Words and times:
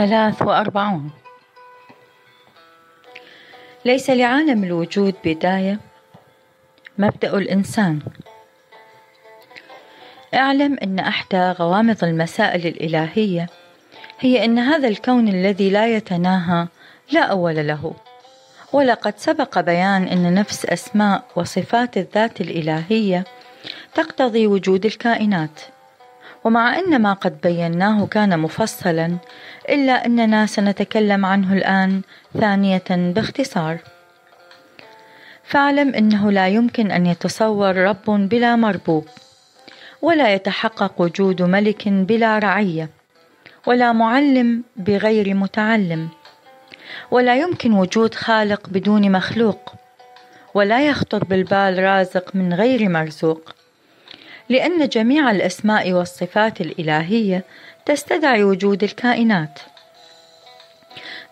ثلاث 0.00 0.42
وأربعون. 0.42 1.10
ليس 3.84 4.10
لعالم 4.10 4.64
الوجود 4.64 5.14
بداية 5.24 5.78
مبدأ 6.98 7.38
الإنسان. 7.38 7.98
اعلم 10.34 10.78
أن 10.82 10.98
أحدى 10.98 11.50
غوامض 11.50 12.04
المسائل 12.04 12.66
الإلهية 12.66 13.46
هي 14.20 14.44
أن 14.44 14.58
هذا 14.58 14.88
الكون 14.88 15.28
الذي 15.28 15.70
لا 15.70 15.86
يتناهى 15.96 16.66
لا 17.12 17.20
أول 17.20 17.66
له 17.66 17.94
ولقد 18.72 19.14
سبق 19.16 19.60
بيان 19.60 20.02
أن 20.08 20.34
نفس 20.34 20.66
أسماء 20.66 21.24
وصفات 21.36 21.96
الذات 21.96 22.40
الإلهية 22.40 23.24
تقتضي 23.94 24.46
وجود 24.46 24.86
الكائنات. 24.86 25.60
ومع 26.44 26.78
أن 26.78 27.02
ما 27.02 27.12
قد 27.12 27.40
بيناه 27.40 28.06
كان 28.06 28.38
مفصلا 28.40 29.16
إلا 29.70 30.06
أننا 30.06 30.46
سنتكلم 30.46 31.26
عنه 31.26 31.52
الآن 31.52 32.00
ثانية 32.40 32.84
باختصار. 32.90 33.78
فاعلم 35.44 35.94
أنه 35.94 36.30
لا 36.30 36.48
يمكن 36.48 36.90
أن 36.90 37.06
يتصور 37.06 37.76
رب 37.76 38.04
بلا 38.06 38.56
مربوب 38.56 39.08
ولا 40.02 40.34
يتحقق 40.34 41.00
وجود 41.00 41.42
ملك 41.42 41.88
بلا 41.88 42.38
رعية 42.38 42.88
ولا 43.66 43.92
معلم 43.92 44.62
بغير 44.76 45.34
متعلم 45.34 46.08
ولا 47.10 47.36
يمكن 47.36 47.72
وجود 47.72 48.14
خالق 48.14 48.68
بدون 48.68 49.12
مخلوق 49.12 49.74
ولا 50.54 50.86
يخطر 50.86 51.24
بالبال 51.24 51.78
رازق 51.82 52.36
من 52.36 52.54
غير 52.54 52.88
مرزوق 52.88 53.54
لأن 54.48 54.88
جميع 54.88 55.30
الأسماء 55.30 55.92
والصفات 55.92 56.60
الإلهية 56.60 57.44
تستدعي 57.90 58.44
وجود 58.44 58.82
الكائنات. 58.82 59.58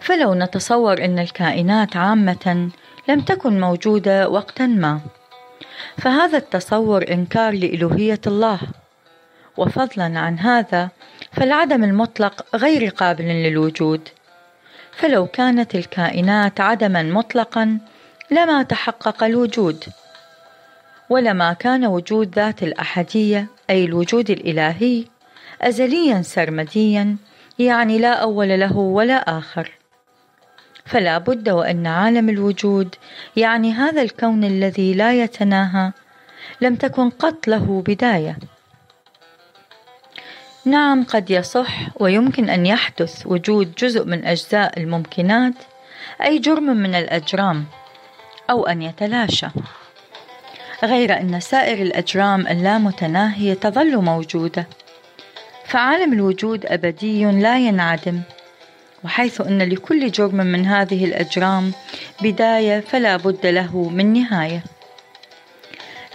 فلو 0.00 0.34
نتصور 0.34 1.04
أن 1.04 1.18
الكائنات 1.18 1.96
عامة 1.96 2.70
لم 3.08 3.20
تكن 3.20 3.60
موجودة 3.60 4.28
وقتا 4.28 4.66
ما 4.66 5.00
فهذا 5.98 6.38
التصور 6.38 7.04
إنكار 7.10 7.52
لإلوهية 7.52 8.20
الله. 8.26 8.60
وفضلا 9.56 10.18
عن 10.18 10.38
هذا 10.38 10.88
فالعدم 11.32 11.84
المطلق 11.84 12.56
غير 12.56 12.88
قابل 12.88 13.24
للوجود. 13.24 14.08
فلو 14.92 15.26
كانت 15.26 15.74
الكائنات 15.74 16.60
عدما 16.60 17.02
مطلقا 17.02 17.78
لما 18.30 18.62
تحقق 18.62 19.24
الوجود. 19.24 19.84
ولما 21.10 21.52
كان 21.52 21.86
وجود 21.86 22.34
ذات 22.34 22.62
الأحدية 22.62 23.46
أي 23.70 23.84
الوجود 23.84 24.30
الإلهي 24.30 25.17
أزليا 25.62 26.22
سرمديا 26.22 27.16
يعني 27.58 27.98
لا 27.98 28.12
أول 28.12 28.60
له 28.60 28.76
ولا 28.76 29.38
آخر. 29.38 29.72
فلا 30.86 31.18
بد 31.18 31.48
وأن 31.48 31.86
عالم 31.86 32.28
الوجود 32.28 32.94
يعني 33.36 33.72
هذا 33.72 34.02
الكون 34.02 34.44
الذي 34.44 34.94
لا 34.94 35.22
يتناهى 35.22 35.92
لم 36.60 36.74
تكن 36.74 37.10
قط 37.10 37.48
له 37.48 37.82
بداية. 37.86 38.38
نعم 40.64 41.04
قد 41.04 41.30
يصح 41.30 41.88
ويمكن 42.00 42.50
أن 42.50 42.66
يحدث 42.66 43.26
وجود 43.26 43.74
جزء 43.74 44.04
من 44.04 44.24
أجزاء 44.24 44.80
الممكنات 44.80 45.54
أي 46.22 46.38
جرم 46.38 46.76
من 46.76 46.94
الأجرام 46.94 47.64
أو 48.50 48.66
أن 48.66 48.82
يتلاشى. 48.82 49.46
غير 50.84 51.20
أن 51.20 51.40
سائر 51.40 51.82
الأجرام 51.82 52.46
اللامتناهية 52.46 53.54
تظل 53.54 53.97
موجودة. 53.97 54.66
فعالم 55.68 56.12
الوجود 56.12 56.66
أبدي 56.66 57.24
لا 57.24 57.58
ينعدم 57.58 58.20
وحيث 59.04 59.40
أن 59.40 59.62
لكل 59.62 60.10
جرم 60.10 60.36
من 60.36 60.66
هذه 60.66 61.04
الأجرام 61.04 61.72
بداية 62.22 62.80
فلا 62.80 63.16
بد 63.16 63.46
له 63.46 63.88
من 63.88 64.12
نهاية. 64.12 64.64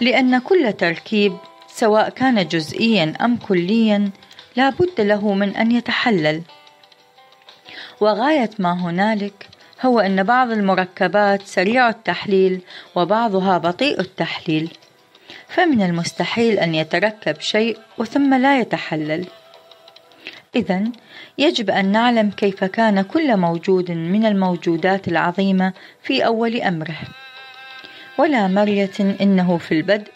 لأن 0.00 0.38
كل 0.38 0.72
تركيب 0.72 1.36
سواء 1.68 2.08
كان 2.08 2.48
جزئيا 2.48 3.12
أم 3.20 3.36
كليا 3.36 4.10
لا 4.56 4.70
بد 4.70 5.00
له 5.00 5.34
من 5.34 5.56
أن 5.56 5.72
يتحلل. 5.72 6.42
وغاية 8.00 8.50
ما 8.58 8.72
هنالك 8.72 9.48
هو 9.82 10.00
أن 10.00 10.22
بعض 10.22 10.50
المركبات 10.50 11.42
سريع 11.42 11.88
التحليل 11.88 12.60
وبعضها 12.94 13.58
بطيء 13.58 14.00
التحليل 14.00 14.70
فمن 15.48 15.82
المستحيل 15.82 16.58
أن 16.58 16.74
يتركب 16.74 17.40
شيء 17.40 17.78
وثم 17.98 18.34
لا 18.34 18.60
يتحلل. 18.60 19.26
إذا 20.56 20.84
يجب 21.38 21.70
أن 21.70 21.92
نعلم 21.92 22.30
كيف 22.30 22.64
كان 22.64 23.02
كل 23.02 23.36
موجود 23.36 23.90
من 23.90 24.26
الموجودات 24.26 25.08
العظيمة 25.08 25.72
في 26.02 26.26
أول 26.26 26.60
أمره. 26.60 27.00
ولا 28.18 28.48
مرية 28.48 29.16
إنه 29.20 29.58
في 29.58 29.72
البدء 29.72 30.12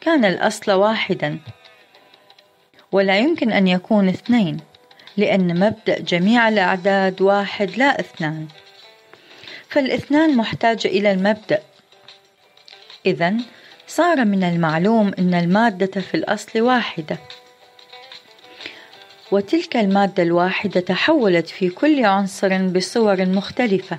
كان 0.00 0.24
الأصل 0.24 0.72
واحدا. 0.72 1.38
ولا 2.92 3.18
يمكن 3.18 3.52
أن 3.52 3.68
يكون 3.68 4.08
اثنين 4.08 4.56
لأن 5.16 5.60
مبدأ 5.60 6.00
جميع 6.00 6.48
الأعداد 6.48 7.22
واحد 7.22 7.70
لا 7.76 8.00
اثنان. 8.00 8.48
فالاثنان 9.68 10.36
محتاج 10.36 10.86
إلى 10.86 11.12
المبدأ. 11.12 11.62
إذا 13.06 13.34
صار 13.86 14.24
من 14.24 14.44
المعلوم 14.44 15.12
أن 15.18 15.34
المادة 15.34 16.00
في 16.00 16.14
الأصل 16.14 16.60
واحدة. 16.60 17.18
وتلك 19.32 19.76
المادة 19.76 20.22
الواحدة 20.22 20.80
تحولت 20.80 21.48
في 21.48 21.68
كل 21.68 22.04
عنصر 22.04 22.68
بصور 22.68 23.26
مختلفة. 23.26 23.98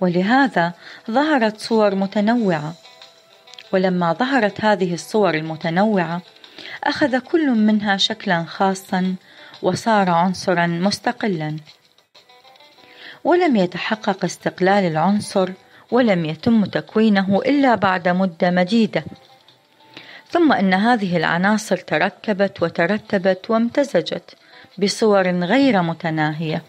ولهذا 0.00 0.72
ظهرت 1.10 1.60
صور 1.60 1.94
متنوعة. 1.94 2.74
ولما 3.72 4.12
ظهرت 4.12 4.64
هذه 4.64 4.94
الصور 4.94 5.34
المتنوعة 5.34 6.22
أخذ 6.84 7.18
كل 7.18 7.50
منها 7.50 7.96
شكلا 7.96 8.44
خاصا 8.44 9.14
وصار 9.62 10.10
عنصرا 10.10 10.66
مستقلا. 10.66 11.56
ولم 13.24 13.56
يتحقق 13.56 14.24
استقلال 14.24 14.84
العنصر 14.84 15.50
ولم 15.90 16.24
يتم 16.24 16.64
تكوينه 16.64 17.38
إلا 17.46 17.74
بعد 17.74 18.08
مدة 18.08 18.50
مديدة. 18.50 19.04
ثم 20.30 20.52
أن 20.52 20.74
هذه 20.74 21.16
العناصر 21.16 21.76
تركبت 21.76 22.62
وترتبت 22.62 23.50
وامتزجت. 23.50 24.36
بصور 24.78 25.30
غير 25.30 25.82
متناهية. 25.82 26.62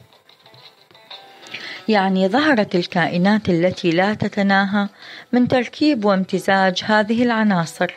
يعني 1.87 2.27
ظهرت 2.27 2.75
الكائنات 2.75 3.49
التي 3.49 3.91
لا 3.91 4.13
تتناهى 4.13 4.87
من 5.31 5.47
تركيب 5.47 6.05
وامتزاج 6.05 6.83
هذه 6.85 7.23
العناصر. 7.23 7.93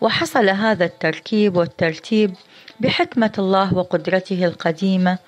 وحصل 0.00 0.48
هذا 0.48 0.84
التركيب 0.84 1.56
والترتيب 1.56 2.34
بحكمة 2.80 3.32
الله 3.38 3.74
وقدرته 3.74 4.44
القديمة 4.44 5.18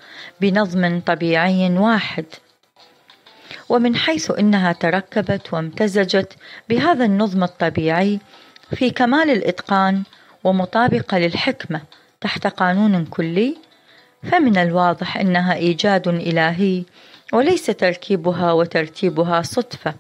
بنظم 0.41 1.00
طبيعي 1.00 1.71
واحد. 1.78 2.25
ومن 3.69 3.97
حيث 3.97 4.31
إنها 4.31 4.72
تركبت 4.72 5.54
وامتزجت 5.54 6.36
بهذا 6.69 7.04
النظم 7.04 7.44
الطبيعي 7.44 8.21
في 8.71 8.91
كمال 8.91 9.31
الإتقان 9.31 10.03
ومطابقة 10.44 11.19
للحكمة 11.19 11.81
تحت 12.21 12.47
قانون 12.47 13.04
كلي 13.04 13.56
فمن 14.25 14.57
الواضح 14.57 15.17
إنها 15.17 15.55
إيجاد 15.55 16.09
إلهي 16.09 16.85
وليس 17.33 17.67
تركيبها 17.67 18.53
وترتيبها 18.53 19.43
صدفة. 19.43 19.95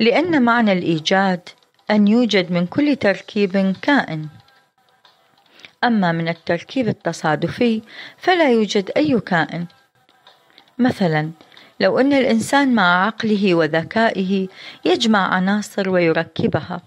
لأن 0.00 0.42
معنى 0.42 0.72
الإيجاد 0.72 1.48
أن 1.90 2.08
يوجد 2.08 2.52
من 2.52 2.66
كل 2.66 2.96
تركيب 2.96 3.76
كائن. 3.82 4.28
أما 5.84 6.12
من 6.12 6.28
التركيب 6.28 6.88
التصادفي 6.88 7.82
فلا 8.18 8.50
يوجد 8.50 8.90
أي 8.96 9.20
كائن. 9.20 9.66
مثلا 10.78 11.30
لو 11.80 11.98
أن 11.98 12.12
الإنسان 12.12 12.74
مع 12.74 13.06
عقله 13.06 13.54
وذكائه 13.54 14.48
يجمع 14.84 15.34
عناصر 15.34 15.88
ويركبها 15.88 16.80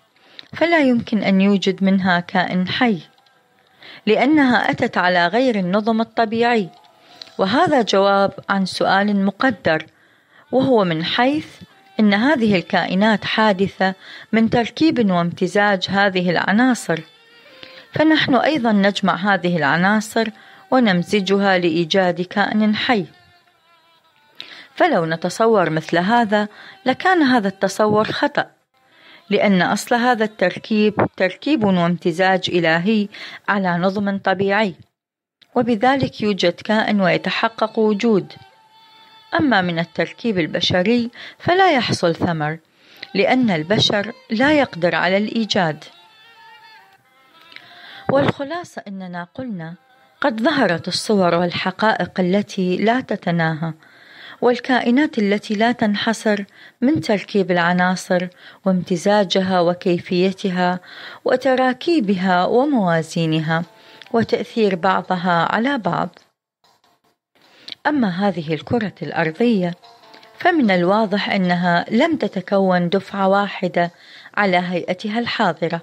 فلا 0.54 0.80
يمكن 0.80 1.24
أن 1.24 1.42
يوجد 1.42 1.84
منها 1.84 2.20
كائن 2.20 2.68
حي. 2.68 3.02
لأنها 4.06 4.72
أتت 4.72 4.98
على 4.98 5.28
غير 5.28 5.56
النظم 5.56 6.02
الطبيعي. 6.02 6.70
وهذا 7.38 7.82
جواب 7.82 8.32
عن 8.50 8.66
سؤال 8.66 9.26
مقدر 9.26 9.86
وهو 10.52 10.84
من 10.84 11.04
حيث 11.04 11.48
إن 12.00 12.14
هذه 12.14 12.56
الكائنات 12.56 13.26
حادثة 13.26 13.94
من 14.32 14.50
تركيب 14.50 15.12
وامتزاج 15.12 15.86
هذه 15.90 16.30
العناصر. 16.30 17.00
فنحن 17.94 18.36
أيضا 18.36 18.72
نجمع 18.72 19.16
هذه 19.16 19.58
العناصر 19.58 20.28
ونمزجها 20.72 21.58
لإيجاد 21.58 22.22
كائن 22.22 22.76
حي. 22.76 23.06
فلو 24.76 25.06
نتصور 25.06 25.70
مثل 25.70 25.98
هذا 25.98 26.48
لكان 26.86 27.22
هذا 27.22 27.48
التصور 27.48 28.06
خطأ. 28.06 28.55
لأن 29.30 29.62
أصل 29.62 29.96
هذا 29.96 30.24
التركيب 30.24 30.94
تركيب 31.18 31.64
وامتزاج 31.64 32.50
إلهي 32.50 33.08
على 33.48 33.78
نظم 33.78 34.18
طبيعي 34.18 34.76
وبذلك 35.56 36.22
يوجد 36.22 36.54
كائن 36.54 37.02
ويتحقق 37.02 37.80
وجود. 37.80 38.34
أما 39.40 39.62
من 39.62 39.80
التركيب 39.80 40.40
البشري 40.40 41.12
فلا 41.40 41.72
يحصل 41.72 42.16
ثمر 42.16 42.58
لأن 43.14 43.50
البشر 43.50 44.12
لا 44.30 44.60
يقدر 44.60 44.96
على 44.96 45.18
الإيجاد. 45.18 45.84
والخلاصة 48.12 48.84
أننا 48.88 49.28
قلنا 49.34 49.76
قد 50.22 50.42
ظهرت 50.42 50.88
الصور 50.88 51.36
والحقائق 51.36 52.20
التي 52.20 52.78
لا 52.78 53.02
تتناهى 53.02 53.74
والكائنات 54.42 55.18
التي 55.18 55.54
لا 55.54 55.72
تنحصر 55.72 56.44
من 56.82 57.02
تركيب 57.02 57.52
العناصر 57.52 58.28
وامتزاجها 58.66 59.62
وكيفيتها 59.62 60.80
وتراكيبها 61.26 62.46
وموازينها 62.46 63.64
وتأثير 64.12 64.76
بعضها 64.76 65.48
على 65.52 65.78
بعض. 65.78 66.20
أما 67.88 68.10
هذه 68.10 68.54
الكرة 68.54 68.94
الأرضية 69.02 69.74
فمن 70.38 70.72
الواضح 70.72 71.30
أنها 71.30 71.86
لم 71.92 72.16
تتكون 72.16 72.90
دفعة 72.90 73.28
واحدة 73.28 73.92
على 74.38 74.58
هيئتها 74.58 75.20
الحاضرة، 75.20 75.82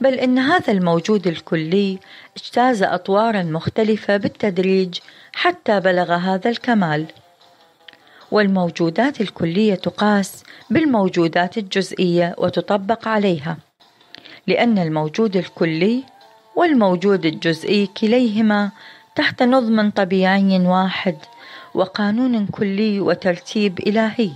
بل 0.00 0.14
إن 0.14 0.38
هذا 0.38 0.72
الموجود 0.72 1.26
الكلي 1.26 1.98
اجتاز 2.36 2.82
أطوارا 2.82 3.42
مختلفة 3.42 4.16
بالتدريج 4.16 4.98
حتى 5.32 5.80
بلغ 5.80 6.12
هذا 6.12 6.50
الكمال. 6.50 7.06
والموجودات 8.32 9.20
الكلية 9.20 9.74
تقاس 9.74 10.44
بالموجودات 10.70 11.58
الجزئية 11.58 12.34
وتطبق 12.38 13.08
عليها، 13.08 13.56
لأن 14.46 14.78
الموجود 14.78 15.36
الكلي 15.36 16.04
والموجود 16.56 17.26
الجزئي 17.26 17.86
كليهما 17.86 18.70
تحت 19.14 19.42
نظم 19.42 19.90
طبيعي 19.90 20.58
واحد 20.66 21.16
وقانون 21.74 22.46
كلي 22.46 23.00
وترتيب 23.00 23.80
إلهي. 23.80 24.30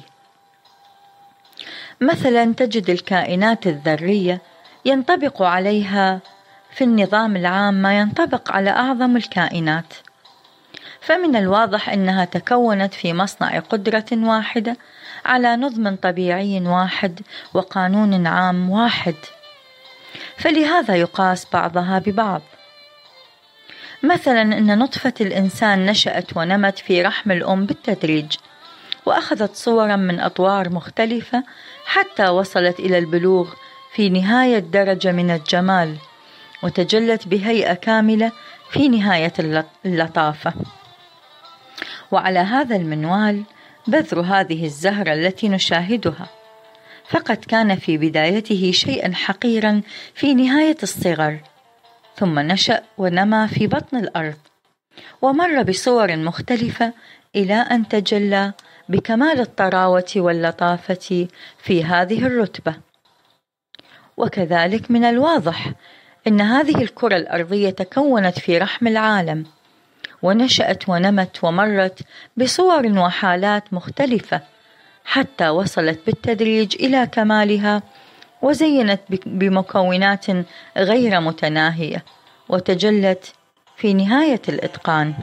مثلا 2.00 2.52
تجد 2.52 2.90
الكائنات 2.90 3.66
الذرية 3.66 4.40
ينطبق 4.84 5.43
عليها 5.43 6.20
في 6.70 6.84
النظام 6.84 7.37
العام 7.37 7.75
ما 7.75 7.98
ينطبق 7.98 8.52
على 8.52 8.70
أعظم 8.70 9.16
الكائنات. 9.16 9.94
فمن 11.06 11.37
الواضح 11.37 11.88
أنها 11.88 12.25
تكونت 12.25 12.94
في 12.94 13.12
مصنع 13.12 13.58
قدرة 13.58 14.06
واحدة 14.12 14.76
على 15.25 15.56
نظم 15.56 15.97
طبيعي 15.97 16.61
واحد 16.61 17.20
وقانون 17.55 18.26
عام 18.26 18.70
واحد. 18.70 19.14
فلهذا 20.37 20.97
يقاس 20.97 21.47
بعضها 21.53 21.99
ببعض. 21.99 22.43
مثلا 24.03 24.43
أن 24.43 24.79
نطفة 24.79 25.14
الإنسان 25.20 25.87
نشأت 25.87 26.37
ونمت 26.37 26.79
في 26.79 27.03
رحم 27.03 27.31
الأم 27.31 27.67
بالتدريج 27.67 28.37
وأخذت 29.06 29.55
صورا 29.55 29.97
من 29.97 30.20
أطوار 30.20 30.69
مختلفة 30.69 31.44
حتى 31.85 32.29
وصلت 32.29 32.81
إلى 32.81 32.99
البلوغ 32.99 33.50
في 33.94 34.08
نهاية 34.08 34.58
درجة 34.58 35.12
من 35.12 35.31
الجمال 35.31 35.97
وتجلت 36.62 37.29
بهيئة 37.29 37.75
كاملة 37.75 38.32
في 38.70 38.88
نهاية 38.88 39.32
اللطافة. 39.85 40.53
وعلى 42.12 42.38
هذا 42.38 42.76
المنوال 42.76 43.43
بذر 43.87 44.20
هذه 44.20 44.64
الزهرة 44.64 45.12
التي 45.12 45.49
نشاهدها. 45.49 46.29
فقد 47.08 47.37
كان 47.37 47.76
في 47.76 47.99
بدايته 47.99 48.70
شيئا 48.73 49.14
حقيرا 49.14 49.82
في 50.14 50.35
نهاية 50.35 50.76
الصغر 50.82 51.38
ثم 52.17 52.38
نشأ 52.38 52.82
ونما 52.99 53.47
في 53.47 53.67
بطن 53.67 53.97
الأرض 53.97 54.37
ومر 55.23 55.62
بصور 55.62 56.17
مختلفة 56.17 56.93
إلى 57.37 57.55
أن 57.55 57.88
تجلى 57.88 58.53
بكمال 58.88 59.41
الطراوة 59.41 60.12
واللطافة 60.17 61.29
في 61.58 61.85
هذه 61.85 62.26
الرتبة. 62.26 62.75
وكذلك 64.17 64.91
من 64.91 65.05
الواضح 65.05 65.73
أن 66.26 66.41
هذه 66.41 66.82
الكرة 66.82 67.17
الأرضية 67.17 67.70
تكونت 67.70 68.38
في 68.38 68.58
رحم 68.58 68.87
العالم. 68.87 69.47
ونشأت 70.26 70.88
ونمت 70.88 71.44
ومرت 71.44 72.00
بصور 72.37 72.87
وحالات 72.99 73.73
مختلفة 73.73 74.40
حتى 75.05 75.49
وصلت 75.49 76.00
بالتدريج 76.06 76.76
إلى 76.81 77.06
كمالها 77.06 77.82
وزينت 78.43 79.00
بمكونات 79.26 80.26
غير 80.76 81.20
متناهية 81.20 82.05
وتجلت 82.49 83.32
في 83.76 83.94
نهاية 83.94 84.43
الإتقان. 84.49 85.14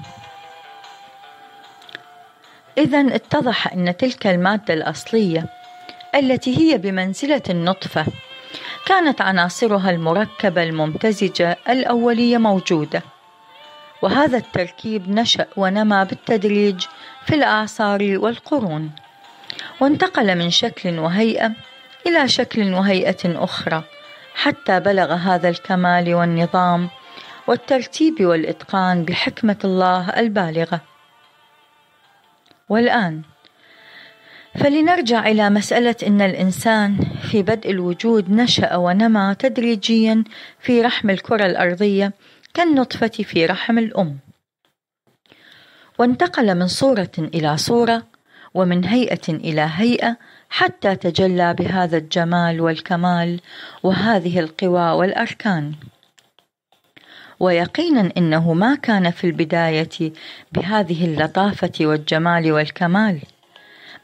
إذا 2.78 3.16
اتضح 3.16 3.74
أن 3.74 3.98
تلك 3.98 4.28
المادة 4.28 4.74
الأصلية 4.74 5.46
التي 6.16 6.58
هي 6.58 6.78
بمنزلة 6.78 7.42
النطفة 7.50 8.06
كانت 8.86 9.22
عناصرها 9.22 9.90
المركبة 9.90 10.64
الممتزجة 10.64 11.58
الأولية 11.70 12.38
موجودة 12.38 13.13
وهذا 14.04 14.38
التركيب 14.38 15.10
نشأ 15.10 15.48
ونما 15.58 16.04
بالتدريج 16.04 16.86
في 17.26 17.36
الأعصار 17.36 18.18
والقرون. 18.18 18.92
وانتقل 19.82 20.38
من 20.38 20.50
شكل 20.50 21.00
وهيئة 21.00 21.52
إلى 22.08 22.28
شكل 22.28 22.74
وهيئة 22.74 23.44
أخرى 23.44 23.84
حتى 24.36 24.80
بلغ 24.80 25.14
هذا 25.14 25.50
الكمال 25.50 26.16
والنظام 26.16 26.90
والترتيب 27.48 28.26
والإتقان 28.26 29.06
بحكمة 29.06 29.58
الله 29.64 30.10
البالغة. 30.10 30.82
والآن 32.70 33.22
فلنرجع 34.56 35.28
إلى 35.28 35.50
مسألة 35.50 35.96
أن 36.08 36.22
الإنسان 36.22 36.98
في 37.32 37.42
بدء 37.42 37.70
الوجود 37.70 38.32
نشأ 38.32 38.76
ونما 38.76 39.34
تدريجيا 39.34 40.24
في 40.60 40.82
رحم 40.82 41.10
الكرة 41.10 41.46
الأرضية 41.46 42.14
كالنطفة 42.54 43.08
في 43.08 43.46
رحم 43.46 43.78
الأم. 43.78 44.18
وانتقل 46.00 46.56
من 46.56 46.68
صورة 46.68 47.12
إلى 47.18 47.58
صورة 47.58 48.08
ومن 48.54 48.86
هيئة 48.86 49.30
إلى 49.30 49.70
هيئة 49.74 50.18
حتى 50.50 50.96
تجلى 50.96 51.54
بهذا 51.54 51.98
الجمال 51.98 52.62
والكمال 52.62 53.40
وهذه 53.84 54.40
القوى 54.40 54.92
والأركان. 54.92 55.74
ويقينا 57.40 58.12
إنه 58.18 58.54
ما 58.54 58.76
كان 58.76 59.12
في 59.12 59.24
البداية 59.28 60.14
بهذه 60.52 61.06
اللطافة 61.06 61.72
والجمال 61.82 62.52
والكمال 62.52 63.22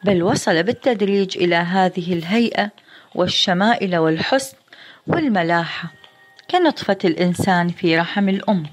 بل 0.04 0.24
وصل 0.24 0.64
بالتدريج 0.64 1.38
إلى 1.38 1.56
هذه 1.56 2.14
الهيئة 2.14 2.72
والشمائل 3.16 3.98
والحسن 3.98 4.58
والملاحة. 5.08 5.99
كنطفة 6.52 6.98
الإنسان 7.06 7.70
في 7.70 7.98
رحم 7.98 8.30
الأم. 8.30 8.64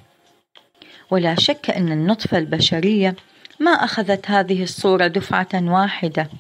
ولا 1.11 1.35
شك 1.35 1.71
أن 1.71 1.93
النطفة 1.93 2.39
البشرية 2.39 3.17
ما 3.61 3.71
أخذت 3.71 4.31
هذه 4.31 4.63
الصورة 4.63 5.07
دفعة 5.07 5.49
واحدة. 5.55 6.31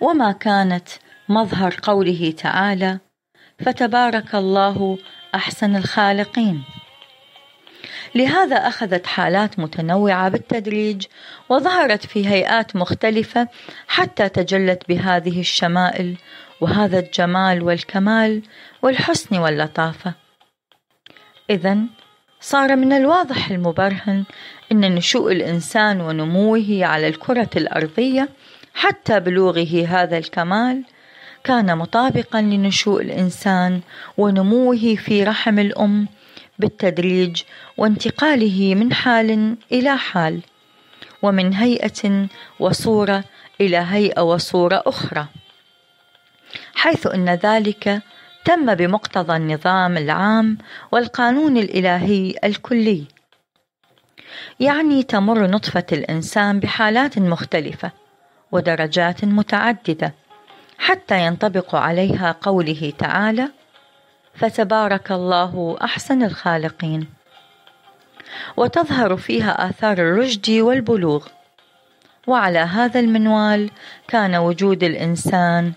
وما 0.00 0.32
كانت 0.32 0.88
مظهر 1.28 1.74
قوله 1.82 2.34
تعالى 2.38 2.98
فتبارك 3.58 4.34
الله 4.34 4.98
أحسن 5.34 5.76
الخالقين 5.76 6.64
لهذا 8.14 8.56
أخذت 8.56 9.06
حالات 9.06 9.58
متنوعة 9.58 10.28
بالتدريج 10.28 11.06
وظهرت 11.48 12.06
في 12.06 12.28
هيئات 12.28 12.76
مختلفة 12.76 13.48
حتى 13.88 14.28
تجلت 14.28 14.82
بهذه 14.88 15.40
الشمائل 15.40 16.16
وهذا 16.60 16.98
الجمال 16.98 17.62
والكمال 17.62 18.42
والحسن 18.86 19.38
واللطافة. 19.38 20.14
إذا 21.50 21.78
صار 22.40 22.76
من 22.76 22.92
الواضح 22.92 23.50
المبرهن 23.50 24.24
أن 24.72 24.94
نشوء 24.94 25.32
الإنسان 25.32 26.00
ونموه 26.00 26.78
على 26.82 27.08
الكرة 27.08 27.50
الأرضية 27.56 28.28
حتى 28.74 29.20
بلوغه 29.20 29.86
هذا 29.88 30.18
الكمال 30.18 30.84
كان 31.44 31.78
مطابقا 31.78 32.40
لنشوء 32.40 33.02
الإنسان 33.02 33.80
ونموه 34.18 34.94
في 34.94 35.24
رحم 35.24 35.58
الأم 35.58 36.08
بالتدريج 36.58 37.42
وانتقاله 37.76 38.74
من 38.74 38.92
حال 38.92 39.56
إلى 39.72 39.96
حال 39.96 40.40
ومن 41.22 41.54
هيئة 41.54 42.26
وصورة 42.60 43.24
إلى 43.60 43.76
هيئة 43.76 44.20
وصورة 44.20 44.82
أخرى. 44.86 45.26
حيث 46.74 47.06
أن 47.06 47.30
ذلك 47.30 48.02
تم 48.46 48.74
بمقتضى 48.74 49.36
النظام 49.36 49.96
العام 49.96 50.58
والقانون 50.92 51.56
الإلهي 51.56 52.34
الكلي. 52.44 53.04
يعني 54.60 55.02
تمر 55.02 55.46
نطفة 55.46 55.86
الإنسان 55.92 56.60
بحالات 56.60 57.18
مختلفة 57.18 57.90
ودرجات 58.52 59.24
متعددة 59.24 60.14
حتى 60.78 61.26
ينطبق 61.26 61.74
عليها 61.74 62.36
قوله 62.42 62.92
تعالى 62.98 63.48
فتبارك 64.34 65.12
الله 65.12 65.76
أحسن 65.82 66.22
الخالقين 66.22 67.06
وتظهر 68.56 69.16
فيها 69.16 69.70
آثار 69.70 69.98
الرشد 69.98 70.50
والبلوغ. 70.50 71.26
وعلى 72.26 72.58
هذا 72.58 73.00
المنوال 73.00 73.70
كان 74.08 74.36
وجود 74.36 74.84
الإنسان 74.84 75.72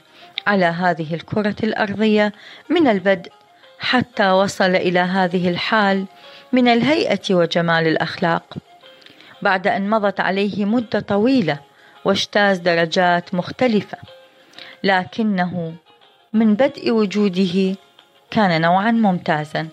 على 0.49 0.65
هذه 0.65 1.13
الكرة 1.13 1.55
الأرضية 1.63 2.33
من 2.69 2.87
البدء 2.87 3.31
حتى 3.79 4.31
وصل 4.31 4.75
إلى 4.75 4.99
هذه 4.99 5.49
الحال 5.49 6.05
من 6.51 6.67
الهيئة 6.67 7.21
وجمال 7.31 7.87
الأخلاق. 7.87 8.57
بعد 9.41 9.67
أن 9.67 9.89
مضت 9.89 10.19
عليه 10.19 10.65
مدة 10.65 10.99
طويلة 10.99 11.59
واجتاز 12.05 12.57
درجات 12.57 13.33
مختلفة 13.33 13.97
لكنه 14.83 15.73
من 16.33 16.53
بدء 16.53 16.91
وجوده 16.91 17.75
كان 18.31 18.61
نوعا 18.61 18.91
ممتازا. 18.91 19.67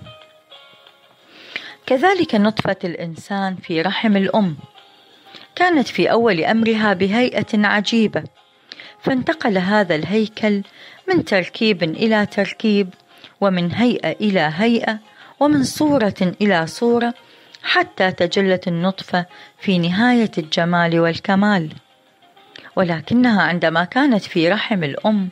كذلك 1.87 2.35
نطفة 2.35 2.76
الإنسان 2.85 3.56
في 3.56 3.83
رحم 3.83 4.16
الأم 4.16 4.56
كانت 5.54 5.88
في 5.88 6.11
أول 6.11 6.45
أمرها 6.45 6.92
بهيئة 6.92 7.66
عجيبة 7.66 8.25
فانتقل 9.06 9.58
هذا 9.58 9.94
الهيكل 9.94 10.62
من 11.08 11.25
تركيب 11.25 11.82
إلى 11.82 12.26
تركيب 12.26 12.94
ومن 13.40 13.72
هيئة 13.72 14.12
إلى 14.12 14.52
هيئة 14.54 14.98
ومن 15.40 15.64
صورة 15.64 16.34
إلى 16.40 16.66
صورة 16.66 17.14
حتى 17.62 18.12
تجلت 18.12 18.68
النطفة 18.68 19.26
في 19.58 19.78
نهاية 19.78 20.30
الجمال 20.38 21.00
والكمال. 21.00 21.72
ولكنها 22.76 23.42
عندما 23.42 23.84
كانت 23.84 24.22
في 24.22 24.48
رحم 24.48 24.84
الأم 24.84 25.28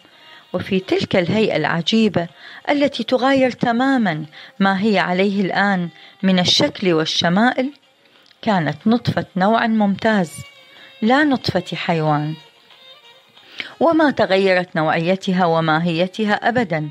وفي 0.53 0.81
تلك 0.81 1.17
الهيئة 1.17 1.57
العجيبة 1.57 2.29
التي 2.71 3.05
تغاير 3.05 3.51
تماما 3.51 4.25
ما 4.59 4.83
هي 4.83 4.99
عليه 4.99 5.41
الآن 5.41 5.89
من 6.23 6.39
الشكل 6.39 6.93
والشمائل 6.93 7.73
كانت 8.43 8.77
نطفة 8.87 9.27
نوع 9.37 9.67
ممتاز 9.67 10.33
لا 11.03 11.25
نطفة 11.25 11.77
حيوان. 11.77 12.35
وما 13.81 14.11
تغيرت 14.11 14.77
نوعيتها 14.77 15.47
وماهيتها 15.47 16.35
أبدا. 16.35 16.89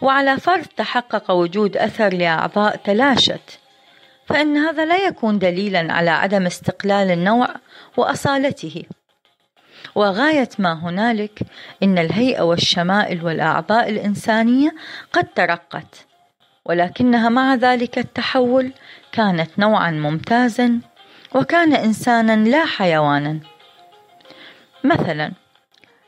وعلى 0.00 0.36
فرض 0.36 0.66
تحقق 0.76 1.30
وجود 1.30 1.76
أثر 1.76 2.14
لأعضاء 2.14 2.76
تلاشت 2.76 3.58
فإن 4.26 4.56
هذا 4.56 4.84
لا 4.84 5.06
يكون 5.06 5.38
دليلا 5.38 5.92
على 5.92 6.10
عدم 6.10 6.46
استقلال 6.46 7.10
النوع 7.10 7.48
وأصالته. 7.96 8.82
وغاية 9.94 10.48
ما 10.58 10.72
هنالك 10.72 11.42
إن 11.82 11.98
الهيئة 11.98 12.42
والشمائل 12.42 13.24
والأعضاء 13.24 13.90
الإنسانية 13.90 14.74
قد 15.12 15.24
ترقت 15.34 16.06
ولكنها 16.64 17.28
مع 17.28 17.54
ذلك 17.54 17.98
التحول 17.98 18.72
كانت 19.12 19.58
نوعا 19.58 19.90
ممتازا 19.90 20.80
وكان 21.34 21.74
إنسانا 21.74 22.48
لا 22.48 22.64
حيوانا. 22.64 23.40
مثلا 24.84 25.32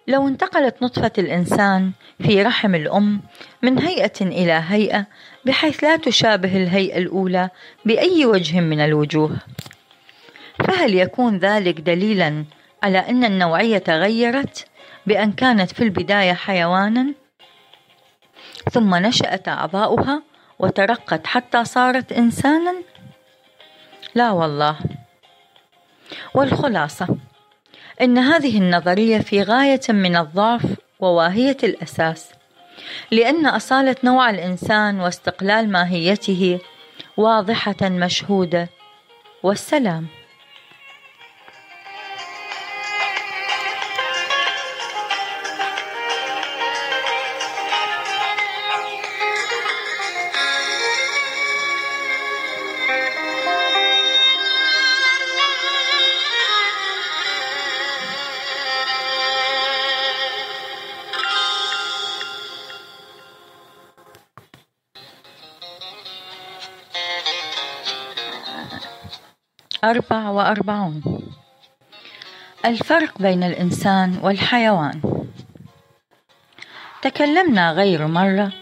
لو 0.06 0.28
انتقلت 0.28 0.82
نطفة 0.82 1.12
الإنسان 1.18 1.92
في 2.22 2.42
رحم 2.42 2.74
الأم 2.74 3.22
من 3.62 3.78
هيئة 3.78 4.20
إلى 4.20 4.62
هيئة 4.68 5.06
بحيث 5.44 5.84
لا 5.84 5.96
تشابه 5.96 6.56
الهيئة 6.56 6.98
الأولى 6.98 7.50
بأي 7.84 8.26
وجه 8.26 8.60
من 8.60 8.80
الوجوه. 8.80 9.36
فهل 10.64 10.94
يكون 10.94 11.38
ذلك 11.38 11.80
دليلا 11.80 12.44
على 12.82 12.98
أن 12.98 13.24
النوعية 13.24 13.78
تغيرت 13.78 14.66
بأن 15.06 15.32
كانت 15.32 15.72
في 15.72 15.84
البداية 15.84 16.32
حيوانا؟ 16.32 17.14
ثم 18.70 18.94
نشأت 18.94 19.48
أعضاؤها 19.48 20.22
وترقت 20.58 21.26
حتى 21.26 21.64
صارت 21.64 22.12
إنسانا؟ 22.12 22.74
لا 24.14 24.30
والله. 24.30 24.76
والخلاصة. 26.34 27.08
إن 28.00 28.18
هذه 28.18 28.58
النظرية 28.58 29.18
في 29.18 29.42
غاية 29.42 29.80
من 29.88 30.16
الضعف 30.16 30.62
وواهية 31.00 31.56
الأساس 31.62 32.30
لأن 33.10 33.46
أصالة 33.46 33.96
نوع 34.04 34.30
الإنسان 34.30 35.00
واستقلال 35.00 35.72
ماهيته 35.72 36.58
واضحة 37.16 37.76
مشهودة 37.82 38.68
والسلام. 39.42 40.06
وأربعون. 70.34 71.02
الفرق 72.64 73.22
بين 73.22 73.42
الإنسان 73.42 74.18
والحيوان. 74.22 75.00
تكلمنا 77.02 77.72
غير 77.72 78.06
مرة 78.06 78.52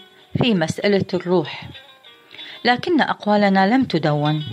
في 0.41 0.53
مسألة 0.53 1.05
الروح 1.13 1.69
لكن 2.65 3.01
أقوالنا 3.01 3.67
لم 3.67 3.83
تدون. 3.83 4.43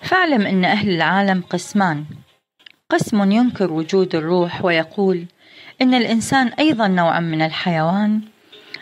فاعلم 0.00 0.46
أن 0.46 0.64
أهل 0.64 0.90
العالم 0.90 1.42
قسمان. 1.50 2.04
قسم 2.90 3.32
ينكر 3.32 3.72
وجود 3.72 4.14
الروح 4.14 4.64
ويقول 4.64 5.26
إن 5.82 5.94
الإنسان 5.94 6.48
أيضا 6.48 6.88
نوع 6.88 7.20
من 7.20 7.42
الحيوان 7.42 8.20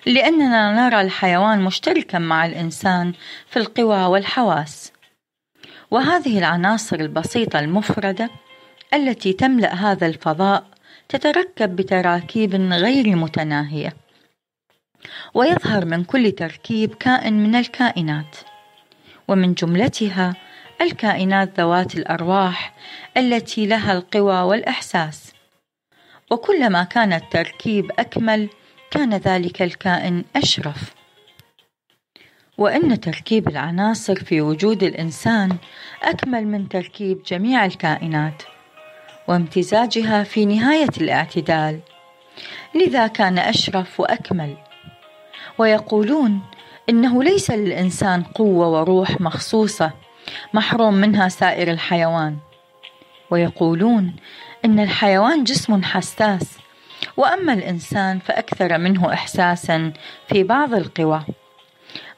لأننا 0.06 0.72
نرى 0.72 1.00
الحيوان 1.00 1.62
مشتركا 1.62 2.18
مع 2.18 2.46
الإنسان 2.46 3.12
في 3.46 3.58
القوى 3.58 4.04
والحواس. 4.04 4.92
وهذه 5.90 6.38
العناصر 6.38 6.96
البسيطة 6.96 7.58
المفردة 7.58 8.30
التي 8.94 9.32
تملأ 9.32 9.74
هذا 9.74 10.06
الفضاء 10.06 10.64
تتركب 11.08 11.76
بتراكيب 11.76 12.54
غير 12.54 13.16
متناهية 13.16 13.96
ويظهر 15.34 15.84
من 15.84 16.04
كل 16.04 16.32
تركيب 16.32 16.94
كائن 16.94 17.42
من 17.42 17.54
الكائنات 17.54 18.36
ومن 19.28 19.54
جملتها 19.54 20.34
الكائنات 20.80 21.60
ذوات 21.60 21.94
الأرواح 21.94 22.74
التي 23.16 23.66
لها 23.66 23.92
القوى 23.92 24.40
والإحساس. 24.40 25.32
وكلما 26.30 26.84
كان 26.84 27.12
التركيب 27.12 27.90
أكمل 27.98 28.48
كان 28.90 29.14
ذلك 29.14 29.62
الكائن 29.62 30.24
أشرف. 30.36 30.99
وأن 32.60 33.00
تركيب 33.00 33.48
العناصر 33.48 34.14
في 34.14 34.40
وجود 34.40 34.82
الإنسان 34.82 35.56
أكمل 36.02 36.46
من 36.46 36.68
تركيب 36.68 37.22
جميع 37.22 37.64
الكائنات 37.64 38.42
وامتزاجها 39.28 40.22
في 40.22 40.44
نهاية 40.46 40.88
الاعتدال. 41.00 41.80
لذا 42.74 43.06
كان 43.06 43.38
أشرف 43.38 44.00
وأكمل. 44.00 44.56
ويقولون 45.58 46.40
إنه 46.88 47.22
ليس 47.22 47.50
للإنسان 47.50 48.22
قوة 48.22 48.68
وروح 48.68 49.20
مخصوصة 49.20 49.90
محروم 50.54 50.94
منها 50.94 51.28
سائر 51.28 51.70
الحيوان. 51.70 52.36
ويقولون 53.30 54.16
إن 54.64 54.80
الحيوان 54.80 55.44
جسم 55.44 55.82
حساس 55.82 56.58
وأما 57.16 57.52
الإنسان 57.52 58.18
فأكثر 58.18 58.78
منه 58.78 59.12
إحساسا 59.12 59.92
في 60.28 60.42
بعض 60.42 60.74
القوى. 60.74 61.24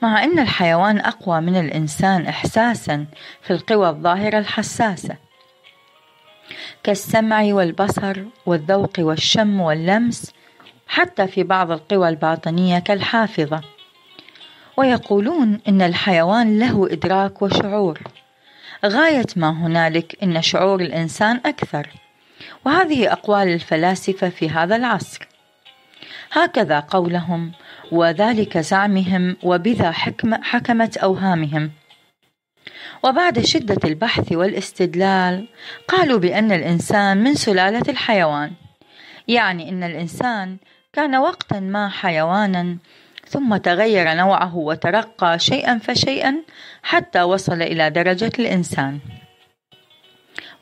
مع 0.03 0.25
أن 0.25 0.39
الحيوان 0.39 0.99
أقوى 0.99 1.41
من 1.41 1.57
الإنسان 1.57 2.27
إحساسا 2.27 3.07
في 3.43 3.53
القوى 3.53 3.89
الظاهرة 3.89 4.39
الحساسة. 4.39 5.17
كالسمع 6.83 7.43
والبصر 7.45 8.23
والذوق 8.47 8.93
والشم 8.99 9.61
واللمس 9.61 10.33
حتى 10.87 11.27
في 11.27 11.43
بعض 11.43 11.71
القوى 11.71 12.09
الباطنية 12.09 12.79
كالحافظة. 12.79 13.61
ويقولون 14.77 15.61
إن 15.69 15.83
الحيوان 15.83 16.59
له 16.59 16.89
إدراك 16.93 17.43
وشعور. 17.43 18.01
غاية 18.87 19.27
ما 19.37 19.51
هنالك 19.51 20.17
إن 20.23 20.43
شعور 20.43 20.81
الإنسان 20.81 21.41
أكثر. 21.47 21.89
وهذه 22.65 23.13
أقوال 23.13 23.49
الفلاسفة 23.49 24.29
في 24.29 24.51
هذا 24.51 24.77
العصر. 24.77 25.29
هكذا 26.33 26.81
قولهم 26.81 27.53
وذلك 27.93 28.59
زعمهم 28.59 29.37
وبذا 29.43 29.91
حكم 29.91 30.35
حكمت 30.35 30.97
أوهامهم. 30.97 31.71
وبعد 33.05 33.41
شدة 33.41 33.79
البحث 33.85 34.33
والاستدلال 34.33 35.49
قالوا 35.89 36.19
بأن 36.19 36.53
الإنسان 36.53 37.25
من 37.25 37.35
سلالة 37.35 37.83
الحيوان. 37.89 38.53
يعني 39.29 39.69
أن 39.69 39.83
الإنسان 39.83 40.57
كان 40.93 41.17
وقتا 41.17 41.61
ما 41.61 41.89
حيوانا 41.89 42.77
ثم 43.29 43.57
تغير 43.57 44.15
نوعه 44.15 44.57
وترقى 44.57 45.39
شيئا 45.39 45.79
فشيئا 45.79 46.37
حتى 46.83 47.23
وصل 47.23 47.63
إلى 47.63 47.91
درجة 47.91 48.33
الإنسان. 48.39 48.99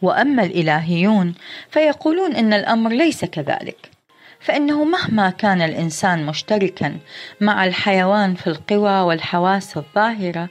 وأما 0.02 0.42
الإلهيون 0.42 1.34
فيقولون 1.70 2.34
إن 2.34 2.52
الأمر 2.52 2.90
ليس 2.90 3.24
كذلك. 3.24 3.89
فإنه 4.40 4.84
مهما 4.84 5.30
كان 5.30 5.62
الإنسان 5.62 6.26
مشتركا 6.26 6.98
مع 7.40 7.64
الحيوان 7.64 8.34
في 8.34 8.46
القوى 8.46 9.00
والحواس 9.00 9.76
الظاهرة 9.76 10.48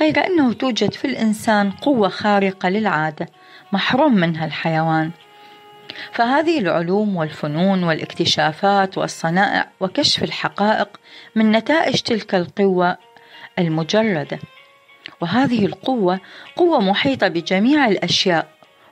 غير 0.00 0.26
أنه 0.26 0.52
توجد 0.52 0.92
في 0.92 1.04
الإنسان 1.04 1.70
قوة 1.70 2.08
خارقة 2.08 2.68
للعادة 2.68 3.28
محروم 3.72 4.14
منها 4.14 4.44
الحيوان. 4.46 5.10
فهذه 6.12 6.58
العلوم 6.58 7.16
والفنون 7.16 7.84
والاكتشافات 7.84 8.98
والصنائع 8.98 9.70
وكشف 9.80 10.22
الحقائق 10.22 10.88
من 11.34 11.52
نتائج 11.52 12.00
تلك 12.00 12.34
القوة 12.34 12.96
المجردة. 13.58 14.38
وهذه 15.20 15.66
القوة 15.66 16.20
قوة 16.56 16.80
محيطة 16.80 17.28
بجميع 17.28 17.88
الأشياء 17.88 18.48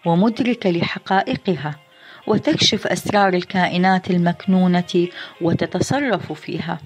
ومدركة 0.07 0.71
لحقائقها. 0.71 1.90
وتكشف 2.31 2.87
أسرار 2.87 3.35
الكائنات 3.35 4.11
المكنونة 4.11 5.09
وتتصرف 5.41 6.33
فيها 6.33 6.81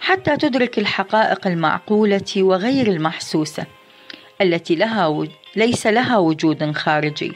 حتى 0.00 0.36
تدرك 0.36 0.78
الحقائق 0.78 1.46
المعقولة 1.46 2.32
وغير 2.36 2.86
المحسوسة 2.86 3.66
التي 4.40 4.74
لها 4.74 5.06
و... 5.06 5.26
ليس 5.56 5.86
لها 5.86 6.18
وجود 6.18 6.72
خارجي 6.72 7.32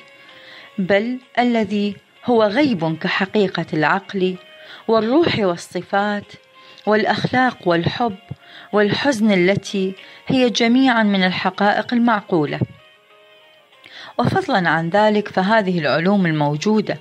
بل 0.78 1.18
الذي 1.38 1.96
هو 2.24 2.42
غيب 2.42 2.98
كحقيقة 2.98 3.66
العقل 3.72 4.36
والروح 4.88 5.38
والصفات 5.38 6.32
والأخلاق 6.86 7.68
والحب 7.68 8.16
والحزن 8.72 9.32
التي 9.32 9.94
هي 10.26 10.50
جميعا 10.50 11.02
من 11.02 11.24
الحقائق 11.24 11.94
المعقولة. 11.94 12.60
وفضلا 14.18 14.68
عن 14.68 14.88
ذلك 14.88 15.28
فهذه 15.28 15.78
العلوم 15.78 16.26
الموجودة 16.26 16.98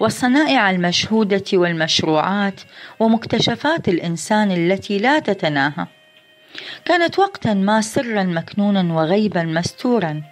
والصنائع 0.00 0.70
المشهودة 0.70 1.44
والمشروعات 1.52 2.60
ومكتشفات 3.00 3.88
الإنسان 3.88 4.50
التي 4.50 4.98
لا 4.98 5.18
تتناهى. 5.18 5.86
كانت 6.84 7.18
وقتا 7.18 7.54
ما 7.54 7.80
سرا 7.80 8.22
مكنونا 8.22 8.94
وغيبا 8.94 9.42
مستورا. 9.42 10.22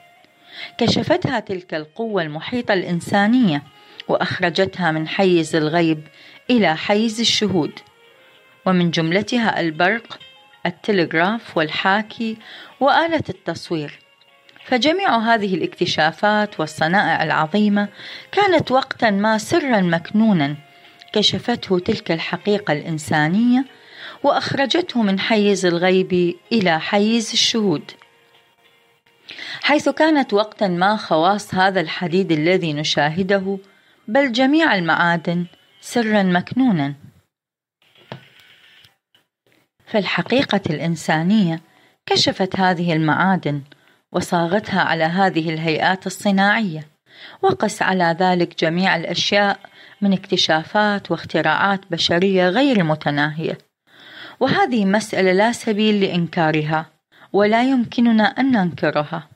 كشفتها 0.79 1.41
تلك 1.41 1.75
القوة 1.75 2.23
المحيطة 2.23 2.75
الإنسانية 2.75 3.63
وأخرجتها 4.09 4.91
من 4.91 5.09
حيز 5.09 5.57
الغيب 5.57 6.09
إلى 6.51 6.77
حيز 6.77 7.21
الشهود. 7.21 7.73
ومن 8.67 8.91
جملتها 8.91 9.61
البرق 9.61 10.19
التلغراف 10.67 11.57
والحاكي 11.57 12.37
وآلة 12.81 13.25
التصوير. 13.29 14.06
فجميع 14.67 15.19
هذه 15.19 15.55
الاكتشافات 15.55 16.61
والصنائع 16.61 17.23
العظيمة 17.23 17.89
كانت 18.33 18.71
وقتا 18.71 19.11
ما 19.11 19.39
سرا 19.39 19.81
مكنونا 19.81 20.57
كشفته 21.13 21.79
تلك 21.79 22.13
الحقيقة 22.13 22.73
الإنسانية 22.73 23.65
وأخرجته 24.23 25.03
من 25.03 25.21
حيز 25.21 25.67
الغيب 25.67 26.35
إلى 26.53 26.81
حيز 26.81 27.33
الشهود. 27.33 27.91
حيث 29.63 29.89
كانت 29.89 30.33
وقتا 30.33 30.69
ما 30.69 30.97
خواص 30.97 31.55
هذا 31.55 31.81
الحديد 31.81 32.33
الذي 32.33 32.73
نشاهده 32.73 33.59
بل 34.09 34.33
جميع 34.33 34.75
المعادن 34.75 35.47
سرا 35.81 36.23
مكنونا. 36.23 36.95
فالحقيقة 39.87 40.61
الإنسانية 40.71 41.61
كشفت 42.07 42.61
هذه 42.61 42.93
المعادن 42.93 43.63
وصاغتها 44.17 44.81
على 44.81 45.05
هذه 45.05 45.51
الهيئات 45.51 46.07
الصناعية. 46.07 46.89
وقس 47.43 47.83
على 47.83 48.17
ذلك 48.21 48.59
جميع 48.59 48.97
الأشياء 48.97 49.59
من 50.01 50.13
اكتشافات 50.13 51.11
واختراعات 51.11 51.81
بشرية 51.91 52.49
غير 52.49 52.85
متناهية. 52.85 53.59
وهذه 54.41 54.85
مسألة 54.85 55.33
لا 55.33 55.53
سبيل 55.53 56.01
لإنكارها 56.01 56.87
ولا 57.33 57.63
يمكننا 57.63 58.25
أن 58.25 58.53
ننكرها. 58.53 59.29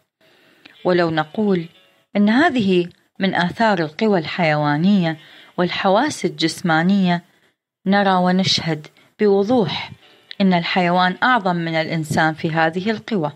ولو 0.84 1.10
نقول 1.10 1.68
إن 2.16 2.28
هذه 2.28 2.88
من 3.18 3.34
آثار 3.34 3.78
القوى 3.78 4.18
الحيوانية 4.18 5.16
والحواس 5.56 6.24
الجسمانية 6.24 7.22
نرى 7.86 8.14
ونشهد 8.14 8.86
بوضوح 9.20 9.90
إن 10.40 10.54
الحيوان 10.54 11.16
أعظم 11.22 11.56
من 11.56 11.74
الإنسان 11.74 12.34
في 12.34 12.50
هذه 12.50 12.90
القوى. 12.90 13.32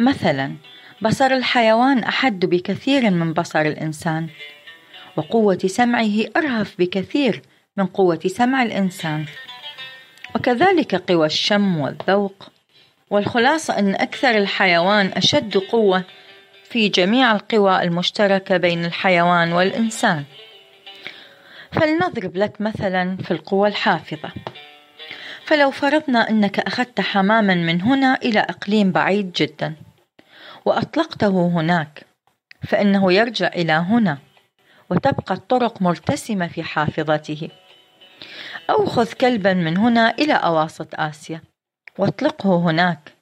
مثلا 0.00 0.54
بصر 1.02 1.26
الحيوان 1.26 1.98
أحد 1.98 2.40
بكثير 2.40 3.10
من 3.10 3.32
بصر 3.32 3.60
الإنسان 3.60 4.28
وقوة 5.16 5.58
سمعه 5.66 6.24
أرهف 6.36 6.74
بكثير 6.78 7.42
من 7.76 7.86
قوة 7.86 8.20
سمع 8.26 8.62
الإنسان. 8.62 9.24
وكذلك 10.34 10.94
قوى 10.94 11.26
الشم 11.26 11.80
والذوق. 11.80 12.48
والخلاصة 13.10 13.78
إن 13.78 13.94
أكثر 13.94 14.30
الحيوان 14.30 15.06
أشد 15.16 15.56
قوة 15.56 16.04
في 16.64 16.88
جميع 16.88 17.32
القوى 17.32 17.82
المشتركة 17.82 18.56
بين 18.56 18.84
الحيوان 18.84 19.52
والإنسان. 19.52 20.24
فلنضرب 21.72 22.36
لك 22.36 22.60
مثلا 22.60 23.16
في 23.16 23.30
القوى 23.30 23.68
الحافظة. 23.68 24.30
فلو 25.44 25.70
فرضنا 25.70 26.30
إنك 26.30 26.58
أخذت 26.60 27.00
حماما 27.00 27.54
من 27.54 27.82
هنا 27.82 28.18
إلى 28.22 28.40
إقليم 28.40 28.92
بعيد 28.92 29.32
جدا. 29.32 29.74
وأطلقته 30.64 31.46
هناك 31.46 32.06
فإنه 32.62 33.12
يرجع 33.12 33.46
إلى 33.46 33.72
هنا 33.72 34.18
وتبقى 34.90 35.34
الطرق 35.34 35.82
مرتسمه 35.82 36.46
في 36.46 36.62
حافظته. 36.62 37.48
أو 38.70 38.86
خذ 38.86 39.12
كلبا 39.12 39.54
من 39.54 39.76
هنا 39.76 40.10
إلى 40.10 40.32
أواسط 40.32 40.88
آسيا 40.94 41.40
واطلقه 41.98 42.56
هناك 42.56 43.12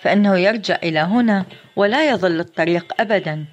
فإنه 0.00 0.38
يرجع 0.38 0.76
إلى 0.82 1.00
هنا 1.00 1.46
ولا 1.76 2.10
يظل 2.10 2.40
الطريق 2.40 3.00
ابدا. 3.00 3.44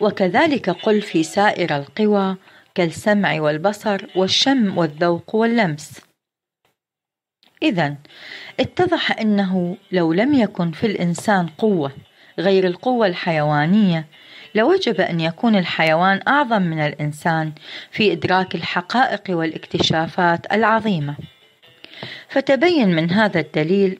وكذلك 0.00 0.70
قل 0.70 1.02
في 1.02 1.22
سائر 1.22 1.76
القوى 1.76 2.36
كالسمع 2.74 3.40
والبصر 3.40 4.06
والشم 4.16 4.78
والذوق 4.78 5.34
واللمس. 5.34 6.07
إذا 7.62 7.94
اتضح 8.60 9.18
أنه 9.20 9.76
لو 9.92 10.12
لم 10.12 10.34
يكن 10.34 10.70
في 10.70 10.86
الإنسان 10.86 11.46
قوة 11.46 11.92
غير 12.38 12.66
القوة 12.66 13.06
الحيوانية 13.06 14.06
لوجب 14.54 15.00
أن 15.00 15.20
يكون 15.20 15.56
الحيوان 15.56 16.20
أعظم 16.28 16.62
من 16.62 16.80
الإنسان 16.80 17.52
في 17.90 18.12
إدراك 18.12 18.54
الحقائق 18.54 19.22
والاكتشافات 19.28 20.52
العظيمة. 20.52 21.16
فتبين 22.28 22.88
من 22.88 23.10
هذا 23.10 23.40
الدليل 23.40 23.98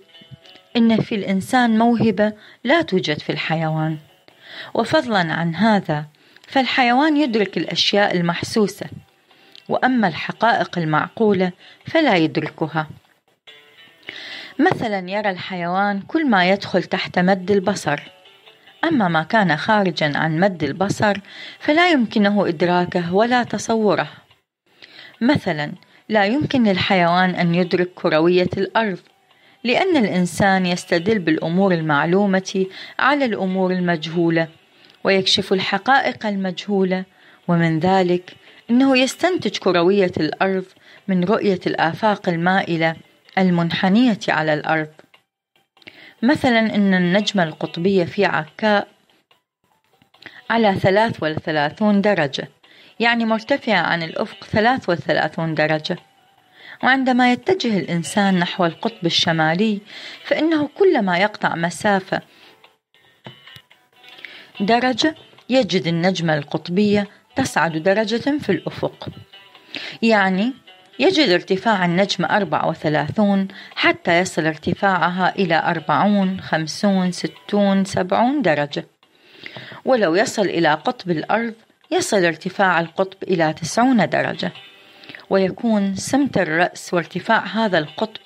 أن 0.77 1.01
في 1.01 1.15
الإنسان 1.15 1.79
موهبة 1.79 2.33
لا 2.65 2.83
توجد 2.83 3.19
في 3.19 3.31
الحيوان. 3.31 3.99
وفضلا 4.75 5.33
عن 5.33 5.55
هذا 5.55 6.07
فالحيوان 6.49 7.17
يدرك 7.17 7.59
الأشياء 7.59 8.17
المحسوسة 8.17 8.87
وأما 9.69 10.09
الحقائق 10.09 10.79
المعقولة 10.79 11.53
فلا 11.87 12.17
يدركها. 12.17 12.89
مثلا 14.59 15.11
يرى 15.11 15.31
الحيوان 15.31 16.01
كل 16.01 16.31
ما 16.31 16.51
يدخل 16.51 16.83
تحت 16.83 17.19
مد 17.19 17.51
البصر. 17.51 18.01
أما 18.85 19.09
ما 19.09 19.23
كان 19.23 19.57
خارجا 19.57 20.13
عن 20.19 20.41
مد 20.41 20.65
البصر 20.65 21.17
فلا 21.59 21.91
يمكنه 21.91 22.49
إدراكه 22.49 23.15
ولا 23.15 23.43
تصوره. 23.43 24.09
مثلا 25.21 25.73
لا 26.09 26.25
يمكن 26.27 26.65
للحيوان 26.65 27.31
أن 27.31 27.55
يدرك 27.55 27.91
كروية 27.95 28.51
الأرض 28.57 28.99
لأن 29.65 29.97
الإنسان 29.97 30.67
يستدل 30.67 31.19
بالأمور 31.19 31.73
المعلومة 31.75 32.67
على 32.99 33.25
الأمور 33.25 33.73
المجهولة 33.73 34.49
ويكشف 35.05 35.53
الحقائق 35.53 36.27
المجهولة 36.27 37.05
ومن 37.49 37.79
ذلك 37.79 38.35
أنه 38.71 38.99
يستنتج 38.99 39.59
كروية 39.59 40.13
الأرض 40.21 40.65
من 41.09 41.25
رؤية 41.25 41.61
الآفاق 41.67 42.29
المائلة. 42.29 42.97
المنحنية 43.39 44.19
على 44.29 44.55
الأرض. 44.55 44.89
مثلا 46.23 46.59
أن 46.59 46.95
النجمة 46.95 47.43
القطبية 47.43 48.05
في 48.05 48.25
عكاء 48.25 48.89
على 50.51 50.75
ثلاث 50.75 51.23
وثلاثون 51.23 52.01
درجة 52.01 52.49
يعني 53.01 53.25
مرتفعة 53.25 53.79
عن 53.81 54.03
الأفق 54.03 54.45
ثلاث 54.45 54.89
وثلاثون 54.89 55.55
درجة. 55.55 55.97
وعندما 56.83 57.33
يتجه 57.33 57.79
الإنسان 57.79 58.39
نحو 58.39 58.67
القطب 58.67 59.07
الشمالي 59.07 59.81
فإنه 60.25 60.69
كلما 60.79 61.19
يقطع 61.19 61.55
مسافة 61.55 62.21
درجة 64.61 65.15
يجد 65.49 65.87
النجمة 65.87 66.39
القطبية 66.39 67.09
تصعد 67.37 67.77
درجة 67.77 68.39
في 68.39 68.53
الأفق. 68.53 69.09
يعني 70.03 70.53
يجد 71.01 71.29
ارتفاع 71.29 71.85
النجم 71.85 72.25
34 72.25 73.49
حتى 73.75 74.19
يصل 74.19 74.47
ارتفاعها 74.47 75.35
إلى 75.39 75.63
40 75.67 76.41
50 76.41 77.13
60 77.13 77.85
70 77.85 78.43
درجة. 78.43 78.87
ولو 79.85 80.15
يصل 80.15 80.43
إلى 80.43 80.75
قطب 80.75 81.11
الأرض 81.11 81.55
يصل 81.91 82.25
ارتفاع 82.25 82.81
القطب 82.81 83.23
إلى 83.23 83.53
90 83.53 84.09
درجة. 84.09 84.53
ويكون 85.31 85.95
سمت 85.95 86.39
الرأس 86.39 86.95
وارتفاع 86.95 87.47
هذا 87.47 87.79
القطب 87.79 88.21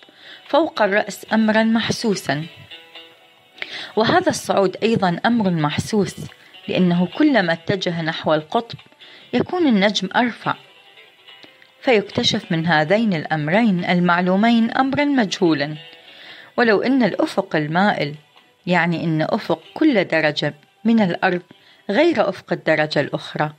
فوق 0.48 0.82
الرأس 0.82 1.26
أمرا 1.32 1.62
محسوسا. 1.62 2.44
وهذا 3.96 4.28
الصعود 4.28 4.76
أيضا 4.82 5.20
أمر 5.26 5.50
محسوس 5.50 6.16
لأنه 6.68 7.08
كلما 7.18 7.52
اتجه 7.52 8.02
نحو 8.02 8.35
القطب 8.35 8.78
يكون 9.32 9.66
النجم 9.66 10.08
أرفع. 10.16 10.54
فيكتشف 11.83 12.53
من 12.53 12.66
هذين 12.66 13.14
الأمرين 13.14 13.85
المعلومين 13.85 14.71
أمرا 14.71 15.05
مجهولا. 15.05 15.77
ولو 16.57 16.83
أن 16.83 17.03
الأفق 17.03 17.57
المائل 17.57 18.14
يعني 18.66 19.05
أن 19.05 19.23
أفق 19.23 19.62
كل 19.75 20.05
درجة 20.05 20.55
من 20.85 21.01
الأرض 21.01 21.42
غير 21.90 22.29
أفق 22.29 22.53
الدرجة 22.53 23.01
الأخرى. 23.01 23.53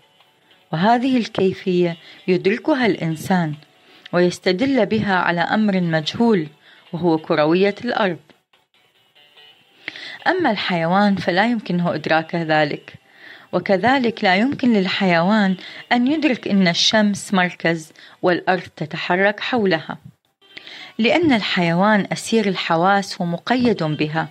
وهذه 0.73 1.17
الكيفية 1.17 1.97
يدركها 2.27 2.85
الإنسان 2.85 3.53
ويستدل 4.13 4.85
بها 4.85 5.15
على 5.15 5.41
أمر 5.41 5.81
مجهول 5.81 6.47
وهو 6.93 7.17
كروية 7.17 7.75
الأرض. 7.85 8.19
أما 10.27 10.51
الحيوان 10.51 11.15
فلا 11.15 11.45
يمكنه 11.45 11.95
إدراك 11.95 12.35
ذلك. 12.35 13.02
وكذلك 13.53 14.23
لا 14.23 14.35
يمكن 14.35 14.73
للحيوان 14.73 15.55
أن 15.91 16.07
يدرك 16.07 16.47
أن 16.47 16.67
الشمس 16.67 17.33
مركز 17.33 17.93
والأرض 18.21 18.67
تتحرك 18.75 19.39
حولها 19.39 19.97
لأن 20.99 21.33
الحيوان 21.33 22.07
أسير 22.11 22.47
الحواس 22.47 23.21
ومقيد 23.21 23.83
بها 23.83 24.29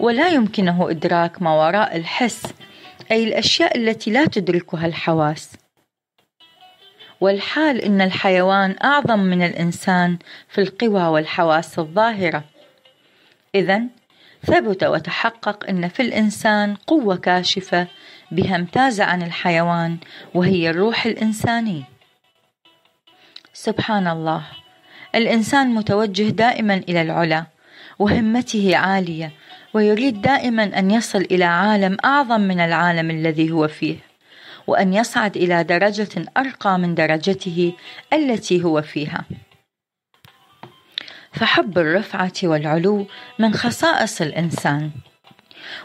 ولا 0.00 0.28
يمكنه 0.28 0.90
إدراك 0.90 1.42
ما 1.42 1.50
وراء 1.50 1.96
الحس 1.96 2.42
أي 3.10 3.24
الأشياء 3.24 3.78
التي 3.78 4.10
لا 4.10 4.26
تدركها 4.26 4.86
الحواس. 4.86 5.52
والحال 7.20 7.80
إن 7.80 8.00
الحيوان 8.00 8.76
أعظم 8.84 9.18
من 9.18 9.42
الإنسان 9.42 10.18
في 10.48 10.60
القوى 10.60 11.02
والحواس 11.02 11.78
الظاهرة. 11.78 12.44
إذا 13.54 13.82
ثبت 14.46 14.84
وتحقق 14.84 15.68
أن 15.68 15.88
في 15.88 16.02
الإنسان 16.02 16.74
قوة 16.74 17.16
كاشفة 17.16 17.86
بها 18.30 18.56
امتاز 18.56 19.00
عن 19.00 19.22
الحيوان 19.22 19.98
وهي 20.34 20.70
الروح 20.70 21.06
الإنساني. 21.06 21.84
سبحان 23.52 24.06
الله. 24.08 24.42
الإنسان 25.14 25.74
متوجه 25.74 26.28
دائما 26.28 26.74
إلى 26.74 27.02
العلا 27.02 27.46
وهمته 27.98 28.76
عالية 28.76 29.32
ويريد 29.74 30.22
دائما 30.22 30.78
أن 30.78 30.90
يصل 30.90 31.18
إلى 31.18 31.44
عالم 31.44 31.96
أعظم 32.04 32.40
من 32.40 32.60
العالم 32.60 33.10
الذي 33.10 33.50
هو 33.50 33.68
فيه 33.68 33.96
وأن 34.66 34.94
يصعد 34.94 35.36
إلى 35.36 35.64
درجة 35.64 36.24
أرقى 36.36 36.78
من 36.78 36.94
درجته 36.94 37.72
التي 38.12 38.64
هو 38.64 38.82
فيها. 38.82 39.24
فحب 41.32 41.78
الرفعة 41.78 42.32
والعلو 42.42 43.06
من 43.38 43.54
خصائص 43.54 44.20
الإنسان. 44.20 44.90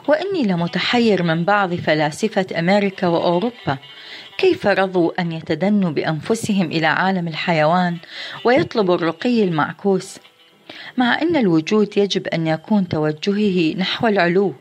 وإني 0.07 0.43
لمتحير 0.43 1.23
من 1.23 1.43
بعض 1.43 1.73
فلاسفة 1.73 2.45
أمريكا 2.59 3.07
وأوروبا. 3.07 3.77
كيف 4.37 4.67
رضوا 4.67 5.21
أن 5.21 5.31
يتدنوا 5.31 5.91
بأنفسهم 5.91 6.71
إلى 6.71 6.87
عالم 6.87 7.27
الحيوان 7.27 7.97
ويطلبوا 8.43 8.95
الرقي 8.95 9.43
المعكوس؟ 9.43 10.19
مع 10.97 11.21
أن 11.21 11.35
الوجود 11.35 11.97
يجب 11.97 12.27
أن 12.27 12.47
يكون 12.47 12.87
توجهه 12.87 13.77
نحو 13.77 14.07
العلو. 14.07 14.55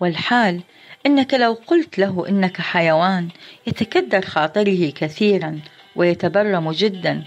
والحال 0.00 0.60
إنك 1.06 1.34
لو 1.34 1.52
قلت 1.66 1.98
له 1.98 2.28
إنك 2.28 2.60
حيوان 2.60 3.28
يتكدر 3.66 4.20
خاطره 4.20 4.90
كثيرا 4.90 5.60
ويتبرم 5.96 6.72
جدا 6.72 7.24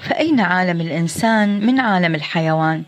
فأين 0.00 0.40
عالم 0.40 0.80
الإنسان 0.80 1.66
من 1.66 1.80
عالم 1.80 2.14
الحيوان؟ 2.14 2.82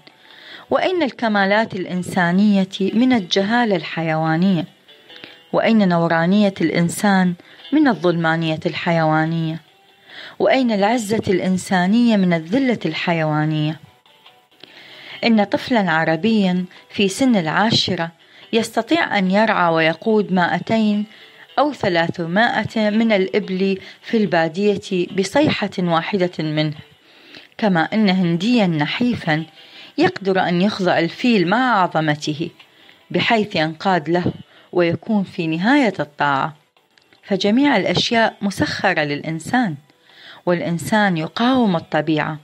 وأين 0.71 1.03
الكمالات 1.03 1.75
الإنسانية 1.75 2.69
من 2.81 3.13
الجهالة 3.13 3.77
الحيوانية؟ 3.77 4.65
وأين 5.53 5.89
نورانية 5.89 6.55
الإنسان 6.61 7.35
من 7.73 7.89
الظلمانية 7.89 8.61
الحيوانية؟ 8.67 9.61
وأين 10.39 10.73
العزة 10.73 11.23
الإنسانية 11.29 12.17
من 12.17 12.33
الذلة 12.33 12.79
الحيوانية؟ 12.87 13.81
إن 15.25 15.45
طفلا 15.45 15.91
عربيا 15.91 16.65
في 16.91 17.09
سن 17.09 17.37
العاشرة 17.37 18.11
يستطيع 18.53 19.19
أن 19.19 19.31
يرعى 19.31 19.73
ويقود 19.73 20.33
مائتين 20.33 21.07
أو 21.59 21.73
ثلاثمائة 21.73 22.91
من 22.91 23.13
الإبل 23.13 23.79
في 24.03 24.17
البادية 24.17 25.07
بصيحة 25.19 25.71
واحدة 25.79 26.33
منه 26.39 26.75
كما 27.59 27.89
أن 27.93 28.09
هنديا 28.09 28.67
نحيفا 28.67 29.45
يقدر 29.99 30.41
أن 30.41 30.63
يخضع 30.63 30.99
الفيل 30.99 31.49
مع 31.49 31.83
عظمته 31.83 32.51
بحيث 33.11 33.57
ينقاد 33.57 34.09
له 34.11 34.33
ويكون 34.73 35.25
في 35.25 35.47
نهاية 35.47 35.95
الطاعة. 36.01 36.57
فجميع 37.23 37.77
الأشياء 37.77 38.37
مسخرة 38.43 39.01
للإنسان 39.01 39.77
والإنسان 40.47 41.17
يقاوم 41.17 41.77
الطبيعة 41.77 42.39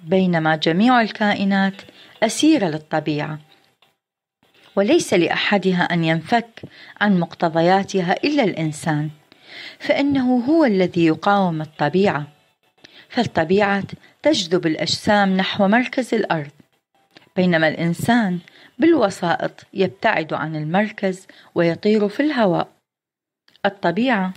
بينما 0.00 0.56
جميع 0.56 1.00
الكائنات 1.00 1.74
أسيرة 2.22 2.66
للطبيعة. 2.66 3.38
وليس 4.76 5.14
لأحدها 5.14 5.82
أن 5.82 6.04
ينفك 6.04 6.62
عن 7.00 7.20
مقتضياتها 7.20 8.12
إلا 8.24 8.44
الإنسان 8.44 9.10
فإنه 9.78 10.36
هو 10.36 10.64
الذي 10.64 11.06
يقاوم 11.06 11.60
الطبيعة. 11.60 12.26
فالطبيعة 13.08 13.84
تجذب 14.22 14.66
الأجسام 14.66 15.36
نحو 15.36 15.68
مركز 15.68 16.14
الأرض. 16.14 16.50
بينما 17.36 17.68
الإنسان 17.68 18.38
بالوسائط 18.78 19.66
يبتعد 19.74 20.32
عن 20.32 20.56
المركز 20.56 21.26
ويطير 21.54 22.08
في 22.08 22.20
الهواء. 22.20 22.68
الطبيعة 23.66 24.32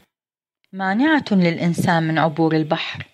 مانعة 0.74 1.26
للإنسان 1.32 2.04
من 2.04 2.20
عبور 2.20 2.56
البحر 2.56 3.06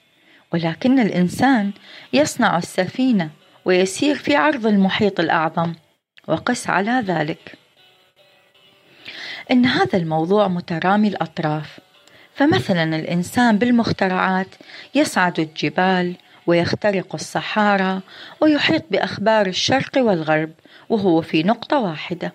ولكن 0.54 1.00
الإنسان 1.00 1.72
يصنع 2.14 2.58
السفينة 2.58 3.30
ويسير 3.66 4.16
في 4.16 4.36
عرض 4.36 4.66
المحيط 4.68 5.20
الأعظم 5.20 5.74
وقس 6.28 6.70
على 6.70 6.92
ذلك. 7.06 7.58
إن 9.52 9.66
هذا 9.66 9.98
الموضوع 9.98 10.48
مترامي 10.48 11.08
الأطراف 11.08 11.80
فمثلا 12.34 12.84
الإنسان 12.84 13.58
بالمخترعات 13.58 14.48
يصعد 14.96 15.40
الجبال 15.40 16.16
ويخترق 16.50 17.16
الصحارى 17.16 18.02
ويحيط 18.42 18.84
بأخبار 18.92 19.48
الشرق 19.48 19.98
والغرب 19.98 20.52
وهو 20.90 21.22
في 21.22 21.44
نقطة 21.44 21.80
واحدة. 21.80 22.34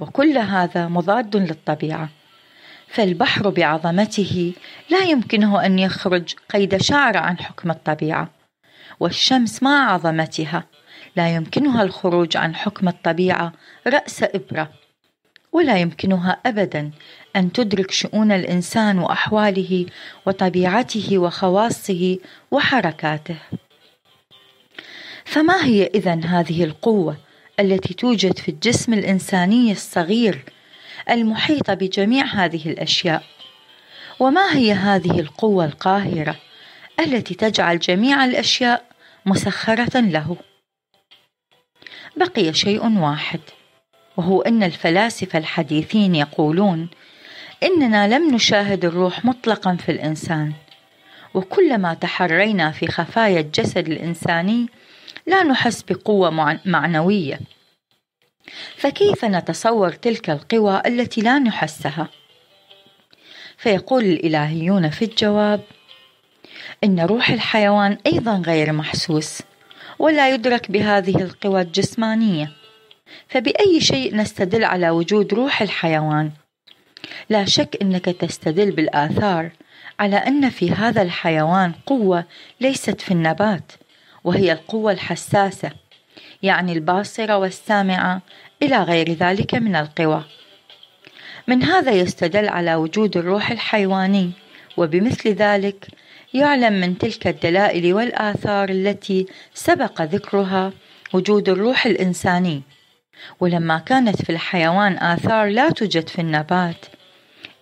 وكل 0.00 0.38
هذا 0.38 0.88
مضاد 0.88 1.36
للطبيعة. 1.36 2.08
فالبحر 2.88 3.50
بعظمته 3.50 4.52
لا 4.90 5.02
يمكنه 5.02 5.66
أن 5.66 5.78
يخرج 5.78 6.34
قيد 6.50 6.76
شعر 6.76 7.16
عن 7.16 7.38
حكم 7.38 7.70
الطبيعة. 7.70 8.30
والشمس 9.00 9.62
مع 9.62 9.92
عظمتها 9.92 10.64
لا 11.16 11.34
يمكنها 11.34 11.82
الخروج 11.82 12.36
عن 12.36 12.54
حكم 12.54 12.88
الطبيعة 12.88 13.52
رأس 13.86 14.22
إبرة. 14.22 14.70
ولا 15.52 15.76
يمكنها 15.76 16.40
أبدا 16.46 16.90
أن 17.36 17.52
تدرك 17.52 17.90
شؤون 17.90 18.32
الإنسان 18.32 18.98
وأحواله 18.98 19.86
وطبيعته 20.26 21.18
وخواصه 21.18 22.18
وحركاته. 22.50 23.36
فما 25.24 25.64
هي 25.64 25.90
إذا 25.94 26.20
هذه 26.24 26.64
القوة 26.64 27.16
التي 27.60 27.94
توجد 27.94 28.38
في 28.38 28.48
الجسم 28.48 28.92
الإنساني 28.92 29.72
الصغير 29.72 30.44
المحيطة 31.10 31.74
بجميع 31.74 32.24
هذه 32.24 32.70
الأشياء؟ 32.70 33.22
وما 34.20 34.56
هي 34.56 34.72
هذه 34.72 35.20
القوة 35.20 35.64
القاهرة 35.64 36.36
التي 37.00 37.34
تجعل 37.34 37.78
جميع 37.78 38.24
الأشياء 38.24 38.84
مسخرة 39.26 40.00
له؟ 40.00 40.36
بقي 42.16 42.54
شيء 42.54 42.98
واحد 42.98 43.40
وهو 44.16 44.42
أن 44.42 44.62
الفلاسفة 44.62 45.38
الحديثين 45.38 46.14
يقولون 46.14 46.88
إننا 47.62 48.18
لم 48.18 48.34
نشاهد 48.34 48.84
الروح 48.84 49.24
مطلقا 49.24 49.76
في 49.76 49.92
الإنسان. 49.92 50.52
وكلما 51.34 51.94
تحرينا 51.94 52.70
في 52.70 52.86
خفايا 52.86 53.40
الجسد 53.40 53.88
الإنساني 53.88 54.66
لا 55.26 55.42
نحس 55.42 55.82
بقوة 55.82 56.58
معنوية. 56.64 57.40
فكيف 58.76 59.24
نتصور 59.24 59.92
تلك 59.92 60.30
القوى 60.30 60.82
التي 60.86 61.20
لا 61.20 61.38
نحسها؟ 61.38 62.08
فيقول 63.56 64.04
الإلهيون 64.04 64.90
في 64.90 65.04
الجواب 65.04 65.60
إن 66.84 67.00
روح 67.00 67.30
الحيوان 67.30 67.98
أيضا 68.06 68.42
غير 68.46 68.72
محسوس 68.72 69.42
ولا 69.98 70.30
يدرك 70.34 70.70
بهذه 70.70 71.22
القوى 71.22 71.60
الجسمانية. 71.60 72.52
فبأي 73.28 73.80
شيء 73.80 74.16
نستدل 74.16 74.64
على 74.64 74.90
وجود 74.90 75.34
روح 75.34 75.62
الحيوان؟ 75.62 76.30
لا 77.30 77.44
شك 77.44 77.78
أنك 77.82 78.04
تستدل 78.04 78.70
بالآثار 78.70 79.50
على 80.00 80.16
أن 80.16 80.50
في 80.50 80.70
هذا 80.70 81.02
الحيوان 81.02 81.72
قوة 81.86 82.24
ليست 82.60 83.00
في 83.00 83.10
النبات 83.10 83.72
وهي 84.24 84.52
القوة 84.52 84.92
الحساسة 84.92 85.70
يعني 86.42 86.72
الباصرة 86.72 87.36
والسامعة 87.36 88.22
إلى 88.62 88.82
غير 88.82 89.12
ذلك 89.12 89.54
من 89.54 89.76
القوى. 89.76 90.24
من 91.48 91.62
هذا 91.62 91.92
يستدل 91.92 92.48
على 92.48 92.74
وجود 92.74 93.16
الروح 93.16 93.50
الحيواني 93.50 94.30
وبمثل 94.76 95.28
ذلك 95.28 95.86
يعلم 96.34 96.72
من 96.80 96.98
تلك 96.98 97.26
الدلائل 97.26 97.94
والآثار 97.94 98.68
التي 98.68 99.26
سبق 99.54 100.02
ذكرها 100.02 100.72
وجود 101.12 101.48
الروح 101.48 101.86
الإنساني. 101.86 102.62
ولما 103.40 103.78
كانت 103.78 104.22
في 104.22 104.30
الحيوان 104.30 104.98
آثار 104.98 105.48
لا 105.48 105.70
توجد 105.70 106.08
في 106.08 106.20
النبات. 106.20 106.86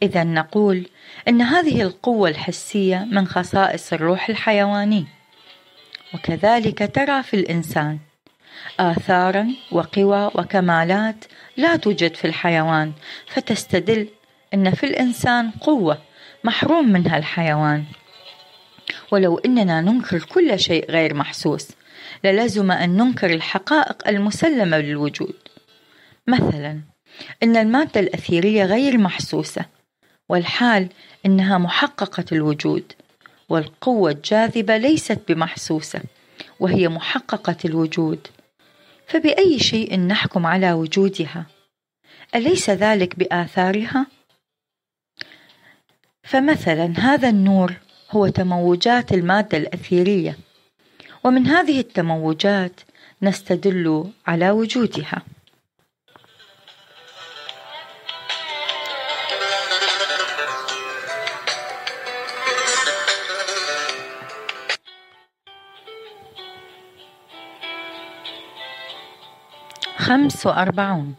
إذا 0.02 0.24
نقول 0.24 0.86
أن 1.28 1.42
هذه 1.42 1.82
القوة 1.82 2.28
الحسية 2.28 3.06
من 3.10 3.26
خصائص 3.26 3.92
الروح 3.92 4.28
الحيواني. 4.28 5.06
وكذلك 6.14 6.90
ترى 6.94 7.22
في 7.22 7.34
الإنسان 7.34 7.98
آثارا 8.80 9.48
وقوى 9.72 10.30
وكمالات 10.34 11.24
لا 11.56 11.76
توجد 11.76 12.14
في 12.14 12.24
الحيوان 12.24 12.92
فتستدل 13.26 14.08
أن 14.54 14.70
في 14.70 14.86
الإنسان 14.86 15.50
قوة 15.50 15.98
محروم 16.44 16.92
منها 16.92 17.16
الحيوان. 17.16 17.84
ولو 19.10 19.38
أننا 19.38 19.80
ننكر 19.80 20.18
كل 20.18 20.58
شيء 20.58 20.90
غير 20.90 21.14
محسوس 21.14 21.68
للزم 22.32 22.70
أن 22.70 22.96
ننكر 22.96 23.34
الحقائق 23.34 24.08
المسلمة 24.08 24.78
للوجود. 24.78 25.36
مثلا 26.26 26.80
أن 27.42 27.56
المادة 27.56 28.00
الأثيرية 28.00 28.64
غير 28.64 28.98
محسوسة 28.98 29.64
والحال 30.28 30.88
أنها 31.26 31.58
محققة 31.58 32.24
الوجود 32.32 32.92
والقوة 33.48 34.10
الجاذبة 34.10 34.76
ليست 34.76 35.20
بمحسوسة 35.28 36.00
وهي 36.60 36.88
محققة 36.88 37.56
الوجود. 37.64 38.26
فبأي 39.06 39.58
شيء 39.58 40.00
نحكم 40.00 40.46
على 40.46 40.72
وجودها؟ 40.72 41.46
أليس 42.34 42.70
ذلك 42.70 43.18
بآثارها؟ 43.18 44.06
فمثلا 46.22 46.92
هذا 46.98 47.28
النور 47.28 47.72
هو 48.10 48.28
تموجات 48.28 49.12
المادة 49.12 49.58
الأثيرية. 49.58 50.36
ومن 51.24 51.46
هذه 51.46 51.80
التموجات 51.80 52.80
نستدل 53.22 54.12
على 54.26 54.50
وجودها. 54.50 55.22
خمس 69.96 70.46
وأربعون. 70.46 71.14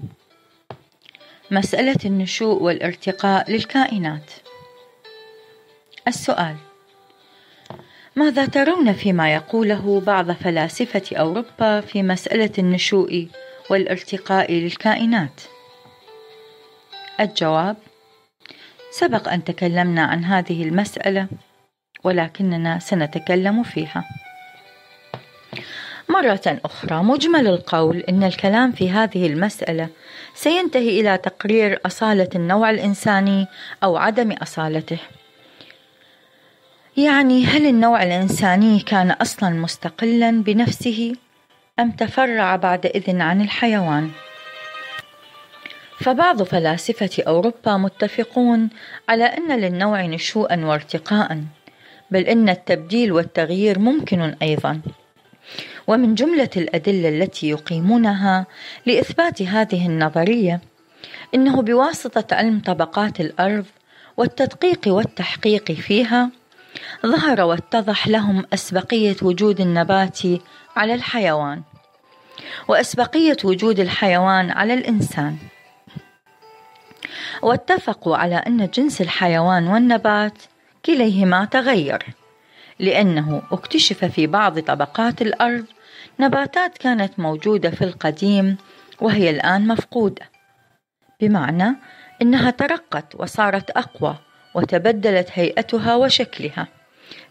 مسألة 1.52 1.98
النشوء 2.06 2.64
والارتقاء 2.64 3.52
للكائنات. 3.52 4.32
السؤال 6.08 6.65
ماذا 8.18 8.46
ترون 8.46 8.94
فيما 8.94 9.34
يقوله 9.34 10.02
بعض 10.06 10.32
فلاسفة 10.32 11.18
أوروبا 11.18 11.82
في 11.82 12.04
مسألة 12.04 12.52
النشوء 12.60 13.28
والارتقاء 13.70 14.54
للكائنات؟ 14.54 15.42
الجواب: 17.20 17.78
سبق 18.92 19.30
أن 19.30 19.44
تكلمنا 19.44 20.02
عن 20.02 20.24
هذه 20.24 20.64
المسألة 20.64 21.28
ولكننا 22.04 22.80
سنتكلم 22.80 23.64
فيها. 23.64 24.04
مرة 26.10 26.60
أخرى 26.66 27.04
مجمل 27.04 27.48
القول 27.48 27.98
إن 27.98 28.24
الكلام 28.24 28.72
في 28.72 28.90
هذه 28.90 29.28
المسألة 29.28 29.90
سينتهي 30.36 31.02
إلى 31.02 31.18
تقرير 31.18 31.80
أصالة 31.86 32.30
النوع 32.36 32.70
الإنساني 32.70 33.48
أو 33.84 33.98
عدم 33.98 34.32
أصالته. 34.32 35.00
يعني 36.98 37.46
هل 37.46 37.66
النوع 37.66 38.04
الإنساني 38.04 38.80
كان 38.80 39.12
أصلا 39.12 39.50
مستقلا 39.50 40.44
بنفسه 40.44 41.16
أم 41.80 41.92
تفرع 41.92 42.56
بعد 42.56 42.86
إذن 42.86 43.22
عن 43.22 43.42
الحيوان؟ 43.42 44.12
فبعض 46.00 46.44
فلاسفة 46.44 47.24
أوروبا 47.28 47.78
متفقون 47.78 48.70
على 49.10 49.24
أن 49.24 49.60
للنوع 49.60 50.06
نشوءا 50.06 50.66
وارتقاء 50.66 51.44
بل 52.12 52.22
إن 52.22 52.50
التبديل 52.50 53.12
والتغيير 53.12 53.80
ممكن 53.80 54.36
أيضا 54.42 54.82
ومن 55.88 56.16
جملة 56.16 56.50
الأدلة 56.58 57.10
التي 57.10 57.50
يقيمونها 57.50 58.46
لإثبات 58.86 59.42
هذه 59.42 59.88
النظرية 59.88 60.62
إنه 61.36 61.62
بواسطة 61.62 62.36
علم 62.36 62.60
طبقات 62.60 63.20
الأرض 63.20 63.66
والتدقيق 64.18 64.82
والتحقيق 64.88 65.72
فيها 65.72 66.32
ظهر 67.06 67.42
واتضح 67.42 68.08
لهم 68.08 68.46
أسبقية 68.54 69.16
وجود 69.22 69.62
النبات 69.62 70.20
على 70.76 70.94
الحيوان 70.94 71.62
وأسبقية 72.68 73.38
وجود 73.44 73.80
الحيوان 73.80 74.52
على 74.52 74.74
الإنسان. 74.74 75.38
واتفقوا 77.42 78.18
على 78.18 78.36
أن 78.36 78.70
جنس 78.74 79.02
الحيوان 79.02 79.68
والنبات 79.68 80.38
كليهما 80.86 81.46
تغير 81.46 82.06
لأنه 82.80 83.42
اكتشف 83.52 84.06
في 84.06 84.28
بعض 84.28 84.60
طبقات 84.60 85.22
الأرض 85.22 85.66
نباتات 86.20 86.78
كانت 86.78 87.20
موجودة 87.20 87.70
في 87.70 87.84
القديم 87.84 88.58
وهي 89.02 89.30
الآن 89.30 89.68
مفقودة 89.68 90.30
بمعنى 91.22 91.76
أنها 92.22 92.52
ترقت 92.52 93.16
وصارت 93.16 93.70
أقوى 93.70 94.16
وتبدلت 94.56 95.30
هيئتها 95.34 95.96
وشكلها. 95.96 96.68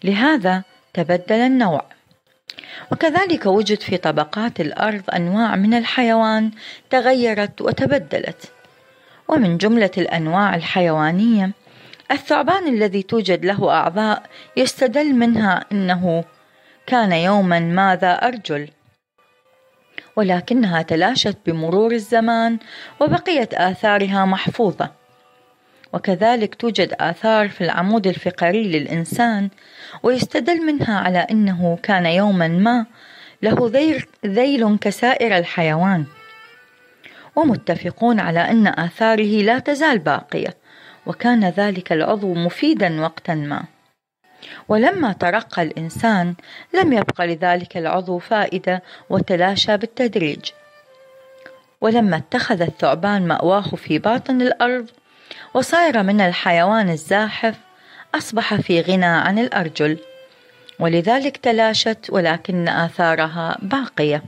لهذا 0.05 0.63
تبدل 0.95 1.37
النوع. 1.37 1.85
وكذلك 2.93 3.47
وجد 3.47 3.81
في 3.81 3.97
طبقات 3.97 4.61
الأرض 4.61 5.03
أنواع 5.15 5.57
من 5.57 5.75
الحيوان 5.75 6.51
تغيرت 6.91 7.61
وتبدلت. 7.61 8.53
ومن 9.29 9.59
جملة 9.59 9.91
الأنواع 9.99 10.55
الحيوانية 10.55 11.51
الثعبان 12.11 12.69
الذي 12.69 13.03
توجد 13.03 13.45
له 13.45 13.71
أعضاء 13.71 14.23
يستدل 14.57 15.15
منها 15.15 15.65
إنه 15.73 16.25
كان 16.87 17.13
يوما 17.13 17.61
ما 17.61 17.97
ذا 17.97 18.13
أرجل. 18.13 18.69
ولكنها 20.17 20.83
تلاشت 20.83 21.37
بمرور 21.47 21.93
الزمان 21.93 22.59
وبقيت 23.01 23.55
آثارها 23.55 24.25
محفوظة. 24.25 25.04
وكذلك 25.95 26.55
توجد 26.55 26.95
آثار 27.01 27.49
في 27.49 27.61
العمود 27.61 28.07
الفقري 28.07 28.69
للإنسان 28.69 29.49
ويستدل 30.03 30.67
منها 30.67 30.99
على 30.99 31.19
أنه 31.19 31.79
كان 31.83 32.07
يوما 32.07 32.49
ما 32.49 32.87
له 33.43 33.71
ذيل 34.27 34.79
كسائر 34.81 35.37
الحيوان. 35.37 36.05
ومتفقون 37.37 38.21
على 38.21 38.41
أن 38.41 38.67
آثاره 38.67 39.43
لا 39.43 39.59
تزال 39.59 39.99
باقية 39.99 40.57
وكان 41.07 41.45
ذلك 41.45 41.93
العضو 41.93 42.35
مفيدا 42.35 43.01
وقتا 43.01 43.35
ما. 43.35 43.65
ولما 44.69 45.13
ترقى 45.13 45.63
الإنسان 45.63 46.35
لم 46.75 46.93
يبق 46.93 47.21
لذلك 47.23 47.77
العضو 47.77 48.19
فائدة 48.19 48.83
وتلاشى 49.11 49.77
بالتدريج. 49.77 50.51
ولما 51.81 52.17
اتخذ 52.17 52.63
الثعبان 52.63 53.29
مأواه 53.29 53.69
في 53.77 53.99
باطن 53.99 54.43
الأرض 54.43 54.91
وصار 55.55 56.03
من 56.03 56.21
الحيوان 56.21 56.91
الزاحف 56.91 57.55
أصبح 58.15 58.55
في 58.55 58.81
غنى 58.81 59.05
عن 59.07 59.39
الأرجل. 59.39 59.99
ولذلك 60.81 61.37
تلاشت 61.37 62.07
ولكن 62.09 62.69
آثارها 62.69 63.59
باقية. 63.63 64.23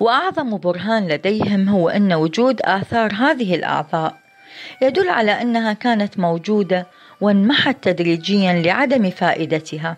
وأعظم 0.00 0.58
برهان 0.58 1.08
لديهم 1.08 1.68
هو 1.68 1.88
أن 1.88 2.12
وجود 2.12 2.60
آثار 2.62 3.12
هذه 3.12 3.54
الأعضاء 3.54 4.16
يدل 4.82 5.08
على 5.08 5.42
أنها 5.42 5.72
كانت 5.72 6.18
موجودة 6.18 6.86
وانمحت 7.20 7.76
تدريجيا 7.82 8.52
لعدم 8.52 9.10
فائدتها. 9.10 9.96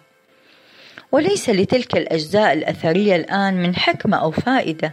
وليس 1.13 1.51
لتلك 1.51 1.97
الأجزاء 1.97 2.53
الأثرية 2.53 3.17
الآن 3.17 3.63
من 3.63 3.77
حكمة 3.77 4.17
أو 4.17 4.31
فائدة 4.31 4.93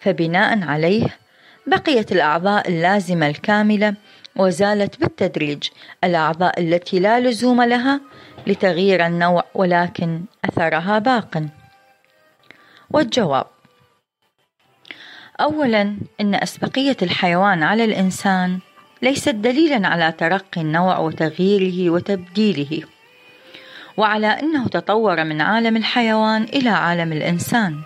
فبناء 0.00 0.62
عليه 0.62 1.23
بقيت 1.66 2.12
الأعضاء 2.12 2.68
اللازمة 2.68 3.26
الكاملة 3.26 3.94
وزالت 4.36 5.00
بالتدريج 5.00 5.68
الأعضاء 6.04 6.60
التي 6.60 6.98
لا 6.98 7.20
لزوم 7.20 7.62
لها 7.62 8.00
لتغيير 8.46 9.06
النوع 9.06 9.44
ولكن 9.54 10.24
أثرها 10.44 10.98
باق. 10.98 11.42
والجواب 12.90 13.46
أولا 15.40 15.96
إن 16.20 16.34
أسبقية 16.34 16.96
الحيوان 17.02 17.62
على 17.62 17.84
الإنسان 17.84 18.58
ليست 19.02 19.28
دليلا 19.28 19.88
على 19.88 20.12
ترقي 20.12 20.60
النوع 20.60 20.98
وتغييره 20.98 21.90
وتبديله 21.90 22.82
وعلى 23.96 24.26
أنه 24.26 24.68
تطور 24.68 25.24
من 25.24 25.40
عالم 25.40 25.76
الحيوان 25.76 26.42
إلى 26.42 26.70
عالم 26.70 27.12
الإنسان. 27.12 27.80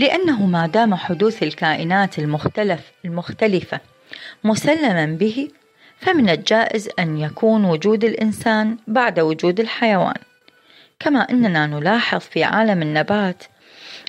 لأنه 0.00 0.46
ما 0.46 0.66
دام 0.66 0.94
حدوث 0.94 1.42
الكائنات 1.42 2.18
المختلف 2.18 2.92
المختلفة 3.04 3.80
مسلما 4.44 5.06
به 5.06 5.48
فمن 5.98 6.30
الجائز 6.30 6.88
أن 6.98 7.18
يكون 7.18 7.64
وجود 7.64 8.04
الإنسان 8.04 8.76
بعد 8.86 9.20
وجود 9.20 9.60
الحيوان. 9.60 10.14
كما 11.00 11.20
أننا 11.20 11.66
نلاحظ 11.66 12.20
في 12.20 12.44
عالم 12.44 12.82
النبات 12.82 13.44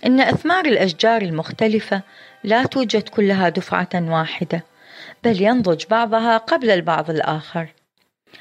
أن 0.05 0.21
أثمار 0.21 0.65
الأشجار 0.65 1.21
المختلفة 1.21 2.01
لا 2.43 2.63
توجد 2.63 3.09
كلها 3.09 3.49
دفعة 3.49 3.89
واحدة 3.95 4.63
بل 5.23 5.41
ينضج 5.41 5.85
بعضها 5.89 6.37
قبل 6.37 6.69
البعض 6.69 7.09
الآخر. 7.09 7.67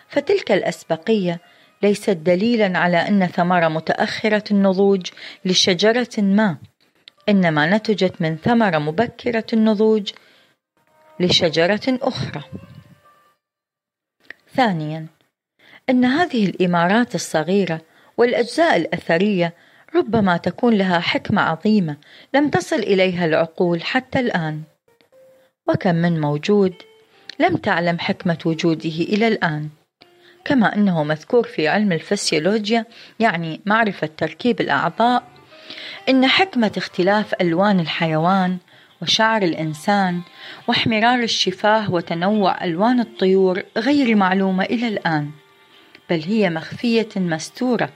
فتلك 0.08 0.52
الأسبقية 0.52 1.40
ليست 1.82 2.10
دليلا 2.10 2.78
على 2.78 2.96
أن 2.96 3.26
ثمرة 3.26 3.68
متأخرة 3.68 4.44
النضوج 4.50 5.06
لشجرة 5.44 6.18
ما. 6.18 6.56
إنما 7.30 7.76
نتجت 7.76 8.22
من 8.22 8.36
ثمرة 8.36 8.78
مبكرة 8.78 9.46
النضوج 9.52 10.12
لشجرة 11.20 11.98
أخرى. 12.02 12.42
ثانيا 14.54 15.06
أن 15.90 16.04
هذه 16.04 16.46
الإمارات 16.46 17.14
الصغيرة 17.14 17.80
والأجزاء 18.16 18.76
الأثرية 18.76 19.54
ربما 19.94 20.36
تكون 20.36 20.74
لها 20.74 21.00
حكمة 21.00 21.42
عظيمة 21.42 21.96
لم 22.34 22.50
تصل 22.50 22.76
إليها 22.76 23.24
العقول 23.24 23.82
حتى 23.82 24.20
الآن. 24.20 24.62
وكم 25.68 25.94
من 25.94 26.20
موجود 26.20 26.74
لم 27.38 27.56
تعلم 27.56 27.98
حكمة 27.98 28.38
وجوده 28.46 28.90
إلى 28.90 29.28
الآن. 29.28 29.68
كما 30.44 30.74
أنه 30.74 31.04
مذكور 31.04 31.42
في 31.46 31.68
علم 31.68 31.92
الفسيولوجيا 31.92 32.84
يعني 33.20 33.60
معرفة 33.66 34.10
تركيب 34.16 34.60
الأعضاء 34.60 35.39
إن 36.10 36.26
حكمة 36.26 36.72
اختلاف 36.76 37.34
ألوان 37.40 37.80
الحيوان 37.80 38.58
وشعر 39.02 39.42
الإنسان 39.42 40.20
واحمرار 40.68 41.18
الشفاه 41.18 41.92
وتنوع 41.92 42.64
ألوان 42.64 43.00
الطيور 43.00 43.62
غير 43.76 44.14
معلومة 44.14 44.64
إلى 44.64 44.88
الآن 44.88 45.30
بل 46.10 46.22
هي 46.22 46.50
مخفية 46.50 47.08
مستورة. 47.16 47.90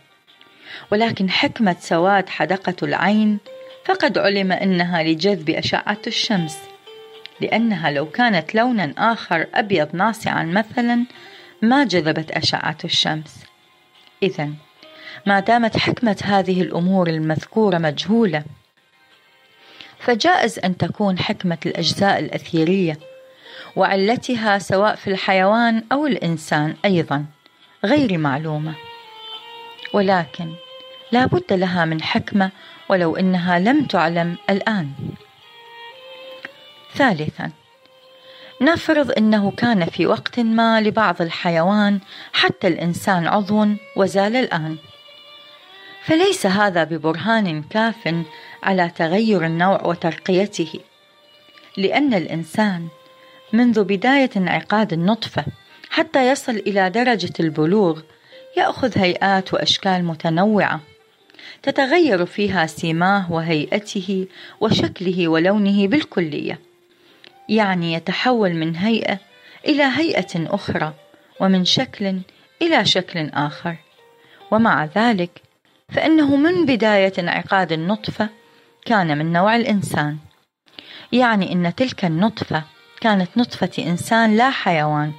ولكن 0.92 1.30
حكمة 1.30 1.76
سواد 1.80 2.28
حدقة 2.28 2.74
العين 2.82 3.38
فقد 3.84 4.18
علم 4.18 4.52
أنها 4.52 5.02
لجذب 5.02 5.50
أشعة 5.50 6.02
الشمس 6.06 6.58
لأنها 7.40 7.90
لو 7.90 8.10
كانت 8.10 8.54
لونا 8.54 8.94
آخر 8.98 9.46
أبيض 9.54 9.96
ناصعا 9.96 10.42
مثلا 10.42 11.04
ما 11.62 11.84
جذبت 11.84 12.30
أشعة 12.30 12.78
الشمس. 12.84 13.44
إذا 14.22 14.50
ما 15.26 15.40
دامت 15.40 15.76
حكمة 15.76 16.16
هذه 16.24 16.62
الأمور 16.62 17.08
المذكورة 17.08 17.78
مجهولة 17.78 18.44
فجائز 19.98 20.58
أن 20.58 20.76
تكون 20.76 21.18
حكمة 21.18 21.58
الأجزاء 21.66 22.18
الأثيرية 22.18 22.98
وعلتها 23.76 24.58
سواء 24.58 24.94
في 24.94 25.10
الحيوان 25.10 25.84
أو 25.92 26.06
الإنسان 26.06 26.76
أيضا 26.84 27.24
غير 27.84 28.18
معلومة. 28.18 28.74
ولكن 29.94 30.54
لا 31.12 31.26
بد 31.26 31.52
لها 31.52 31.84
من 31.84 32.02
حكمة 32.02 32.50
ولو 32.88 33.16
إنها 33.16 33.58
لم 33.58 33.84
تعلم 33.84 34.36
الآن. 34.50 34.90
ثالثا 36.94 37.50
نفرض 38.60 39.12
أنه 39.18 39.50
كان 39.50 39.84
في 39.84 40.06
وقت 40.06 40.40
ما 40.40 40.80
لبعض 40.80 41.22
الحيوان 41.22 42.00
حتى 42.32 42.68
الإنسان 42.68 43.26
عضو 43.26 43.66
وزال 43.96 44.36
الآن. 44.36 44.76
فليس 46.06 46.46
هذا 46.46 46.84
ببرهان 46.84 47.62
كاف 47.62 48.24
على 48.62 48.90
تغير 48.96 49.46
النوع 49.46 49.86
وترقيته 49.86 50.80
لأن 51.76 52.14
الإنسان 52.14 52.88
منذ 53.52 53.84
بداية 53.84 54.30
انعقاد 54.36 54.92
النطفة 54.92 55.44
حتى 55.90 56.28
يصل 56.28 56.52
إلى 56.52 56.90
درجة 56.90 57.32
البلوغ 57.40 58.00
يأخذ 58.56 58.98
هيئات 58.98 59.54
وأشكال 59.54 60.04
متنوعة 60.04 60.80
تتغير 61.62 62.26
فيها 62.26 62.66
سيماه 62.66 63.32
وهيئته 63.32 64.26
وشكله 64.60 65.28
ولونه 65.28 65.88
بالكلية 65.88 66.58
يعني 67.48 67.92
يتحول 67.94 68.54
من 68.54 68.76
هيئة 68.76 69.18
إلى 69.66 69.82
هيئة 69.82 70.54
أخرى 70.54 70.94
ومن 71.40 71.64
شكل 71.64 72.20
إلى 72.62 72.84
شكل 72.84 73.30
آخر 73.34 73.76
ومع 74.50 74.84
ذلك 74.84 75.42
فإنه 75.92 76.36
من 76.36 76.66
بداية 76.66 77.12
انعقاد 77.18 77.72
النطفة 77.72 78.28
كان 78.86 79.18
من 79.18 79.32
نوع 79.32 79.56
الإنسان. 79.56 80.18
يعني 81.12 81.52
إن 81.52 81.74
تلك 81.74 82.04
النطفة 82.04 82.62
كانت 83.00 83.28
نطفة 83.36 83.70
إنسان 83.78 84.36
لا 84.36 84.50
حيوان 84.50 85.12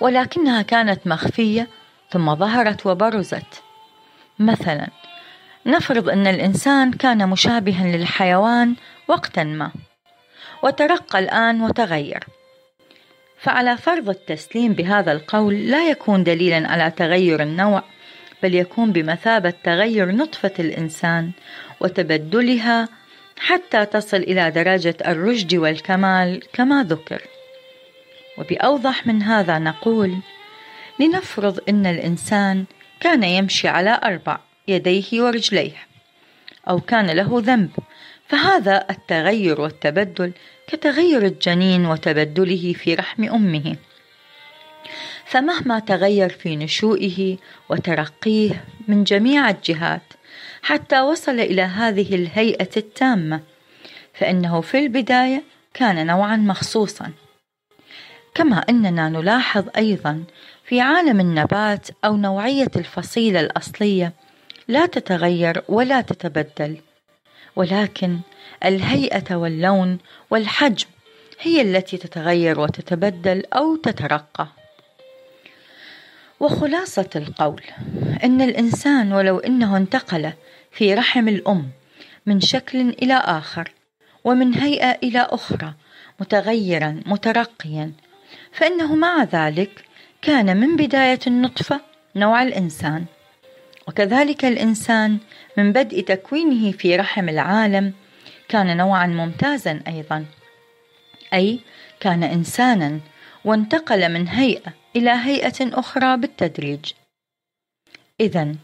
ولكنها 0.00 0.62
كانت 0.62 1.06
مخفية 1.06 1.68
ثم 2.10 2.34
ظهرت 2.34 2.86
وبرزت. 2.86 3.62
مثلا 4.38 4.88
نفرض 5.66 6.08
إن 6.08 6.26
الإنسان 6.26 6.92
كان 6.92 7.28
مشابها 7.28 7.96
للحيوان 7.96 8.76
وقتا 9.08 9.44
ما 9.44 9.70
وترقى 10.62 11.18
الآن 11.18 11.62
وتغير. 11.62 12.24
فعلى 13.40 13.76
فرض 13.76 14.08
التسليم 14.08 14.72
بهذا 14.72 15.12
القول 15.12 15.54
لا 15.54 15.90
يكون 15.90 16.24
دليلا 16.24 16.68
على 16.70 16.90
تغير 16.90 17.42
النوع 17.42 17.82
بل 18.42 18.54
يكون 18.54 18.92
بمثابة 18.92 19.54
تغير 19.64 20.10
نطفة 20.10 20.52
الإنسان 20.58 21.30
وتبدلها 21.80 22.88
حتى 23.38 23.86
تصل 23.86 24.16
إلى 24.16 24.50
درجة 24.50 24.96
الرشد 25.06 25.54
والكمال 25.54 26.42
كما 26.52 26.82
ذكر. 26.84 27.22
وبأوضح 28.38 29.06
من 29.06 29.22
هذا 29.22 29.58
نقول 29.58 30.18
لنفرض 31.00 31.60
أن 31.68 31.86
الإنسان 31.86 32.64
كان 33.00 33.22
يمشي 33.22 33.68
على 33.68 34.00
أربع 34.04 34.38
يديه 34.68 35.22
ورجليه 35.22 35.76
أو 36.68 36.80
كان 36.80 37.06
له 37.10 37.28
ذنب 37.32 37.70
فهذا 38.28 38.84
التغير 38.90 39.60
والتبدل 39.60 40.32
كتغير 40.66 41.26
الجنين 41.26 41.86
وتبدله 41.86 42.72
في 42.72 42.94
رحم 42.94 43.24
أمه. 43.24 43.76
فمهما 45.28 45.78
تغير 45.78 46.28
في 46.28 46.56
نشوئه 46.56 47.36
وترقيه 47.68 48.64
من 48.88 49.04
جميع 49.04 49.50
الجهات 49.50 50.02
حتى 50.62 51.00
وصل 51.00 51.40
إلى 51.40 51.62
هذه 51.62 52.14
الهيئة 52.14 52.70
التامة 52.76 53.40
فإنه 54.14 54.60
في 54.60 54.78
البداية 54.78 55.42
كان 55.74 56.06
نوعا 56.06 56.36
مخصوصا 56.36 57.12
كما 58.34 58.64
إننا 58.68 59.08
نلاحظ 59.08 59.64
أيضا 59.76 60.24
في 60.64 60.80
عالم 60.80 61.20
النبات 61.20 61.88
أو 62.04 62.16
نوعية 62.16 62.70
الفصيلة 62.76 63.40
الأصلية 63.40 64.12
لا 64.68 64.86
تتغير 64.86 65.62
ولا 65.68 66.00
تتبدل 66.00 66.76
ولكن 67.56 68.18
الهيئة 68.64 69.34
واللون 69.34 69.98
والحجم 70.30 70.86
هي 71.40 71.62
التي 71.62 71.96
تتغير 71.96 72.60
وتتبدل 72.60 73.44
أو 73.52 73.76
تترقى. 73.76 74.57
وخلاصة 76.40 77.10
القول 77.16 77.62
إن 78.24 78.40
الإنسان 78.42 79.12
ولو 79.12 79.38
إنه 79.38 79.76
انتقل 79.76 80.32
في 80.72 80.94
رحم 80.94 81.28
الأم 81.28 81.70
من 82.26 82.40
شكل 82.40 82.80
إلى 82.80 83.14
آخر 83.14 83.72
ومن 84.24 84.54
هيئة 84.54 84.98
إلى 85.02 85.20
أخرى 85.30 85.74
متغيرا 86.20 87.00
مترقيا 87.06 87.92
فإنه 88.52 88.94
مع 88.94 89.24
ذلك 89.24 89.84
كان 90.22 90.56
من 90.56 90.76
بداية 90.76 91.18
النطفة 91.26 91.80
نوع 92.16 92.42
الإنسان. 92.42 93.04
وكذلك 93.88 94.44
الإنسان 94.44 95.18
من 95.56 95.72
بدء 95.72 96.00
تكوينه 96.00 96.72
في 96.72 96.96
رحم 96.96 97.28
العالم 97.28 97.92
كان 98.48 98.76
نوعا 98.76 99.06
ممتازا 99.06 99.80
أيضا. 99.86 100.24
أي 101.34 101.60
كان 102.00 102.22
إنسانا 102.22 103.00
وانتقل 103.44 104.12
من 104.12 104.28
هيئة 104.28 104.72
إلى 104.98 105.10
هيئة 105.10 105.78
أخرى 105.78 106.16
بالتدريج. 106.16 106.92
إذا 108.20 108.54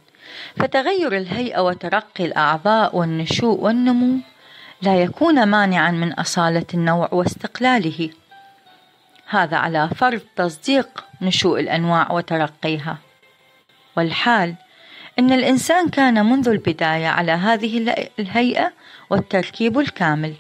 فتغير 0.56 1.16
الهيئة 1.16 1.60
وترقي 1.60 2.24
الأعضاء 2.24 2.96
والنشوء 2.96 3.60
والنمو 3.60 4.18
لا 4.82 5.02
يكون 5.02 5.46
مانعا 5.46 5.90
من 5.90 6.12
أصالة 6.12 6.66
النوع 6.74 7.08
واستقلاله. 7.12 8.10
هذا 9.28 9.56
على 9.56 9.88
فرض 9.96 10.20
تصديق 10.36 11.04
نشوء 11.22 11.60
الأنواع 11.60 12.12
وترقيها. 12.12 12.98
والحال 13.96 14.54
أن 15.18 15.32
الإنسان 15.32 15.88
كان 15.88 16.26
منذ 16.26 16.48
البداية 16.48 17.06
على 17.06 17.32
هذه 17.32 17.94
الهيئة 18.18 18.72
والتركيب 19.10 19.78
الكامل. 19.78 20.34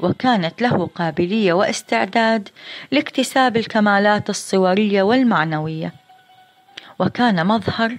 وكانت 0.00 0.62
له 0.62 0.86
قابلية 0.94 1.52
واستعداد 1.52 2.48
لاكتساب 2.90 3.56
الكمالات 3.56 4.30
الصورية 4.30 5.02
والمعنوية. 5.02 5.92
وكان 6.98 7.46
مظهر 7.46 7.98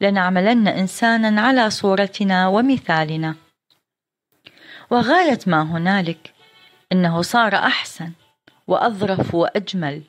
لنعملن 0.00 0.68
إنسانا 0.68 1.40
على 1.40 1.70
صورتنا 1.70 2.48
ومثالنا. 2.48 3.34
وغاية 4.90 5.38
ما 5.46 5.62
هنالك 5.62 6.32
إنه 6.92 7.22
صار 7.22 7.54
أحسن 7.54 8.12
وأظرف 8.66 9.34
وأجمل 9.34 10.02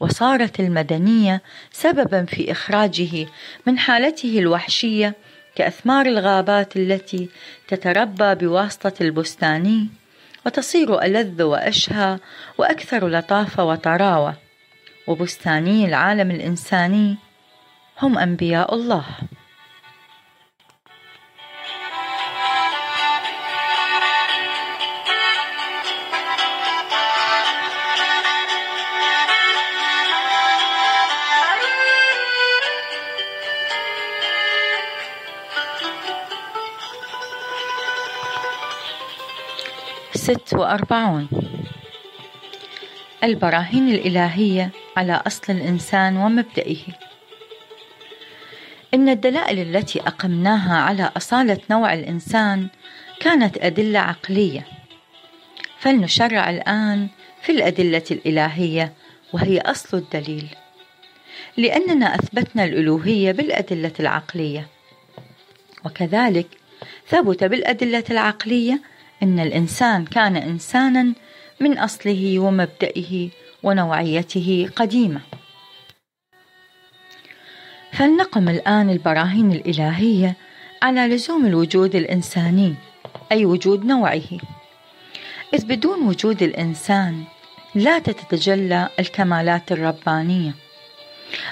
وصارت 0.00 0.60
المدنية 0.60 1.42
سببا 1.72 2.24
في 2.24 2.52
إخراجه 2.52 3.26
من 3.66 3.78
حالته 3.78 4.38
الوحشية 4.38 5.14
كأثمار 5.54 6.06
الغابات 6.06 6.76
التي 6.76 7.28
تتربى 7.68 8.34
بواسطة 8.34 8.92
البستاني. 9.00 9.88
وتصير 10.46 11.02
ألذ 11.02 11.42
وأشهى 11.42 12.18
وأكثر 12.58 13.08
لطافة 13.08 13.64
وطراوة 13.64 14.34
وبستاني 15.06 15.86
العالم 15.86 16.30
الإنساني 16.30 17.16
هم 18.02 18.18
أنبياء 18.18 18.74
الله. 18.74 19.04
ست 40.22 40.54
وأربعون. 40.54 41.28
البراهين 43.24 43.88
الإلهية 43.88 44.70
على 44.96 45.22
أصل 45.26 45.52
الإنسان 45.52 46.16
ومبدئه. 46.16 46.82
إن 48.94 49.08
الدلائل 49.08 49.58
التي 49.58 50.00
أقمناها 50.00 50.76
على 50.76 51.10
أصالة 51.16 51.58
نوع 51.70 51.94
الإنسان 51.94 52.68
كانت 53.20 53.58
أدلة 53.58 53.98
عقلية. 53.98 54.66
فلنشرع 55.78 56.50
الآن 56.50 57.08
في 57.42 57.52
الأدلة 57.52 58.04
الإلهية 58.10 58.92
وهي 59.32 59.60
أصل 59.60 59.96
الدليل. 59.96 60.46
لأننا 61.56 62.14
أثبتنا 62.14 62.64
الألوهية 62.64 63.32
بالأدلة 63.32 63.92
العقلية. 64.00 64.66
وكذلك 65.84 66.46
ثبت 67.08 67.44
بالأدلة 67.44 68.04
العقلية 68.10 68.91
أن 69.22 69.40
الإنسان 69.40 70.04
كان 70.04 70.36
إنسانا 70.36 71.12
من 71.60 71.78
أصله 71.78 72.38
ومبدئه 72.38 73.30
ونوعيته 73.62 74.68
قديمة. 74.76 75.20
فلنقم 77.92 78.48
الآن 78.48 78.90
البراهين 78.90 79.52
الإلهية 79.52 80.36
على 80.82 81.08
لزوم 81.08 81.46
الوجود 81.46 81.94
الإنساني 81.94 82.74
أي 83.32 83.46
وجود 83.46 83.84
نوعه. 83.84 84.30
إذ 85.54 85.66
بدون 85.66 86.02
وجود 86.02 86.42
الإنسان 86.42 87.24
لا 87.74 87.98
تتجلى 87.98 88.88
الكمالات 88.98 89.72
الربانية. 89.72 90.54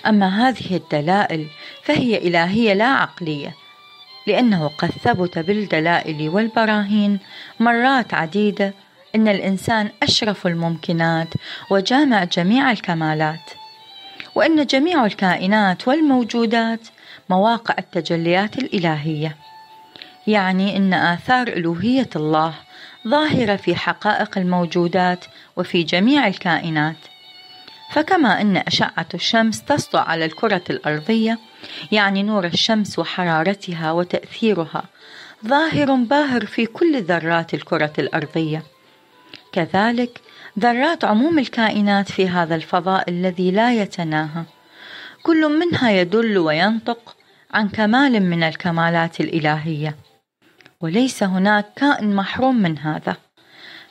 أما 0.07 0.49
هذه 0.49 0.77
الدلائل 0.77 1.47
فهي 1.83 2.19
إلهية 2.19 2.73
لا 2.73 2.89
عقلية 2.89 3.60
لأنه 4.31 4.69
قد 4.79 4.91
ثبت 4.91 5.39
بالدلائل 5.39 6.29
والبراهين 6.29 7.19
مرات 7.61 8.15
عديدة 8.15 8.75
أن 9.15 9.29
الإنسان 9.29 9.89
أشرف 10.03 10.47
الممكنات 10.47 11.29
وجامع 11.71 12.25
جميع 12.25 12.71
الكمالات 12.71 13.51
وأن 14.35 14.67
جميع 14.67 15.07
الكائنات 15.07 15.89
والموجودات 15.89 16.81
مواقع 17.31 17.75
التجليات 17.79 18.59
الإلهية. 18.59 19.37
يعني 20.27 20.77
أن 20.77 20.95
آثار 20.95 21.49
ألوهية 21.49 22.11
الله 22.17 22.55
ظاهرة 23.09 23.57
في 23.57 23.77
حقائق 23.77 24.39
الموجودات 24.39 25.25
وفي 25.57 25.83
جميع 25.83 26.27
الكائنات. 26.27 26.97
فكما 27.93 28.41
أن 28.41 28.57
أشعة 28.57 29.07
الشمس 29.15 29.63
تسطع 29.65 30.01
على 30.01 30.25
الكرة 30.25 30.63
الأرضية 30.71 31.39
يعني 31.93 32.23
نور 32.23 32.47
الشمس 32.47 32.99
وحرارتها 32.99 33.93
وتأثيرها. 33.93 34.85
ظاهر 35.47 35.95
باهر 35.95 36.47
في 36.47 36.67
كل 36.67 37.03
ذرات 37.03 37.55
الكرة 37.55 37.93
الأرضية. 37.99 38.63
كذلك 39.53 40.21
ذرات 40.59 41.05
عموم 41.05 41.39
الكائنات 41.39 42.11
في 42.11 42.29
هذا 42.29 42.55
الفضاء 42.55 43.11
الذي 43.11 43.51
لا 43.51 43.75
يتناهى. 43.75 44.45
كل 45.23 45.59
منها 45.59 45.91
يدل 45.91 46.39
وينطق 46.39 47.17
عن 47.55 47.69
كمال 47.69 48.23
من 48.23 48.43
الكمالات 48.43 49.21
الإلهية. 49.21 49.97
وليس 50.81 51.23
هناك 51.23 51.67
كائن 51.77 52.17
محروم 52.17 52.63
من 52.63 52.79
هذا. 52.79 53.17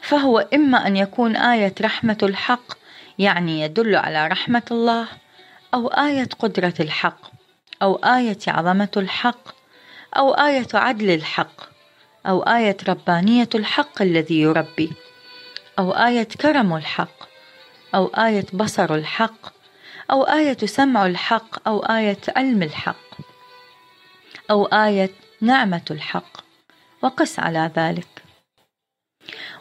فهو 0.02 0.40
إما 0.54 0.88
أن 0.88 0.98
يكون 0.98 1.36
آية 1.36 1.74
رحمة 1.82 2.18
الحق 2.24 2.80
يعني 3.20 3.62
يدل 3.62 3.96
على 3.96 4.28
رحمة 4.28 4.64
الله 4.72 5.08
أو 5.74 5.88
آية 5.88 6.30
قدرة 6.40 6.74
الحق. 6.80 7.29
أو 7.82 7.96
آية 7.96 8.38
عظمة 8.48 8.92
الحق 8.98 9.50
أو 10.18 10.34
آية 10.34 10.68
عدل 10.74 11.10
الحق 11.10 11.62
أو 12.26 12.42
آية 12.42 12.78
ربانية 12.88 13.50
الحق 13.56 14.02
الذي 14.02 14.42
يربي 14.42 14.94
أو 15.80 15.92
آية 15.92 16.24
كرم 16.24 16.76
الحق 16.76 17.30
أو 17.96 18.06
آية 18.06 18.46
بصر 18.54 18.96
الحق 18.96 19.60
أو 20.12 20.24
آية 20.24 20.58
سمع 20.58 21.06
الحق 21.06 21.68
أو 21.68 21.80
آية 21.80 22.20
علم 22.36 22.64
الحق 22.64 23.10
أو 24.52 24.66
آية 24.66 25.10
نعمة 25.42 25.82
الحق. 25.92 26.40
وقس 27.02 27.40
على 27.40 27.72
ذلك. 27.78 28.24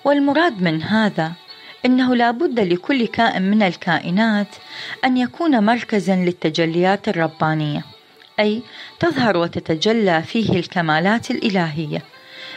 والمراد 0.04 0.62
من 0.62 0.82
هذا 0.82 1.32
إنه 1.84 2.14
لا 2.14 2.30
بد 2.30 2.60
لكل 2.60 3.06
كائن 3.06 3.42
من 3.50 3.62
الكائنات 3.62 4.56
أن 5.04 5.16
يكون 5.16 5.64
مركزا 5.64 6.16
للتجليات 6.16 7.08
الربانية. 7.08 7.84
أي 8.40 8.62
تظهر 9.00 9.36
وتتجلى 9.36 10.22
فيه 10.22 10.58
الكمالات 10.58 11.30
الإلهية 11.30 12.02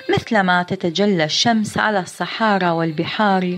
مثلما 0.10 0.64
تتجلى 0.64 1.24
الشمس 1.24 1.78
على 1.78 2.00
الصحارى 2.00 2.70
والبحار 2.70 3.58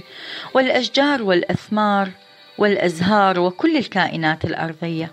والأشجار 0.53 1.24
والأثمار 1.24 2.09
والأزهار 2.57 3.39
وكل 3.39 3.78
الكائنات 3.78 4.45
الأرضية. 4.45 5.11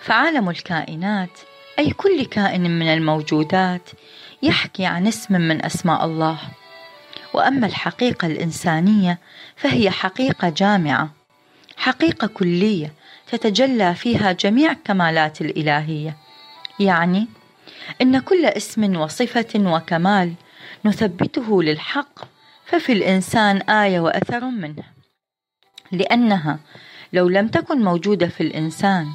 فعالم 0.00 0.50
الكائنات 0.50 1.30
أي 1.78 1.90
كل 1.90 2.24
كائن 2.24 2.78
من 2.78 2.86
الموجودات 2.86 3.90
يحكي 4.42 4.86
عن 4.86 5.06
اسم 5.06 5.34
من 5.34 5.64
أسماء 5.64 6.04
الله. 6.04 6.38
وأما 7.34 7.66
الحقيقة 7.66 8.26
الإنسانية 8.26 9.18
فهي 9.56 9.90
حقيقة 9.90 10.48
جامعة 10.48 11.10
حقيقة 11.76 12.26
كلية 12.26 12.92
تتجلى 13.32 13.94
فيها 13.94 14.32
جميع 14.32 14.72
كمالات 14.72 15.40
الإلهية. 15.40 16.16
يعني 16.80 17.26
إن 18.02 18.18
كل 18.18 18.44
اسم 18.44 18.96
وصفة 18.96 19.48
وكمال 19.56 20.34
نثبته 20.84 21.62
للحق 21.62 22.24
ففي 22.66 22.92
الإنسان 22.92 23.56
آية 23.56 24.00
وأثر 24.00 24.44
منه. 24.44 24.84
لأنها 25.92 26.58
لو 27.12 27.28
لم 27.28 27.48
تكن 27.48 27.84
موجودة 27.84 28.26
في 28.28 28.40
الإنسان 28.40 29.06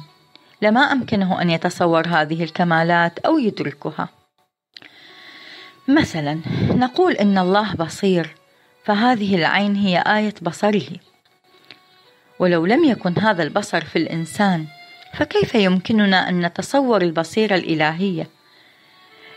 لما 0.62 0.80
أمكنه 0.80 1.42
أن 1.42 1.50
يتصور 1.50 2.08
هذه 2.08 2.44
الكمالات 2.44 3.18
أو 3.18 3.38
يدركها. 3.38 4.08
مثلا 5.88 6.40
نقول 6.70 7.12
إن 7.12 7.38
الله 7.38 7.74
بصير 7.74 8.36
فهذه 8.84 9.34
العين 9.34 9.76
هي 9.76 9.98
آية 9.98 10.34
بصره. 10.42 10.88
ولو 12.38 12.66
لم 12.66 12.84
يكن 12.84 13.18
هذا 13.18 13.42
البصر 13.42 13.84
في 13.84 13.96
الإنسان 13.96 14.66
فكيف 15.14 15.54
يمكننا 15.54 16.28
أن 16.28 16.46
نتصور 16.46 17.02
البصيرة 17.02 17.54
الإلهية؟ 17.54 18.26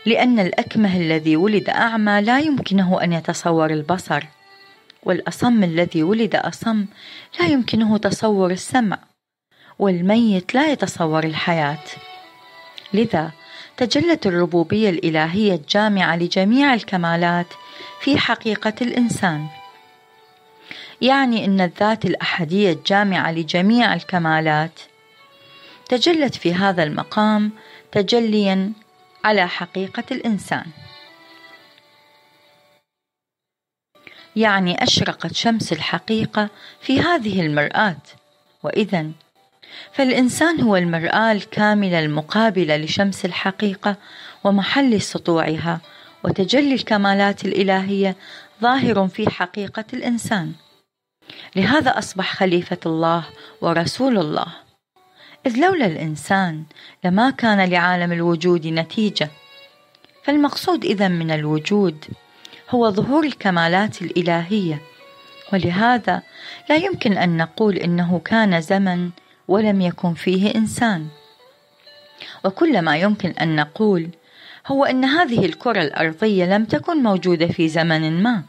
لأن 0.06 0.38
الأكمه 0.40 0.96
الذي 0.96 1.36
ولد 1.36 1.70
أعمى 1.70 2.20
لا 2.20 2.40
يمكنه 2.40 3.02
أن 3.02 3.12
يتصور 3.12 3.70
البصر 3.70 4.24
والأصم 5.02 5.64
الذي 5.64 6.02
ولد 6.02 6.36
أصم 6.36 6.86
لا 7.40 7.46
يمكنه 7.46 7.98
تصور 7.98 8.50
السمع 8.50 8.98
والميت 9.78 10.54
لا 10.54 10.72
يتصور 10.72 11.24
الحياة. 11.24 11.84
لذا 12.92 13.30
تجلت 13.76 14.26
الربوبية 14.26 14.90
الإلهية 14.90 15.54
الجامعة 15.54 16.16
لجميع 16.16 16.74
الكمالات 16.74 17.46
في 18.00 18.18
حقيقة 18.18 18.74
الإنسان. 18.82 19.46
يعني 21.02 21.44
إن 21.44 21.60
الذات 21.60 22.04
الأحدية 22.04 22.72
الجامعة 22.72 23.32
لجميع 23.32 23.94
الكمالات. 23.94 24.80
تجلت 25.88 26.34
في 26.34 26.54
هذا 26.54 26.82
المقام 26.82 27.50
تجليا 27.92 28.72
على 29.24 29.48
حقيقة 29.48 30.04
الإنسان. 30.10 30.66
يعني 34.36 34.82
أشرقت 34.82 35.34
شمس 35.34 35.72
الحقيقة 35.72 36.48
في 36.80 37.00
هذه 37.00 37.40
المرآة. 37.40 37.96
وإذا 38.62 39.06
فالإنسان 39.92 40.60
هو 40.60 40.76
المرآة 40.76 41.32
الكاملة 41.32 41.98
المقابلة 41.98 42.76
لشمس 42.76 43.24
الحقيقة 43.24 43.96
ومحل 44.44 45.00
سطوعها 45.00 45.80
وتجلي 46.24 46.74
الكمالات 46.74 47.44
الإلهية 47.44 48.16
ظاهر 48.62 49.08
في 49.08 49.30
حقيقة 49.30 49.84
الإنسان. 49.92 50.52
لهذا 51.56 51.98
أصبح 51.98 52.34
خليفة 52.36 52.78
الله 52.86 53.24
ورسول 53.60 54.18
الله. 54.18 54.46
إذ 55.46 55.56
لولا 55.56 55.86
الإنسان 55.86 56.64
لما 57.04 57.30
كان 57.30 57.68
لعالم 57.68 58.12
الوجود 58.12 58.66
نتيجة. 58.66 59.30
فالمقصود 60.24 60.84
إذا 60.84 61.08
من 61.08 61.30
الوجود 61.30 62.04
هو 62.70 62.90
ظهور 62.90 63.24
الكمالات 63.24 64.02
الإلهية. 64.02 64.82
ولهذا 65.52 66.22
لا 66.70 66.76
يمكن 66.76 67.18
أن 67.18 67.36
نقول 67.36 67.76
إنه 67.76 68.20
كان 68.24 68.60
زمن 68.60 69.10
ولم 69.48 69.80
يكن 69.80 70.14
فيه 70.14 70.54
إنسان. 70.54 71.06
وكل 72.44 72.82
ما 72.82 72.96
يمكن 72.96 73.30
أن 73.30 73.56
نقول 73.56 74.08
هو 74.66 74.84
أن 74.84 75.04
هذه 75.04 75.44
الكرة 75.46 75.82
الأرضية 75.82 76.44
لم 76.56 76.64
تكن 76.64 77.02
موجودة 77.02 77.46
في 77.46 77.68
زمن 77.68 78.22
ما. 78.22 78.42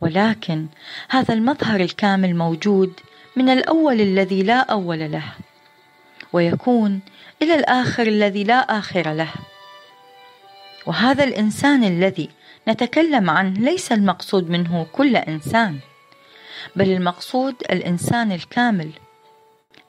ولكن 0.00 0.66
هذا 1.08 1.34
المظهر 1.34 1.80
الكامل 1.80 2.36
موجود 2.36 2.92
من 3.36 3.48
الأول 3.48 4.00
الذي 4.00 4.42
لا 4.42 4.60
أول 4.60 5.12
له 5.12 5.24
ويكون 6.32 7.00
إلى 7.42 7.54
الآخر 7.54 8.06
الذي 8.06 8.44
لا 8.44 8.78
آخر 8.78 9.12
له. 9.12 9.30
وهذا 10.86 11.24
الإنسان 11.24 11.84
الذي 11.84 12.30
نتكلم 12.68 13.30
عنه 13.30 13.60
ليس 13.60 13.92
المقصود 13.92 14.50
منه 14.50 14.86
كل 14.92 15.16
إنسان 15.16 15.78
بل 16.76 16.90
المقصود 16.92 17.54
الإنسان 17.70 18.32
الكامل 18.32 18.90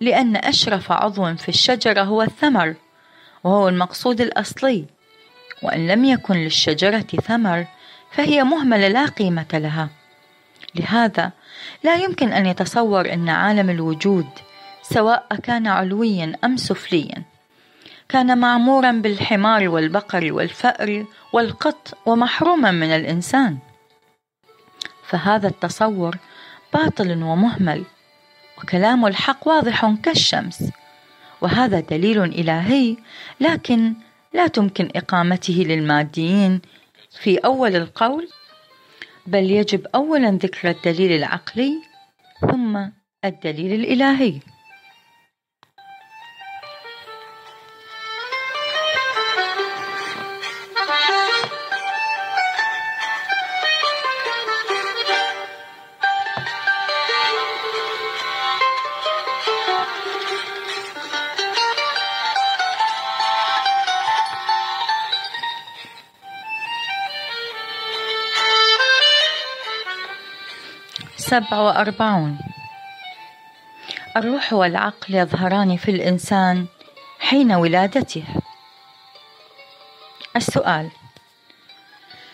لأن 0.02 0.36
أشرف 0.36 0.92
عضو 0.92 1.36
في 1.36 1.50
الشجرة 1.50 2.04
هو 2.04 2.22
الثمر 2.22 2.76
وهو 3.44 3.70
المقصود 3.70 4.22
الأصلي. 4.22 4.86
وإن 5.64 5.88
لم 5.88 6.06
يكن 6.06 6.36
للشجرة 6.36 7.08
ثمر 7.28 7.66
فهي 8.12 8.44
مهملة 8.44 8.88
لا 8.88 9.06
قيمة 9.06 9.46
لها. 9.54 9.90
لهذا. 10.80 11.32
لا 11.84 11.96
يمكن 11.96 12.34
أن 12.34 12.46
يتصور 12.46 13.14
أن 13.14 13.30
عالم 13.30 13.70
الوجود 13.70 14.28
سواء 14.82 15.36
كان 15.44 15.68
علويا 15.68 16.34
أم 16.44 16.58
سفليا 16.58 17.24
كان 18.10 18.38
معمورا 18.38 18.92
بالحمار 18.92 19.70
والبقر 19.70 20.34
والفأر 20.34 21.06
والقط 21.34 21.98
ومحروما 22.06 22.72
من 22.72 22.88
الإنسان. 22.96 23.58
فهذا 25.08 25.48
التصور 25.48 26.18
باطل 26.74 27.24
ومهمل 27.24 27.84
وكلام 28.58 29.06
الحق 29.06 29.48
واضح 29.48 29.94
كالشمس. 30.04 30.64
وهذا 31.42 31.80
دليل 31.80 32.24
إلهي 32.24 32.98
لكن 33.40 33.94
لا 34.34 34.48
تمكن 34.48 34.90
إقامته 34.96 35.54
للماديين. 35.54 36.62
في 37.22 37.38
أول 37.38 37.76
القول 37.76 38.28
بل 39.28 39.52
يجب 39.52 39.88
أولا 39.96 40.32
ذكر 40.32 40.70
الدليل 40.70 41.12
العقلي 41.12 41.82
ثم 42.52 42.78
الدليل 43.26 43.74
الإلهي. 43.74 44.40
سبع 71.30 71.60
وأربعون. 71.60 72.38
الروح 74.18 74.54
والعقل 74.54 75.16
يظهران 75.16 75.78
في 75.78 75.92
الإنسان 75.92 76.66
حين 77.20 77.52
ولادته. 77.52 78.24
السؤال 80.36 80.90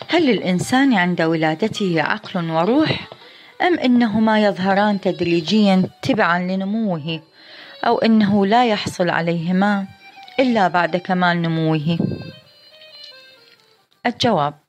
هل 0.08 0.26
للإنسان 0.26 0.94
عند 0.94 1.22
ولادته 1.22 2.02
عقل 2.02 2.50
وروح 2.50 3.08
أم 3.62 3.78
إنهما 3.78 4.44
يظهران 4.44 5.00
تدريجيا 5.00 5.90
تبعا 6.02 6.38
لنموه 6.38 7.20
أو 7.84 7.98
إنه 7.98 8.46
لا 8.46 8.66
يحصل 8.66 9.10
عليهما 9.10 9.86
إلا 10.40 10.68
بعد 10.68 10.96
كمال 10.96 11.42
نموه؟ 11.42 11.98
الجواب 14.06 14.63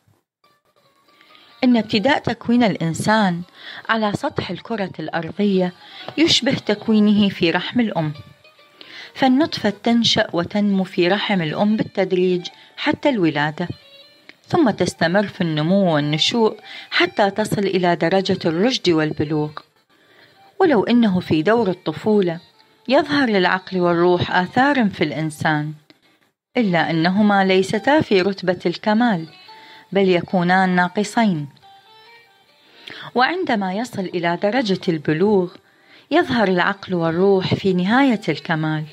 إن 1.66 1.78
ابتداء 1.78 2.20
تكوين 2.20 2.64
الإنسان 2.64 3.42
على 3.90 4.14
سطح 4.14 4.50
الكرة 4.50 4.92
الأرضية 5.00 5.74
يشبه 6.18 6.54
تكوينه 6.54 7.30
في 7.30 7.52
رحم 7.52 7.80
الأم. 7.80 8.14
فالنطفة 9.14 9.70
تنشأ 9.70 10.28
وتنمو 10.34 10.84
في 10.84 11.08
رحم 11.08 11.42
الأم 11.42 11.76
بالتدريج 11.78 12.48
حتى 12.78 13.10
الولادة. 13.10 13.68
ثم 14.48 14.70
تستمر 14.70 15.28
في 15.28 15.42
النمو 15.42 15.96
والنشوء 15.96 16.58
حتى 16.90 17.30
تصل 17.32 17.62
إلى 17.62 17.96
درجة 17.96 18.40
الرشد 18.46 18.90
والبلوغ. 18.90 19.52
ولو 20.60 20.84
إنه 20.84 21.20
في 21.20 21.42
دور 21.42 21.70
الطفولة 21.70 22.40
يظهر 22.88 23.30
للعقل 23.30 23.80
والروح 23.80 24.36
آثار 24.36 24.90
في 24.90 25.04
الإنسان. 25.04 25.74
إلا 26.58 26.90
أنهما 26.90 27.46
ليستا 27.46 28.02
في 28.02 28.22
رتبة 28.22 28.60
الكمال 28.66 29.28
بل 29.92 30.10
يكونان 30.10 30.70
ناقصين. 30.70 31.55
وعندما 33.16 33.74
يصل 33.74 34.02
إلى 34.02 34.38
درجة 34.44 34.80
البلوغ 34.88 35.52
يظهر 36.12 36.48
العقل 36.48 36.94
والروح 36.94 37.54
في 37.56 37.74
نهاية 37.74 38.22
الكمال. 38.30 38.86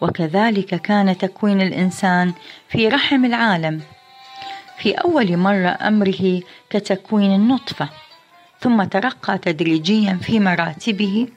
وكذلك 0.00 0.74
كان 0.74 1.18
تكوين 1.18 1.60
الإنسان 1.60 2.32
في 2.68 2.88
رحم 2.88 3.24
العالم. 3.24 3.80
في 4.78 4.92
أول 4.92 5.36
مرة 5.36 5.68
أمره 5.68 6.40
كتكوين 6.70 7.34
النطفة 7.34 7.88
ثم 8.60 8.84
ترقى 8.84 9.38
تدريجيا 9.38 10.18
في 10.22 10.40
مراتبه 10.40 11.28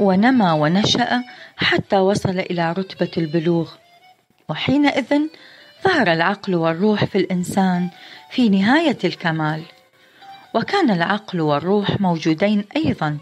ونمى 0.00 0.50
ونشأ 0.50 1.22
حتى 1.56 1.96
وصل 1.96 2.38
إلى 2.38 2.72
رتبة 2.72 3.10
البلوغ. 3.16 3.70
وحينئذ 4.48 5.20
ظهر 5.84 6.12
العقل 6.12 6.54
والروح 6.54 7.04
في 7.04 7.18
الإنسان 7.18 7.90
في 8.30 8.48
نهاية 8.48 8.98
الكمال. 9.04 9.62
وكان 10.54 10.90
العقل 10.90 11.40
والروح 11.40 12.00
موجودين 12.00 12.64
أيضا 12.76 13.18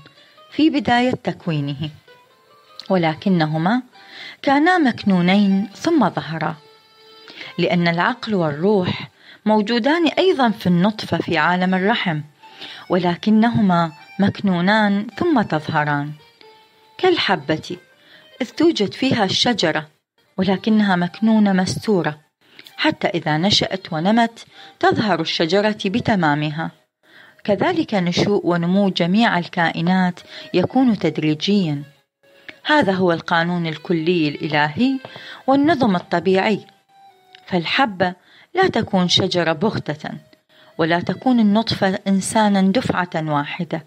في 0.50 0.70
بداية 0.70 1.10
تكوينه 1.10 1.90
ولكنهما 2.90 3.82
كانا 4.42 4.78
مكنونين 4.78 5.68
ثم 5.74 6.08
ظهرا 6.08 6.56
لأن 7.58 7.88
العقل 7.88 8.34
والروح 8.34 9.10
موجودان 9.46 10.08
أيضا 10.08 10.50
في 10.50 10.66
النطفة 10.66 11.18
في 11.18 11.38
عالم 11.38 11.74
الرحم 11.74 12.20
ولكنهما 12.88 13.92
مكنونان 14.18 15.06
ثم 15.16 15.42
تظهران. 15.42 16.12
كالحبة 16.98 17.76
إذ 18.42 18.46
توجد 18.50 18.92
فيها 18.92 19.24
الشجرة 19.24 19.88
ولكنها 20.36 20.96
مكنونة 20.96 21.52
مستورة 21.52 22.20
حتى 22.76 23.08
إذا 23.08 23.38
نشأت 23.38 23.92
ونمت 23.92 24.46
تظهر 24.80 25.20
الشجرة 25.20 25.78
بتمامها. 25.84 26.81
كذلك 27.44 27.94
نشوء 27.94 28.46
ونمو 28.46 28.88
جميع 28.88 29.38
الكائنات 29.38 30.20
يكون 30.54 30.98
تدريجيا. 30.98 31.82
هذا 32.66 32.92
هو 32.92 33.12
القانون 33.12 33.66
الكلي 33.66 34.28
الإلهي 34.28 34.98
والنظم 35.46 35.96
الطبيعي. 35.96 36.66
فالحبة 37.46 38.14
لا 38.54 38.68
تكون 38.68 39.08
شجرة 39.08 39.52
بغتة 39.52 40.10
ولا 40.78 41.00
تكون 41.00 41.40
النطفة 41.40 41.98
إنسانا 42.08 42.62
دفعة 42.62 43.10
واحدة 43.14 43.84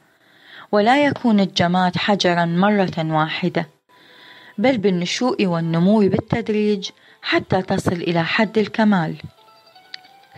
ولا 0.71 1.05
يكون 1.05 1.39
الجماد 1.39 1.97
حجرا 1.97 2.45
مرة 2.45 2.93
واحدة 2.97 3.67
بل 4.57 4.77
بالنشوء 4.77 5.45
والنمو 5.45 5.99
بالتدريج 5.99 6.89
حتى 7.21 7.61
تصل 7.61 7.93
إلى 7.93 8.23
حد 8.23 8.57
الكمال. 8.57 9.15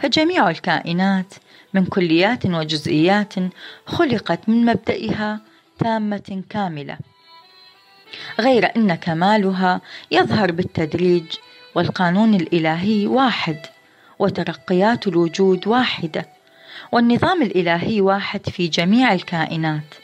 فجميع 0.01 0.49
الكائنات 0.49 1.33
من 1.73 1.85
كليات 1.85 2.45
وجزئيات 2.45 3.33
خلقت 3.85 4.49
من 4.49 4.65
مبدئها 4.65 5.41
تامة 5.79 6.43
كاملة 6.49 6.97
غير 8.39 8.75
أن 8.75 8.95
كمالها 8.95 9.81
يظهر 10.11 10.51
بالتدريج 10.51 11.25
والقانون 11.75 12.35
الإلهي 12.35 13.07
واحد 13.07 13.57
وترقيات 14.19 15.07
الوجود 15.07 15.67
واحدة 15.67 16.25
والنظام 16.91 17.41
الإلهي 17.41 18.01
واحد 18.01 18.49
في 18.49 18.67
جميع 18.67 19.13
الكائنات 19.13 19.95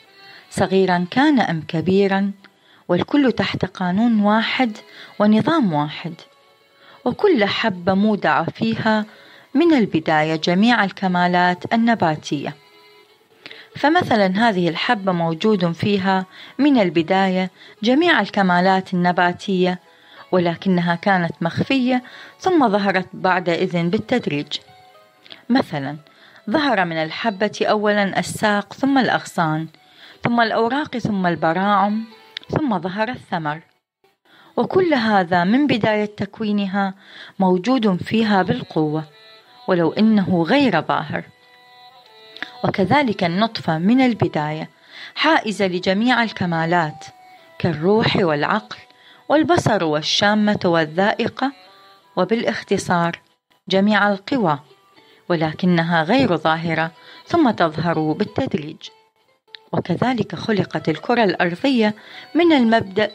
صغيرا 0.49 1.05
كان 1.11 1.39
أم 1.39 1.63
كبيرا 1.67 2.31
والكل 2.87 3.31
تحت 3.31 3.65
قانون 3.65 4.21
واحد 4.21 4.77
ونظام 5.19 5.73
واحد 5.73 6.13
وكل 7.05 7.45
حبة 7.45 7.93
مودعة 7.93 8.49
فيها 8.49 9.05
من 9.55 9.73
البداية 9.73 10.35
جميع 10.35 10.83
الكمالات 10.83 11.73
النباتية. 11.73 12.55
فمثلا 13.75 14.49
هذه 14.49 14.69
الحبة 14.69 15.11
موجود 15.11 15.71
فيها 15.71 16.25
من 16.57 16.79
البداية 16.79 17.49
جميع 17.83 18.21
الكمالات 18.21 18.93
النباتية 18.93 19.79
ولكنها 20.31 20.95
كانت 20.95 21.31
مخفية 21.41 22.03
ثم 22.39 22.69
ظهرت 22.69 23.07
بعد 23.13 23.49
إذن 23.49 23.89
بالتدريج. 23.89 24.57
مثلا 25.49 25.97
ظهر 26.49 26.85
من 26.85 26.97
الحبة 26.97 27.59
أولا 27.61 28.19
الساق 28.19 28.73
ثم 28.73 28.97
الأغصان 28.97 29.67
ثم 30.23 30.41
الأوراق 30.41 30.97
ثم 30.97 31.27
البراعم 31.27 32.03
ثم 32.49 32.79
ظهر 32.79 33.09
الثمر. 33.09 33.59
وكل 34.57 34.93
هذا 34.93 35.43
من 35.43 35.67
بداية 35.67 36.05
تكوينها 36.05 36.93
موجود 37.39 37.95
فيها 38.03 38.43
بالقوة. 38.43 39.03
ولو 39.67 39.91
إنه 39.91 40.43
غير 40.43 40.81
ظاهر 40.81 41.23
وكذلك 42.63 43.23
النطفة 43.23 43.77
من 43.77 44.01
البداية 44.01 44.69
حائزة 45.15 45.67
لجميع 45.67 46.23
الكمالات 46.23 47.05
كالروح 47.59 48.15
والعقل 48.15 48.77
والبصر 49.29 49.83
والشامة 49.83 50.59
والذائقة 50.65 51.51
وبالاختصار 52.15 53.19
جميع 53.69 54.11
القوى 54.11 54.59
ولكنها 55.29 56.03
غير 56.03 56.37
ظاهرة 56.37 56.91
ثم 57.27 57.51
تظهر 57.51 58.11
بالتدريج. 58.11 58.89
وكذلك 59.71 60.35
خلقت 60.35 60.89
الكرة 60.89 61.23
الأرضية 61.23 61.95
من 62.35 62.53
المبدأ 62.53 63.11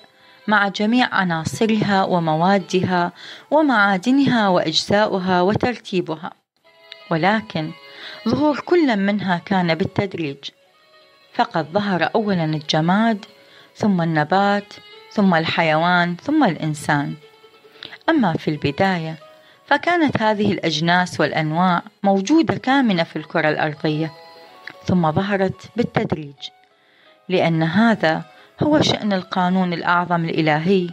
مع 0.49 0.69
جميع 0.69 1.15
عناصرها 1.15 2.05
وموادها 2.05 3.13
ومعادنها 3.51 4.49
وأجزاؤها 4.49 5.43
وترتيبها. 5.43 6.31
ولكن 7.11 7.71
ظهور 8.29 8.61
كل 8.61 8.97
منها 8.97 9.39
كان 9.39 9.75
بالتدريج. 9.75 10.37
فقد 11.33 11.67
ظهر 11.73 12.11
أولا 12.15 12.45
الجماد 12.45 13.25
ثم 13.75 14.03
النبات 14.03 14.75
ثم 15.13 15.35
الحيوان 15.35 16.17
ثم 16.17 16.45
الإنسان. 16.45 17.15
أما 18.09 18.33
في 18.33 18.49
البداية 18.49 19.19
فكانت 19.67 20.23
هذه 20.23 20.53
الأجناس 20.53 21.21
والأنواع 21.21 21.83
موجودة 22.03 22.55
كامنة 22.55 23.03
في 23.03 23.17
الكرة 23.17 23.49
الأرضية 23.49 24.13
ثم 24.85 25.13
ظهرت 25.13 25.71
بالتدريج. 25.77 26.35
لأن 27.29 27.63
هذا 27.63 28.38
هو 28.63 28.81
شأن 28.81 29.13
القانون 29.13 29.73
الأعظم 29.73 30.25
الإلهي 30.25 30.89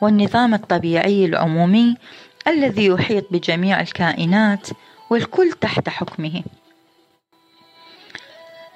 والنظام 0.00 0.54
الطبيعي 0.54 1.24
العمومي 1.24 1.96
الذي 2.48 2.86
يحيط 2.86 3.32
بجميع 3.32 3.80
الكائنات 3.80 4.68
والكل 5.10 5.52
تحت 5.52 5.88
حكمه. 5.88 6.42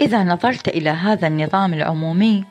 إذا 0.01 0.25
نظرت 0.25 0.69
إلى 0.69 0.91
هذا 0.91 1.27
النظام 1.27 1.75
العمومي 1.75 2.45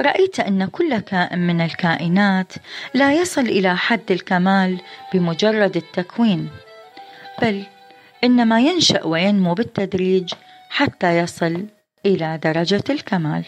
رأيت 0.00 0.40
أن 0.40 0.66
كل 0.66 0.98
كائن 0.98 1.38
من 1.38 1.60
الكائنات 1.60 2.52
لا 2.94 3.12
يصل 3.12 3.40
إلى 3.40 3.76
حد 3.76 4.10
الكمال 4.10 4.80
بمجرد 5.12 5.76
التكوين 5.76 6.48
بل 7.42 7.64
إنما 8.24 8.60
ينشأ 8.60 9.06
وينمو 9.06 9.54
بالتدريج 9.54 10.32
حتى 10.70 11.18
يصل 11.18 11.66
إلى 12.06 12.38
درجة 12.44 12.84
الكمال. 12.90 13.44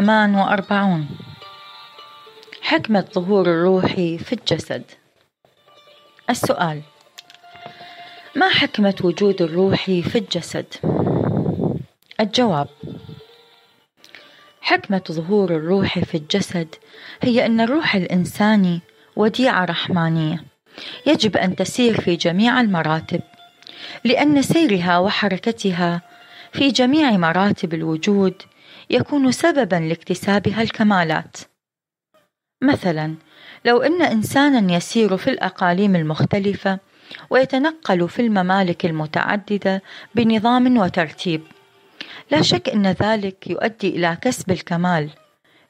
ثمان 0.00 0.34
وأربعون. 0.34 1.08
حكمة 2.62 3.04
ظهور 3.14 3.46
الروح 3.46 3.86
في 3.94 4.32
الجسد. 4.32 4.82
السؤال 6.30 6.82
ما 8.36 8.48
حكمة 8.48 8.94
وجود 9.04 9.42
الروح 9.42 9.84
في 9.84 10.18
الجسد؟ 10.18 10.66
الجواب 12.20 12.68
حكمة 14.60 15.02
ظهور 15.12 15.50
الروح 15.50 15.98
في 15.98 16.16
الجسد 16.16 16.74
هي 17.22 17.46
أن 17.46 17.60
الروح 17.60 17.94
الإنساني 17.94 18.80
وديعة 19.16 19.64
رحمانية. 19.64 20.44
يجب 21.06 21.36
أن 21.36 21.56
تسير 21.56 22.00
في 22.00 22.16
جميع 22.16 22.60
المراتب 22.60 23.20
لأن 24.04 24.42
سيرها 24.42 24.98
وحركتها 24.98 26.02
في 26.52 26.70
جميع 26.70 27.10
مراتب 27.10 27.74
الوجود 27.74 28.42
يكون 28.90 29.32
سببا 29.32 29.76
لاكتسابها 29.76 30.62
الكمالات. 30.62 31.36
مثلا 32.62 33.14
لو 33.64 33.82
إن 33.82 34.02
انسانا 34.02 34.76
يسير 34.76 35.16
في 35.16 35.30
الأقاليم 35.30 35.96
المختلفة 35.96 36.78
ويتنقل 37.30 38.08
في 38.08 38.22
الممالك 38.22 38.86
المتعددة 38.86 39.82
بنظام 40.14 40.78
وترتيب 40.78 41.42
لا 42.30 42.42
شك 42.42 42.68
إن 42.68 42.86
ذلك 42.86 43.50
يؤدي 43.50 43.88
إلى 43.88 44.16
كسب 44.22 44.50
الكمال 44.50 45.10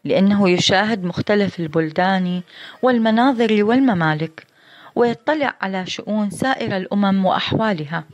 لأنه 0.05 0.51
يشاهد 0.51 1.05
مختلف 1.05 1.61
البلدان 1.61 2.43
والمناظر 2.83 3.65
والممالك 3.65 4.47
ويطلع 4.95 5.55
على 5.61 5.87
شؤون 5.87 6.31
سائر 6.31 6.77
الأمم 6.77 7.25
وأحوالها 7.27 8.05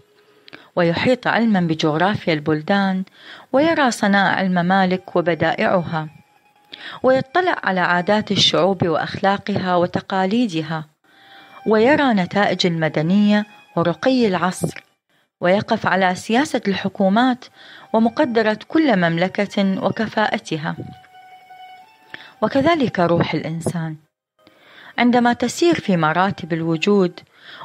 ويحيط 0.77 1.27
علما 1.27 1.61
بجغرافيا 1.61 2.33
البلدان 2.33 3.05
ويرى 3.57 3.91
صنائع 3.91 4.41
الممالك 4.41 5.17
وبدائعها 5.17 6.09
ويطلع 7.03 7.57
على 7.65 7.81
عادات 7.81 8.31
الشعوب 8.31 8.87
وأخلاقها 8.87 9.77
وتقاليدها 9.77 10.85
ويرى 11.67 12.15
نتائج 12.15 12.67
المدنية 12.67 13.47
ورقي 13.77 14.27
العصر 14.27 14.85
ويقف 15.41 15.87
على 15.87 16.15
سياسة 16.15 16.61
الحكومات 16.69 17.45
ومقدرة 17.93 18.59
كل 18.69 18.97
مملكة 18.97 19.85
وكفاءتها. 19.85 20.77
وكذلك 22.43 23.01
روح 23.01 23.35
الإنسان. 23.35 23.97
عندما 24.99 25.33
تسير 25.33 25.75
في 25.75 25.97
مراتب 25.97 26.53
الوجود 26.53 27.21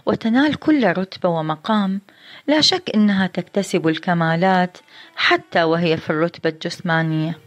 وتنال 0.06 0.56
كل 0.56 0.88
رتبة 0.88 1.30
ومقام 1.30 2.02
لا 2.48 2.62
شك 2.62 2.92
أنها 2.96 3.28
تكتسب 3.28 3.88
الكمالات 3.88 4.78
حتى 5.22 5.64
وهي 5.64 5.98
في 5.98 6.10
الرتبة 6.10 6.50
الجسمانية. 6.50 7.40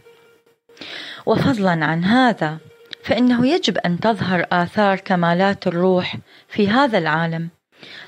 وفضلا 1.25 1.85
عن 1.85 2.03
هذا 2.03 2.57
فإنه 3.03 3.47
يجب 3.47 3.77
أن 3.77 3.99
تظهر 3.99 4.47
آثار 4.51 4.99
كمالات 4.99 5.67
الروح 5.67 6.17
في 6.47 6.69
هذا 6.69 6.97
العالم 6.97 7.49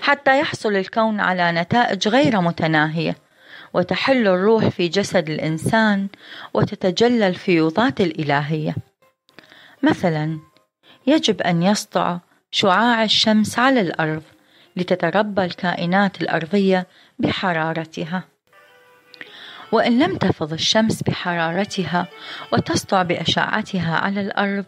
حتى 0.02 0.40
يحصل 0.40 0.76
الكون 0.76 1.20
على 1.20 1.52
نتائج 1.52 2.08
غير 2.08 2.42
متناهية 2.42 3.16
وتحل 3.74 4.28
الروح 4.28 4.68
في 4.68 4.88
جسد 4.88 5.30
الإنسان 5.30 6.08
وتتجلى 6.54 7.28
الفيوضات 7.28 8.02
الإلهية. 8.02 8.76
مثلا 9.84 10.40
يجب 11.08 11.42
أن 11.42 11.64
يسطع 11.64 12.20
شعاع 12.52 13.04
الشمس 13.04 13.60
على 13.60 13.82
الأرض 13.82 14.24
لتتربى 14.76 15.46
الكائنات 15.46 16.22
الأرضية 16.22 16.88
بحرارتها. 17.20 18.37
وإن 19.72 20.00
لم 20.00 20.18
تفض 20.18 20.54
الشمس 20.54 21.04
بحرارتها 21.04 22.08
وتسطع 22.54 23.04
بأشعتها 23.04 23.96
على 23.96 24.22
الأرض 24.22 24.66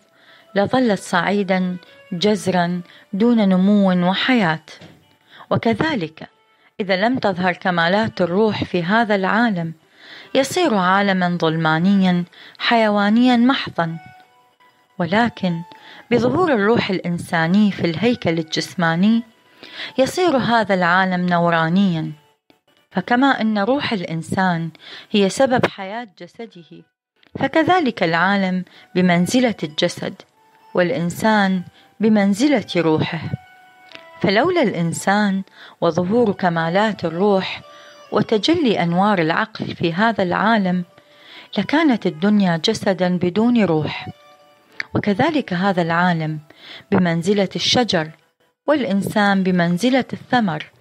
لظلت 0.56 1.00
صعيدا 1.00 1.78
جزرا 2.12 2.82
دون 3.14 3.50
نمو 3.50 4.10
وحياة. 4.10 4.66
وكذلك 5.50 6.30
إذا 6.80 6.96
لم 6.96 7.18
تظهر 7.18 7.54
كمالات 7.54 8.22
الروح 8.22 8.64
في 8.64 8.84
هذا 8.84 9.16
العالم 9.16 9.74
يصير 10.36 10.76
عالما 10.76 11.38
ظلمانيا 11.42 12.26
حيوانيا 12.60 13.38
محضا. 13.38 13.98
ولكن 15.00 15.62
بظهور 16.12 16.54
الروح 16.54 16.90
الإنساني 16.90 17.72
في 17.72 17.86
الهيكل 17.86 18.40
الجسماني 18.40 19.24
يصير 19.98 20.38
هذا 20.38 20.76
العالم 20.76 21.30
نورانيا. 21.30 22.12
فكما 22.92 23.42
أن 23.42 23.60
روح 23.60 23.94
الإنسان 23.94 24.70
هي 25.12 25.30
سبب 25.30 25.66
حياة 25.66 26.08
جسده 26.20 26.84
فكذلك 27.40 28.04
العالم 28.04 28.66
بمنزلة 28.96 29.56
الجسد 29.64 30.14
والإنسان 30.74 31.64
بمنزلة 32.00 32.66
روحه. 32.78 33.22
فلولا 34.22 34.62
الإنسان 34.62 35.44
وظهور 35.82 36.32
كمالات 36.32 37.06
الروح 37.06 37.62
وتجلي 38.12 38.84
أنوار 38.84 39.20
العقل 39.20 39.76
في 39.76 39.94
هذا 39.94 40.24
العالم 40.24 40.86
لكانت 41.58 42.06
الدنيا 42.06 42.58
جسدا 42.58 43.18
بدون 43.18 43.64
روح. 43.64 44.10
وكذلك 44.96 45.54
هذا 45.54 45.82
العالم 45.82 46.40
بمنزلة 46.92 47.50
الشجر 47.56 48.12
والإنسان 48.68 49.44
بمنزلة 49.44 50.06
الثمر. 50.14 50.72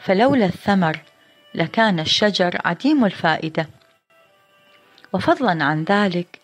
فلولا 0.00 0.44
الثمر 0.44 1.02
لكان 1.54 2.00
الشجر 2.00 2.58
عديم 2.64 3.04
الفائدة. 3.04 3.68
وفضلا 5.12 5.64
عن 5.64 5.84
ذلك 5.84 6.40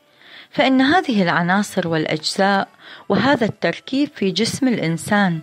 فإن 0.50 0.80
هذه 0.80 1.22
العناصر 1.22 1.88
والأجزاء 1.88 2.68
وهذا 3.08 3.46
التركيب 3.46 4.08
في 4.14 4.30
جسم 4.30 4.68
الإنسان 4.68 5.40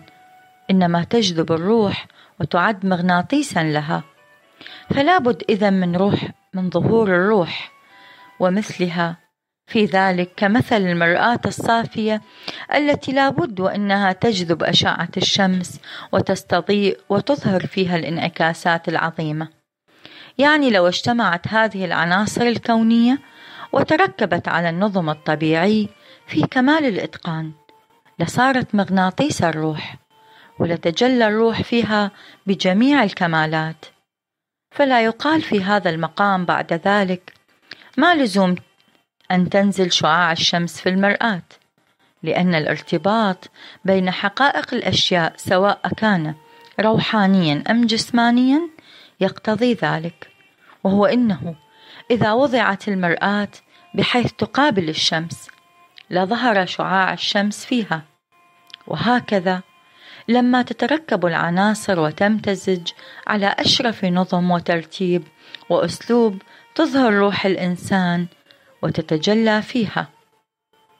إنما 0.70 1.04
تجذب 1.04 1.52
الروح 1.52 2.06
وتعد 2.40 2.86
مغناطيسا 2.86 3.62
لها. 3.62 4.02
فلا 4.90 5.18
بد 5.18 5.42
إذا 5.48 5.70
من 5.70 5.96
روح 5.96 6.30
من 6.54 6.70
ظهور 6.70 7.08
الروح 7.08 7.72
ومثلها 8.40 9.25
في 9.66 9.84
ذلك 9.84 10.30
كمثل 10.36 10.76
المرآة 10.76 11.40
الصافية 11.46 12.22
التي 12.74 13.12
لا 13.12 13.28
بد 13.28 13.60
وأنها 13.60 14.12
تجذب 14.12 14.62
أشعة 14.62 15.08
الشمس 15.16 15.80
وتستضيء 16.12 16.98
وتظهر 17.08 17.66
فيها 17.66 17.96
الانعكاسات 17.96 18.88
العظيمة. 18.88 19.48
يعني 20.38 20.70
لو 20.70 20.88
اجتمعت 20.88 21.48
هذه 21.48 21.84
العناصر 21.84 22.42
الكونية 22.42 23.18
وتركبت 23.72 24.48
على 24.48 24.68
النظم 24.68 25.10
الطبيعي 25.10 25.88
في 26.26 26.46
كمال 26.50 26.84
الإتقان 26.84 27.52
لصارت 28.18 28.74
مغناطيس 28.74 29.42
الروح 29.42 29.96
ولتجلى 30.58 31.26
الروح 31.26 31.62
فيها 31.62 32.10
بجميع 32.46 33.02
الكمالات. 33.02 33.86
فلا 34.70 35.04
يقال 35.04 35.42
في 35.42 35.62
هذا 35.62 35.90
المقام 35.90 36.44
بعد 36.44 36.72
ذلك 36.72 37.32
ما 37.96 38.14
لزوم 38.14 38.54
أن 39.30 39.48
تنزل 39.48 39.92
شعاع 39.92 40.32
الشمس 40.32 40.80
في 40.80 40.88
المرآة 40.88 41.42
لأن 42.22 42.54
الارتباط 42.54 43.50
بين 43.84 44.10
حقائق 44.10 44.74
الأشياء 44.74 45.32
سواء 45.36 45.88
كان 45.96 46.34
روحانيا 46.80 47.64
أم 47.70 47.86
جسمانيا 47.86 48.60
يقتضي 49.20 49.74
ذلك. 49.74 50.30
وهو 50.84 51.06
إنه 51.06 51.54
إذا 52.10 52.32
وضعت 52.32 52.88
المرآة 52.88 53.48
بحيث 53.94 54.32
تقابل 54.32 54.88
الشمس 54.88 55.48
لظهر 56.10 56.66
شعاع 56.66 57.12
الشمس 57.12 57.64
فيها. 57.64 58.02
وهكذا 58.86 59.62
لما 60.28 60.62
تتركب 60.62 61.26
العناصر 61.26 62.00
وتمتزج 62.00 62.88
على 63.26 63.54
أشرف 63.58 64.04
نظم 64.04 64.50
وترتيب 64.50 65.22
وأسلوب 65.70 66.42
تظهر 66.74 67.12
روح 67.12 67.46
الإنسان 67.46 68.26
وتتجلى 68.82 69.62
فيها. 69.62 70.08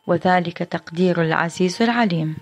وذلك 0.07 0.59
تقدير 0.59 1.23
العزيز 1.23 1.83
العليم. 1.83 2.37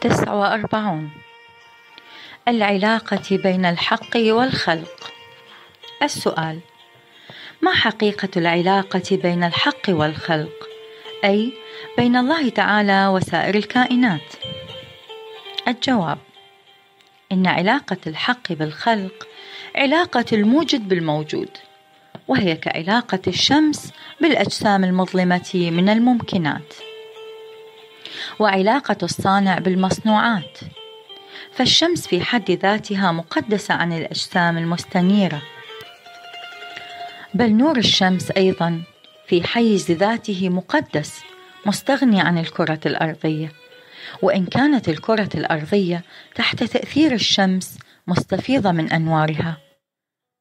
تسعة 0.00 0.40
وأربعون. 0.40 1.10
العلاقة 2.48 3.36
بين 3.36 3.64
الحق 3.64 4.16
والخلق. 4.16 5.12
السؤال 6.02 6.60
ما 7.62 7.72
حقيقة 7.72 8.28
العلاقة 8.36 9.18
بين 9.22 9.44
الحق 9.44 9.88
والخلق؟ 9.88 10.68
أي 11.24 11.52
بين 11.96 12.16
الله 12.16 12.48
تعالى 12.48 13.06
وسائر 13.06 13.54
الكائنات. 13.54 14.34
الجواب 15.68 16.18
إن 17.32 17.46
علاقة 17.46 17.98
الحق 18.06 18.52
بالخلق 18.52 19.28
علاقة 19.76 20.24
الموجد 20.32 20.88
بالموجود 20.88 21.50
وهي 22.28 22.56
كعلاقة 22.56 23.22
الشمس 23.26 23.92
بالأجسام 24.20 24.84
المظلمة 24.84 25.50
من 25.54 25.88
الممكنات. 25.88 26.89
وعلاقة 28.38 28.96
الصانع 29.02 29.58
بالمصنوعات. 29.58 30.58
فالشمس 31.52 32.06
في 32.06 32.20
حد 32.20 32.50
ذاتها 32.50 33.12
مقدسة 33.12 33.74
عن 33.74 33.92
الأجسام 33.92 34.58
المستنيرة. 34.58 35.42
بل 37.34 37.52
نور 37.52 37.78
الشمس 37.78 38.30
أيضا 38.30 38.82
في 39.26 39.46
حيز 39.46 39.90
ذاته 39.90 40.48
مقدس 40.48 41.20
مستغني 41.66 42.20
عن 42.20 42.38
الكرة 42.38 42.80
الأرضية. 42.86 43.52
وإن 44.22 44.46
كانت 44.46 44.88
الكرة 44.88 45.28
الأرضية 45.34 46.04
تحت 46.34 46.64
تأثير 46.64 47.12
الشمس 47.12 47.78
مستفيضة 48.06 48.72
من 48.72 48.92
أنوارها 48.92 49.56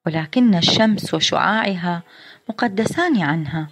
ولكن 0.05 0.55
الشمس 0.55 1.13
وشعاعها 1.13 2.03
مقدسان 2.49 3.21
عنها. 3.21 3.67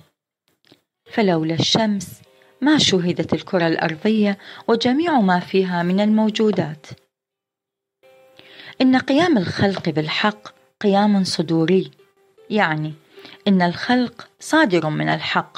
فلولا 1.11 1.53
الشمس 1.53 2.21
ما 2.61 2.77
شُهدت 2.77 3.33
الكرة 3.33 3.67
الأرضية 3.67 4.37
وجميع 4.67 5.19
ما 5.19 5.39
فيها 5.39 5.83
من 5.83 5.99
الموجودات. 5.99 6.87
إن 8.81 8.97
قيام 8.97 9.37
الخلق 9.37 9.89
بالحق 9.89 10.47
قيام 10.81 11.23
صدوري، 11.23 11.91
يعني 12.49 12.93
إن 13.47 13.61
الخلق 13.61 14.27
صادر 14.39 14.89
من 14.89 15.09
الحق 15.09 15.57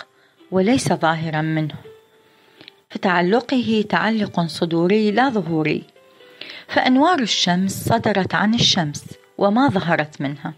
وليس 0.52 0.94
ظاهرا 0.94 1.42
منه، 1.42 1.76
فتعلقه 2.90 3.86
تعلق 3.90 4.46
صدوري 4.46 5.12
لا 5.12 5.30
ظهوري، 5.30 5.84
فأنوار 6.68 7.20
الشمس 7.20 7.86
صدرت 7.86 8.36
عن 8.36 8.54
الشمس 8.54 9.04
وما 9.38 9.68
ظهرت 9.70 10.22
منها، 10.22 10.54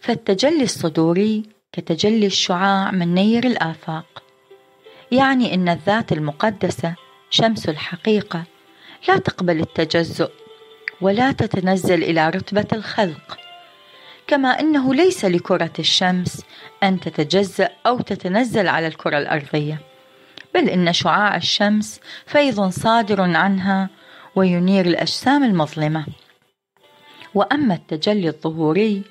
فالتجلي 0.00 0.62
الصدوري 0.62 1.42
كتجلي 1.72 2.26
الشعاع 2.26 2.90
من 2.90 3.14
نير 3.14 3.46
الآفاق. 3.46 4.23
يعني 5.14 5.54
إن 5.54 5.68
الذات 5.68 6.12
المقدسة 6.12 6.94
شمس 7.30 7.68
الحقيقة 7.68 8.44
لا 9.08 9.16
تقبل 9.16 9.60
التجزؤ 9.60 10.30
ولا 11.00 11.32
تتنزل 11.32 12.02
إلى 12.02 12.30
رتبة 12.30 12.66
الخلق 12.72 13.38
كما 14.26 14.60
إنه 14.60 14.94
ليس 14.94 15.24
لكرة 15.24 15.72
الشمس 15.78 16.44
أن 16.82 17.00
تتجزأ 17.00 17.68
أو 17.86 18.00
تتنزل 18.00 18.68
على 18.68 18.86
الكرة 18.86 19.18
الأرضية 19.18 19.80
بل 20.54 20.68
إن 20.68 20.92
شعاع 20.92 21.36
الشمس 21.36 22.00
فيض 22.26 22.68
صادر 22.68 23.20
عنها 23.20 23.88
وينير 24.36 24.86
الأجسام 24.86 25.44
المظلمة. 25.44 26.06
وأما 27.34 27.74
التجلي 27.74 28.28
الظهوري 28.28 29.02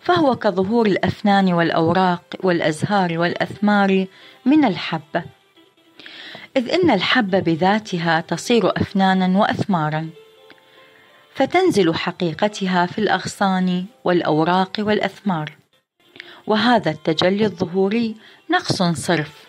فهو 0.00 0.36
كظهور 0.36 0.86
الأفنان 0.86 1.52
والأوراق 1.52 2.22
والأزهار 2.42 3.18
والأثمار 3.18 4.06
من 4.44 4.64
الحبة. 4.64 5.35
إذ 6.56 6.70
إن 6.70 6.90
الحبة 6.90 7.38
بذاتها 7.38 8.20
تصير 8.20 8.70
أفنانا 8.80 9.38
وأثمارا. 9.38 10.10
فتنزل 11.34 11.94
حقيقتها 11.94 12.86
في 12.86 12.98
الأغصان 12.98 13.84
والأوراق 14.04 14.72
والأثمار. 14.78 15.56
وهذا 16.46 16.90
التجلي 16.90 17.44
الظهوري 17.44 18.14
نقص 18.50 18.82
صرف 18.82 19.44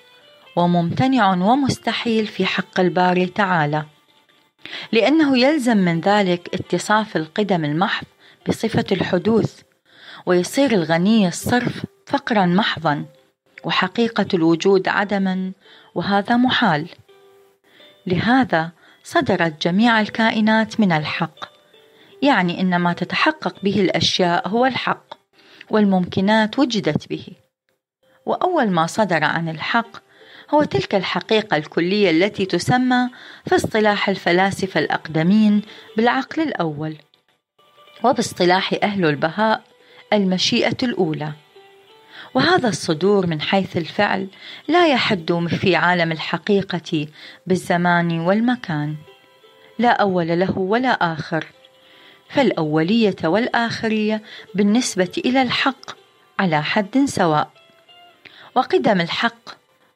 وممتنع 0.55 1.31
ومستحيل 1.31 2.27
في 2.27 2.45
حق 2.45 2.79
الباري 2.79 3.25
تعالى. 3.25 3.85
لأنه 4.91 5.37
يلزم 5.37 5.77
من 5.77 6.01
ذلك 6.01 6.49
اتصاف 6.53 7.17
القدم 7.17 7.65
المحض 7.65 8.07
بصفة 8.49 8.85
الحدوث 8.91 9.61
ويصير 10.25 10.71
الغني 10.71 11.27
الصرف 11.27 11.85
فقرا 12.05 12.45
محضا 12.45 13.05
وحقيقة 13.63 14.27
الوجود 14.33 14.87
عدما 14.87 15.51
وهذا 15.97 16.37
محال. 16.37 16.89
لهذا 18.07 18.71
صدرت 19.03 19.61
جميع 19.61 20.01
الكائنات 20.01 20.79
من 20.79 20.91
الحق. 20.91 21.39
يعني 22.21 22.61
إن 22.61 22.75
ما 22.75 22.93
تتحقق 22.93 23.63
به 23.63 23.81
الأشياء 23.81 24.47
هو 24.47 24.65
الحق 24.65 25.13
والممكنات 25.69 26.59
وجدت 26.59 27.09
به. 27.09 27.27
وأول 28.25 28.69
ما 28.69 28.87
صدر 28.87 29.23
عن 29.23 29.49
الحق 29.49 29.97
هو 30.49 30.63
تلك 30.63 30.95
الحقيقة 30.95 31.57
الكلية 31.57 32.11
التي 32.11 32.45
تسمى 32.45 33.09
في 33.45 33.55
اصطلاح 33.55 34.09
الفلاسفة 34.09 34.79
الأقدمين 34.79 35.61
بالعقل 35.97 36.41
الأول 36.41 36.97
وباصطلاح 38.03 38.73
أهل 38.83 39.05
البهاء 39.05 39.63
المشيئة 40.13 40.77
الأولى. 40.83 41.33
وهذا 42.37 42.69
الصدور 42.69 43.27
من 43.27 43.41
حيث 43.41 43.77
الفعل 43.77 44.27
لا 44.67 44.87
يحد 44.87 45.47
في 45.47 45.75
عالم 45.75 46.11
الحقيقة 46.11 47.07
بالزمان 47.47 48.19
والمكان. 48.19 48.95
لا 49.79 49.89
أول 49.89 50.39
له 50.39 50.57
ولا 50.57 50.89
آخر. 50.89 51.45
فالأولية 52.29 53.15
والآخرية 53.23 54.21
بالنسبة 54.55 55.11
إلى 55.25 55.41
الحق 55.41 55.91
على 56.39 56.63
حد 56.63 57.05
سواء. 57.05 57.49
وقدم 58.55 59.01
الحق 59.01 59.49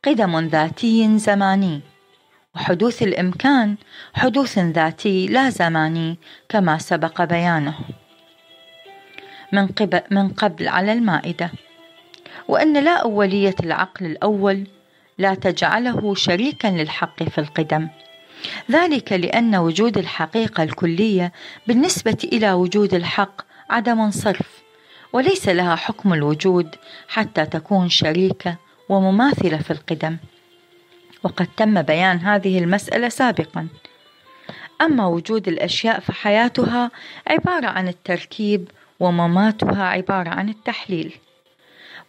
قدم 0.05 0.39
ذاتي 0.39 1.17
زماني. 1.17 1.81
وحدوث 2.55 3.03
الإمكان 3.03 3.75
حدوث 4.13 4.59
ذاتي 4.59 5.27
لا 5.27 5.49
زماني 5.49 6.17
كما 6.49 6.77
سبق 6.77 7.23
بيانه. 7.23 7.75
من 10.11 10.29
قبل, 10.29 10.67
على 10.67 10.93
المائدة. 10.93 11.51
وأن 12.47 12.83
لا 12.83 12.97
أولية 12.97 13.55
العقل 13.63 14.05
الأول 14.05 14.67
لا 15.17 15.33
تجعله 15.33 16.15
شريكا 16.15 16.67
للحق 16.67 17.23
في 17.23 17.37
القدم. 17.37 17.87
ذلك 18.71 19.13
لأن 19.13 19.55
وجود 19.55 19.97
الحقيقة 19.97 20.63
الكلية 20.63 21.31
بالنسبة 21.67 22.17
إلى 22.23 22.53
وجود 22.53 22.93
الحق 22.93 23.41
عدم 23.69 24.11
صرف 24.11 24.61
وليس 25.13 25.49
لها 25.49 25.75
حكم 25.75 26.13
الوجود 26.13 26.75
حتى 27.07 27.45
تكون 27.45 27.89
شريكة 27.89 28.57
ومماثلة 28.89 29.57
في 29.57 29.71
القدم. 29.71 30.17
وقد 31.23 31.47
تم 31.57 31.81
بيان 31.81 32.17
هذه 32.17 32.59
المسألة 32.59 33.09
سابقا. 33.09 33.67
أما 34.81 35.05
وجود 35.05 35.47
الأشياء 35.47 35.99
فحياتها 35.99 36.91
عبارة 37.27 37.67
عن 37.67 37.87
التركيب 37.87 38.71
ومماتها 38.99 39.83
عبارة 39.83 40.29
عن 40.29 40.49
التحليل. 40.49 41.13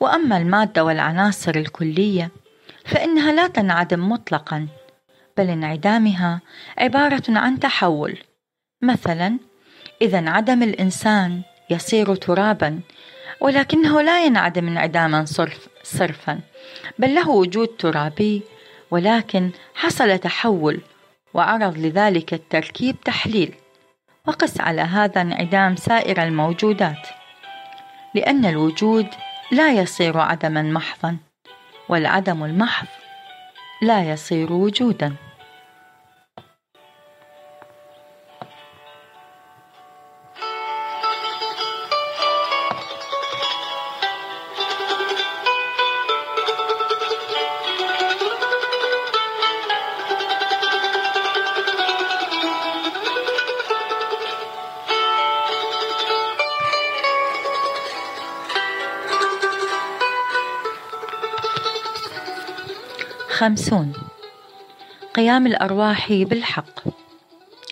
وأما 0.00 0.36
المادة 0.36 0.84
والعناصر 0.84 1.54
الكلية 1.54 2.30
فإنها 2.84 3.32
لا 3.32 3.46
تنعدم 3.46 4.08
مطلقا 4.12 4.68
بل 5.36 5.50
انعدامها 5.50 6.40
عبارة 6.78 7.22
عن 7.28 7.60
تحول. 7.60 8.18
مثلا 8.82 9.38
إذا 10.02 10.18
انعدم 10.18 10.62
الإنسان 10.62 11.42
يصير 11.70 12.14
ترابا 12.14 12.80
ولكنه 13.40 14.02
لا 14.02 14.24
ينعدم 14.24 14.68
انعداما 14.68 15.24
صرف 15.24 15.68
صرفا 15.82 16.40
بل 16.98 17.14
له 17.14 17.30
وجود 17.30 17.68
ترابي 17.68 18.42
ولكن 18.90 19.50
حصل 19.74 20.18
تحول 20.18 20.80
وعرض 21.34 21.78
لذلك 21.78 22.34
التركيب 22.34 23.00
تحليل. 23.00 23.54
وقس 24.26 24.60
على 24.60 24.80
هذا 24.80 25.20
انعدام 25.20 25.76
سائر 25.76 26.22
الموجودات 26.22 27.08
لأن 28.14 28.44
الوجود 28.44 29.06
لا 29.52 29.72
يصير 29.72 30.18
عدما 30.18 30.62
محضا 30.62 31.16
والعدم 31.88 32.44
المحض 32.44 32.86
لا 33.82 34.10
يصير 34.12 34.52
وجودا. 34.52 35.14
خمسون. 63.42 63.92
قيام 65.14 65.46
الأرواح 65.46 66.12
بالحق. 66.12 66.80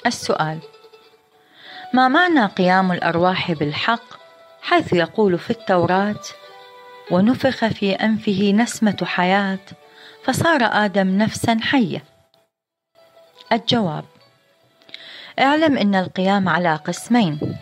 السؤال 0.07 0.59
ما 1.95 2.09
معنى 2.09 2.47
قيام 2.47 2.93
الأرواح 2.93 3.53
بالحق 3.53 4.03
حيث 4.63 4.93
يقول 4.93 5.39
في 5.39 5.51
التوراة 5.51 6.21
ونفخ 7.11 7.69
في 7.69 7.93
أنفه 7.93 8.53
نسمة 8.53 8.97
حياة 9.03 9.59
فصار 10.25 10.61
آدم 10.63 11.19
نفسا 11.19 11.59
حية؟ 11.63 12.05
الجواب 13.53 14.05
اعلم 15.39 15.79
إن 15.79 15.95
القيام 15.95 16.49
على 16.49 16.77
قسمين 16.77 17.59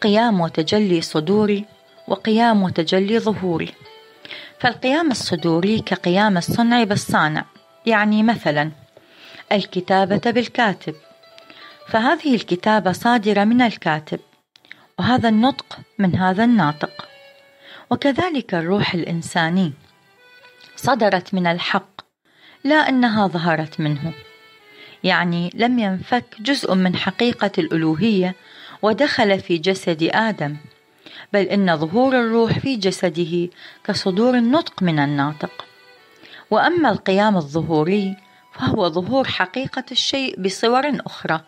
قيام 0.00 0.40
وتجلي 0.40 1.00
صدوري 1.00 1.64
وقيام 2.08 2.62
وتجلي 2.62 3.18
ظهوري. 3.18 3.74
فالقيام 4.60 5.10
الصدوري 5.10 5.80
كقيام 5.80 6.36
الصنع 6.36 6.84
بالصانع. 6.84 7.44
يعني 7.86 8.22
مثلا 8.22 8.70
الكتابة 9.52 10.30
بالكاتب. 10.30 10.94
فهذه 11.88 12.34
الكتابة 12.34 12.92
صادرة 12.92 13.44
من 13.44 13.62
الكاتب 13.62 14.20
وهذا 14.98 15.28
النطق 15.28 15.78
من 15.98 16.16
هذا 16.16 16.44
الناطق. 16.44 17.08
وكذلك 17.90 18.54
الروح 18.54 18.94
الإنساني. 18.94 19.72
صدرت 20.76 21.34
من 21.34 21.46
الحق 21.46 22.00
لا 22.64 22.88
أنها 22.88 23.26
ظهرت 23.26 23.80
منه. 23.80 24.12
يعني 25.04 25.50
لم 25.54 25.78
ينفك 25.78 26.24
جزء 26.40 26.74
من 26.74 26.96
حقيقة 26.96 27.50
الألوهية 27.58 28.34
ودخل 28.82 29.40
في 29.40 29.58
جسد 29.58 30.10
آدم. 30.12 30.56
بل 31.32 31.40
إن 31.40 31.76
ظهور 31.76 32.20
الروح 32.20 32.58
في 32.58 32.76
جسده 32.76 33.48
كصدور 33.84 34.34
النطق 34.34 34.82
من 34.82 34.98
الناطق. 34.98 35.64
وأما 36.50 36.90
القيام 36.90 37.36
الظهوري 37.36 38.16
فهو 38.52 38.88
ظهور 38.88 39.24
حقيقة 39.28 39.84
الشيء 39.92 40.40
بصور 40.40 40.92
أخرى 41.06 41.40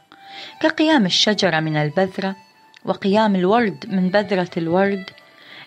كقيام 0.61 1.07
الشجرة 1.07 1.61
من 1.61 1.77
البذرة 1.77 2.37
وقيام 2.85 3.37
الورد 3.37 3.87
من 3.89 4.09
بذرة 4.09 4.51
الورد 4.57 5.05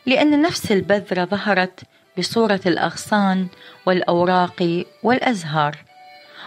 لأن 0.05 0.41
نفس 0.41 0.72
البذرة 0.72 1.26
ظهرت 1.26 1.80
بصورة 2.18 2.62
الأغصان 2.66 3.47
والأوراق 3.86 4.86
والأزهار. 5.03 5.78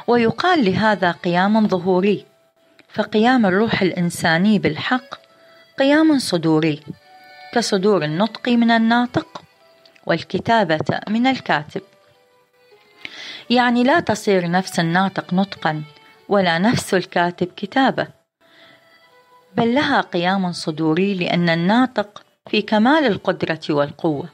ويقال 0.07 0.65
لهذا 0.65 1.11
قيام 1.11 1.69
ظهوري 1.69 2.27
فقيام 2.89 3.47
الروح 3.47 3.83
الإنساني 3.83 4.59
بالحق 4.59 5.15
قيام 5.79 6.19
صدوري. 6.19 6.81
كصدور 7.55 8.05
النطق 8.05 8.49
من 8.49 8.71
الناطق 8.71 9.43
والكتابة 10.07 11.01
من 11.09 11.27
الكاتب. 11.27 11.83
يعني 13.51 13.83
لا 13.83 14.01
تصير 14.01 14.51
نفس 14.51 14.81
الناطق 14.81 15.35
نطقا 15.35 15.83
ولا 16.29 16.59
نفس 16.59 16.95
الكاتب 16.95 17.49
كتابة. 17.57 18.07
بل 19.57 19.75
لها 19.75 20.01
قيام 20.01 20.53
صدوري 20.53 21.15
لأن 21.15 21.49
الناطق 21.49 22.23
في 22.51 22.63
كمال 22.63 23.07
القدرة 23.07 23.61
والقوة 23.71 24.29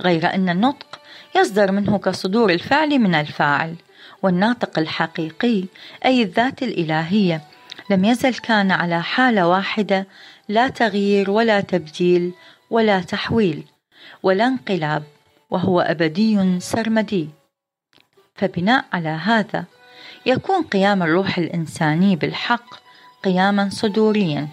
غير 0.00 0.34
أن 0.34 0.48
النطق 0.48 1.00
يصدر 1.36 1.72
منه 1.72 1.98
كصدور 1.98 2.50
الفعل 2.50 2.98
من 2.98 3.14
الفاعل 3.14 3.74
والناطق 4.22 4.78
الحقيقي 4.78 5.64
أي 6.04 6.22
الذات 6.22 6.62
الإلهية 6.62 7.42
لم 7.90 8.04
يزل 8.04 8.34
كان 8.34 8.70
على 8.70 9.02
حالة 9.02 9.48
واحدة 9.48 10.06
لا 10.48 10.68
تغيير 10.68 11.30
ولا 11.30 11.60
تبديل 11.60 12.32
ولا 12.70 13.00
تحويل 13.00 13.64
ولا 14.22 14.46
انقلاب 14.46 15.02
وهو 15.50 15.80
أبدي 15.80 16.60
سرمدي. 16.60 17.28
فبناء 18.34 18.84
على 18.92 19.08
هذا 19.08 19.64
يكون 20.26 20.62
قيام 20.62 21.02
الروح 21.02 21.38
الإنساني 21.38 22.16
بالحق 22.16 22.80
قياما 23.24 23.68
صدوريا. 23.68 24.48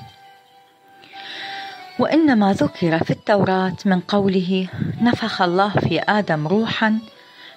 وإنما 2.00 2.54
ذكر 2.54 3.04
في 3.04 3.12
التوراة 3.12 3.78
من 3.86 4.00
قوله 4.00 4.68
نفخ 5.02 5.42
الله 5.42 5.70
في 5.70 6.00
آدم 6.00 6.48
روحا 6.48 7.00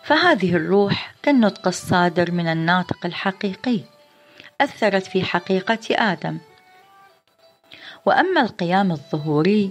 فهذه 0.02 0.56
الروح 0.56 1.14
كالنطق 1.22 1.66
الصادر 1.66 2.32
من 2.32 2.46
الناطق 2.48 3.06
الحقيقي 3.06 3.80
أثرت 4.60 5.06
في 5.06 5.24
حقيقة 5.24 6.12
آدم. 6.12 6.38
وأما 8.06 8.40
القيام 8.40 8.92
الظهوري 8.92 9.70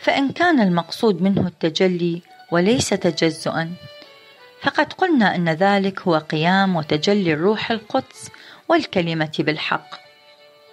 فإن 0.00 0.32
كان 0.32 0.60
المقصود 0.60 1.22
منه 1.22 1.46
التجلي 1.46 2.22
وليس 2.50 2.88
تجزؤا 2.88 3.72
فقد 4.62 4.92
قلنا 4.92 5.34
أن 5.34 5.48
ذلك 5.48 6.00
هو 6.00 6.16
قيام 6.16 6.76
وتجلي 6.76 7.32
الروح 7.32 7.70
القدس 7.70 8.30
والكلمة 8.68 9.32
بالحق. 9.38 10.00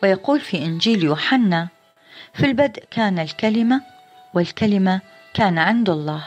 ويقول 0.03 0.39
في 0.39 0.57
إنجيل 0.57 1.03
يوحنا 1.03 1.67
في 2.33 2.45
البدء 2.45 2.83
كان 2.91 3.19
الكلمة 3.19 3.81
والكلمة 4.33 5.01
كان 5.33 5.57
عند 5.57 5.89
الله. 5.89 6.23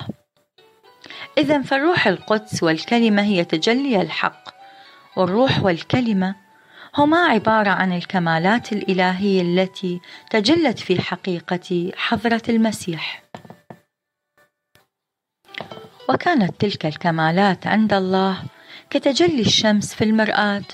اذا 1.39 1.63
فالروح 1.63 2.07
القدس 2.07 2.63
والكلمة 2.63 3.23
هي 3.23 3.45
تجلي 3.45 4.01
الحق 4.01 4.45
والروح 5.17 5.63
والكلمة 5.63 6.35
هما 6.97 7.19
عبارة 7.19 7.71
عن 7.71 7.93
الكمالات 7.93 8.73
الإلهية 8.73 9.43
التي 9.43 10.01
تجلت 10.31 10.79
في 10.79 11.03
حقيقه 11.03 11.93
حضرة 11.97 12.43
المسيح. 12.49 13.23
وكانت 16.09 16.61
تلك 16.61 16.87
الكمالات 16.87 17.67
عند 17.67 17.93
الله 17.93 18.43
كتجلي 18.91 19.41
الشمس 19.41 19.95
في 19.95 20.05
المرآة 20.05 20.65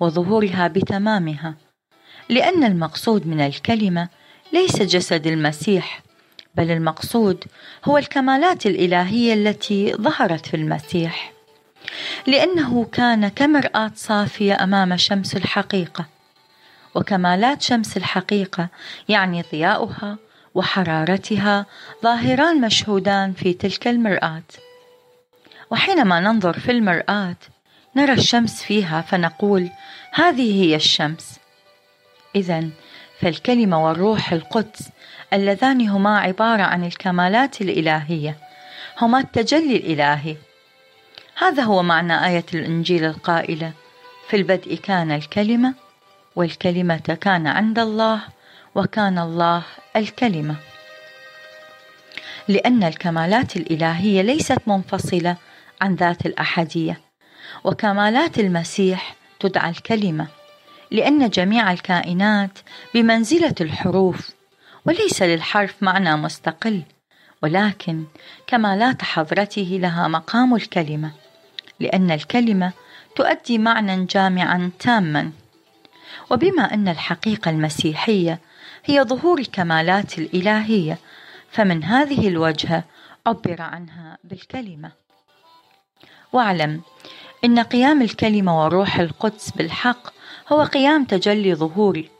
وظهورها 0.00 0.68
بتمامها 0.68 1.54
لأن 2.28 2.64
المقصود 2.64 3.26
من 3.26 3.40
الكلمة 3.40 4.08
ليس 4.52 4.82
جسد 4.82 5.26
المسيح 5.26 6.02
بل 6.54 6.70
المقصود 6.70 7.44
هو 7.84 7.98
الكمالات 7.98 8.66
الإلهية 8.66 9.34
التي 9.34 9.94
ظهرت 9.94 10.46
في 10.46 10.54
المسيح. 10.54 11.33
لأنه 12.26 12.86
كان 12.92 13.28
كمرآة 13.28 13.90
صافية 13.94 14.62
أمام 14.62 14.96
شمس 14.96 15.36
الحقيقة. 15.36 16.06
وكمالات 16.94 17.62
شمس 17.62 17.96
الحقيقة 17.96 18.68
يعني 19.08 19.44
ضياؤها 19.52 20.16
وحرارتها 20.54 21.66
ظاهران 22.02 22.60
مشهودان 22.60 23.32
في 23.32 23.52
تلك 23.52 23.88
المرآة. 23.88 24.42
وحينما 25.70 26.20
ننظر 26.20 26.58
في 26.58 26.70
المرآة 26.70 27.36
نرى 27.96 28.12
الشمس 28.12 28.62
فيها 28.62 29.00
فنقول 29.00 29.70
هذه 30.12 30.62
هي 30.62 30.76
الشمس. 30.76 31.38
اذا 32.36 32.64
فالكلمة 33.20 33.86
والروح 33.86 34.32
القدس 34.32 34.88
اللذان 35.32 35.88
هما 35.88 36.18
عبارة 36.18 36.62
عن 36.62 36.84
الكمالات 36.84 37.60
الإلهية 37.60 38.36
هما 39.00 39.18
التجلي 39.18 39.76
الإلهي 39.76 40.36
هذا 41.36 41.62
هو 41.62 41.82
معنى 41.82 42.26
آية 42.26 42.44
الإنجيل 42.54 43.04
القائلة 43.04 43.72
في 44.28 44.36
البدء 44.36 44.74
كان 44.74 45.10
الكلمة 45.10 45.74
والكلمة 46.36 47.18
كان 47.20 47.46
عند 47.46 47.78
الله 47.78 48.20
وكان 48.74 49.18
الله 49.18 49.62
الكلمة. 49.96 50.56
لأن 52.48 52.84
الكمالات 52.84 53.56
الإلهية 53.56 54.22
ليست 54.22 54.58
منفصلة 54.66 55.36
عن 55.80 55.94
ذات 55.94 56.26
الأحدية 56.26 57.00
وكمالات 57.64 58.38
المسيح 58.38 59.14
تدعى 59.40 59.70
الكلمة 59.70 60.26
لأن 60.90 61.28
جميع 61.30 61.72
الكائنات 61.72 62.58
بمنزلة 62.94 63.54
الحروف 63.60 64.30
وليس 64.86 65.22
للحرف 65.22 65.74
معنى 65.80 66.16
مستقل 66.16 66.82
ولكن 67.42 68.04
كمالات 68.46 69.02
حضرته 69.02 69.78
لها 69.82 70.08
مقام 70.08 70.54
الكلمة. 70.54 71.23
لأن 71.80 72.10
الكلمة 72.10 72.72
تؤدي 73.16 73.58
معنى 73.58 74.04
جامعا 74.04 74.70
تاما. 74.78 75.32
وبما 76.30 76.74
أن 76.74 76.88
الحقيقة 76.88 77.50
المسيحية 77.50 78.40
هي 78.84 79.02
ظهور 79.02 79.38
الكمالات 79.38 80.18
الإلهية 80.18 80.98
فمن 81.50 81.84
هذه 81.84 82.28
الوجهة 82.28 82.84
عبر 83.26 83.62
عنها 83.62 84.18
بالكلمة. 84.24 84.90
واعلم 86.32 86.80
إن 87.44 87.58
قيام 87.58 88.02
الكلمة 88.02 88.64
وروح 88.64 88.98
القدس 88.98 89.50
بالحق 89.50 90.12
هو 90.48 90.62
قيام 90.62 91.04
تجلي 91.04 91.54
ظهوري 91.54 92.10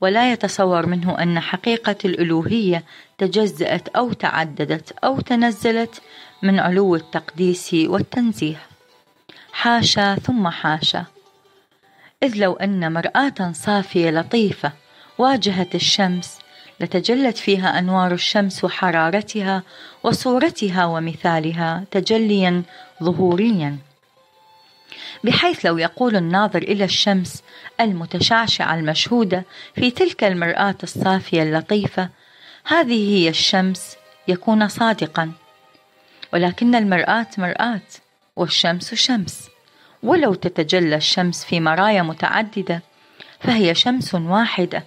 ولا 0.00 0.32
يتصور 0.32 0.86
منه 0.86 1.22
أن 1.22 1.40
حقيقة 1.40 1.96
الألوهية 2.04 2.84
تجزأت 3.18 3.88
أو 3.88 4.12
تعددت 4.12 4.92
أو 5.04 5.20
تنزلت 5.20 6.02
من 6.42 6.60
علو 6.60 6.96
التقديس 6.96 7.74
والتنزيه. 7.74 8.67
حاشا 9.52 10.14
ثم 10.14 10.48
حاشا. 10.48 11.04
إذ 12.22 12.36
لو 12.36 12.52
أن 12.52 12.92
مرآة 12.92 13.52
صافية 13.52 14.10
لطيفة 14.10 14.72
واجهت 15.18 15.74
الشمس 15.74 16.38
لتجلت 16.80 17.38
فيها 17.38 17.78
أنوار 17.78 18.12
الشمس 18.12 18.64
وحرارتها 18.64 19.62
وصورتها 20.02 20.84
ومثالها 20.84 21.84
تجليا 21.90 22.62
ظهوريا. 23.02 23.76
بحيث 25.24 25.66
لو 25.66 25.78
يقول 25.78 26.16
الناظر 26.16 26.62
إلى 26.62 26.84
الشمس 26.84 27.42
المتشعشعه 27.80 28.74
المشهوده 28.74 29.44
في 29.74 29.90
تلك 29.90 30.24
المرآة 30.24 30.76
الصافية 30.82 31.42
اللطيفة 31.42 32.08
هذه 32.64 33.16
هي 33.16 33.28
الشمس 33.28 33.96
يكون 34.28 34.68
صادقا. 34.68 35.32
ولكن 36.32 36.74
المرآة 36.74 37.26
مرآة. 37.38 37.80
والشمس 38.38 38.94
شمس. 38.94 39.48
ولو 40.02 40.34
تتجلى 40.34 40.96
الشمس 40.96 41.44
في 41.44 41.60
مرايا 41.60 42.02
متعددة 42.02 42.82
فهي 43.40 43.74
شمس 43.74 44.14
واحدة. 44.14 44.84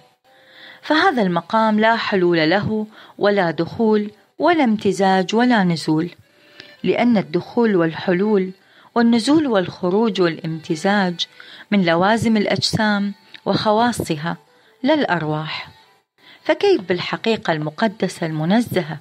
فهذا 0.82 1.22
المقام 1.22 1.80
لا 1.80 1.96
حلول 1.96 2.50
له 2.50 2.86
ولا 3.18 3.50
دخول 3.50 4.10
ولا 4.38 4.64
امتزاج 4.64 5.34
ولا 5.34 5.64
نزول. 5.64 6.10
لأن 6.82 7.16
الدخول 7.16 7.76
والحلول 7.76 8.52
والنزول 8.94 9.46
والخروج 9.46 10.20
والامتزاج 10.20 11.26
من 11.70 11.84
لوازم 11.84 12.36
الأجسام 12.36 13.14
وخواصها 13.46 14.36
لا 14.82 14.94
الأرواح. 14.94 15.68
فكيف 16.44 16.80
بالحقيقة 16.80 17.52
المقدسة 17.52 18.26
المنزهة 18.26 19.00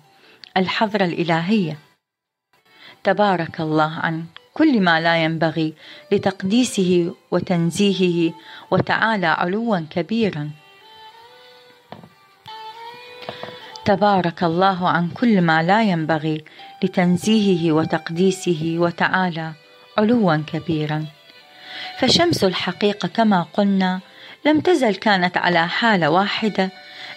الحضره 0.57 1.05
الإلهية؟ 1.05 1.77
تبارك 3.03 3.61
الله 3.61 3.99
عن 4.03 4.25
كل 4.53 4.81
ما 4.81 5.01
لا 5.01 5.23
ينبغي 5.23 5.73
لتقديسه 6.11 7.13
وتنزيهه 7.31 8.33
وتعالى 8.71 9.27
علوا 9.27 9.79
كبيرا. 9.89 10.49
تبارك 13.85 14.43
الله 14.43 14.89
عن 14.89 15.09
كل 15.09 15.41
ما 15.41 15.63
لا 15.63 15.83
ينبغي 15.83 16.43
لتنزيهه 16.83 17.71
وتقديسه 17.71 18.75
وتعالى 18.77 19.51
علوا 19.97 20.35
كبيرا. 20.35 21.05
فشمس 21.99 22.43
الحقيقة 22.43 23.07
كما 23.07 23.45
قلنا 23.53 23.99
لم 24.45 24.59
تزل 24.59 24.95
كانت 24.95 25.37
على 25.37 25.67
حالة 25.67 26.09
واحدة 26.09 26.69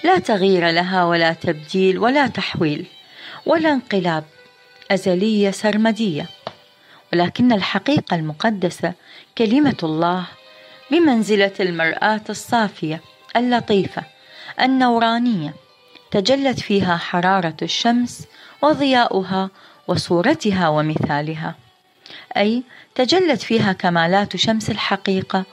لا 0.04 0.18
تغيير 0.18 0.70
لها 0.70 1.04
ولا 1.04 1.32
تبديل 1.32 1.98
ولا 1.98 2.26
تحويل 2.26 2.86
ولا 3.46 3.72
انقلاب 3.72 4.24
أزلية 4.90 5.50
سرمدية. 5.50 6.26
ولكن 7.14 7.52
الحقيقة 7.52 8.16
المقدسة 8.16 8.92
كلمة 9.38 9.76
الله 9.82 10.26
بمنزلة 10.90 11.52
المرآة 11.60 12.20
الصافية 12.30 13.00
اللطيفة 13.36 14.02
النورانية 14.60 15.54
تجلت 16.10 16.60
فيها 16.60 16.96
حرارة 16.96 17.56
الشمس 17.62 18.26
وضياؤها 18.62 19.50
وصورتها 19.88 20.68
ومثالها. 20.68 21.54
أي 22.36 22.62
تجلت 22.94 23.42
فيها 23.42 23.72
كمالات 23.72 24.36
شمس 24.36 24.70
الحقيقة 24.70 25.44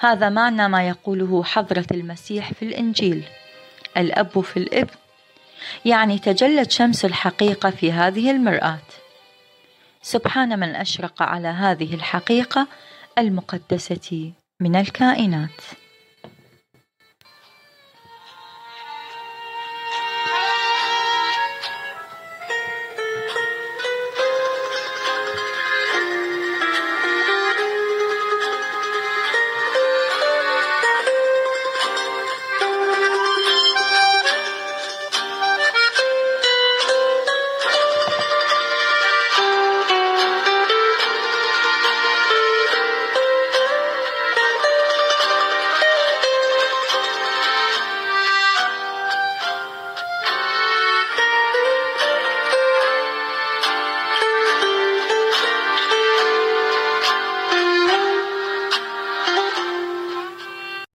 هذا 0.00 0.28
معنى 0.28 0.68
ما 0.68 0.88
يقوله 0.88 1.44
حضرة 1.44 1.86
المسيح 1.90 2.52
في 2.52 2.64
الإنجيل. 2.64 3.24
الأب 3.96 4.40
في 4.40 4.56
الابن 4.56 4.94
يعني 5.84 6.18
تجلت 6.18 6.70
شمس 6.70 7.04
الحقيقة 7.04 7.70
في 7.70 7.92
هذه 7.92 8.30
المرآة. 8.30 8.78
سبحان 10.02 10.60
من 10.60 10.76
أشرق 10.76 11.22
على 11.22 11.48
هذه 11.48 11.94
الحقيقة 11.94 12.66
المقدسة 13.18 14.32
من 14.60 14.76
الكائنات. 14.76 15.60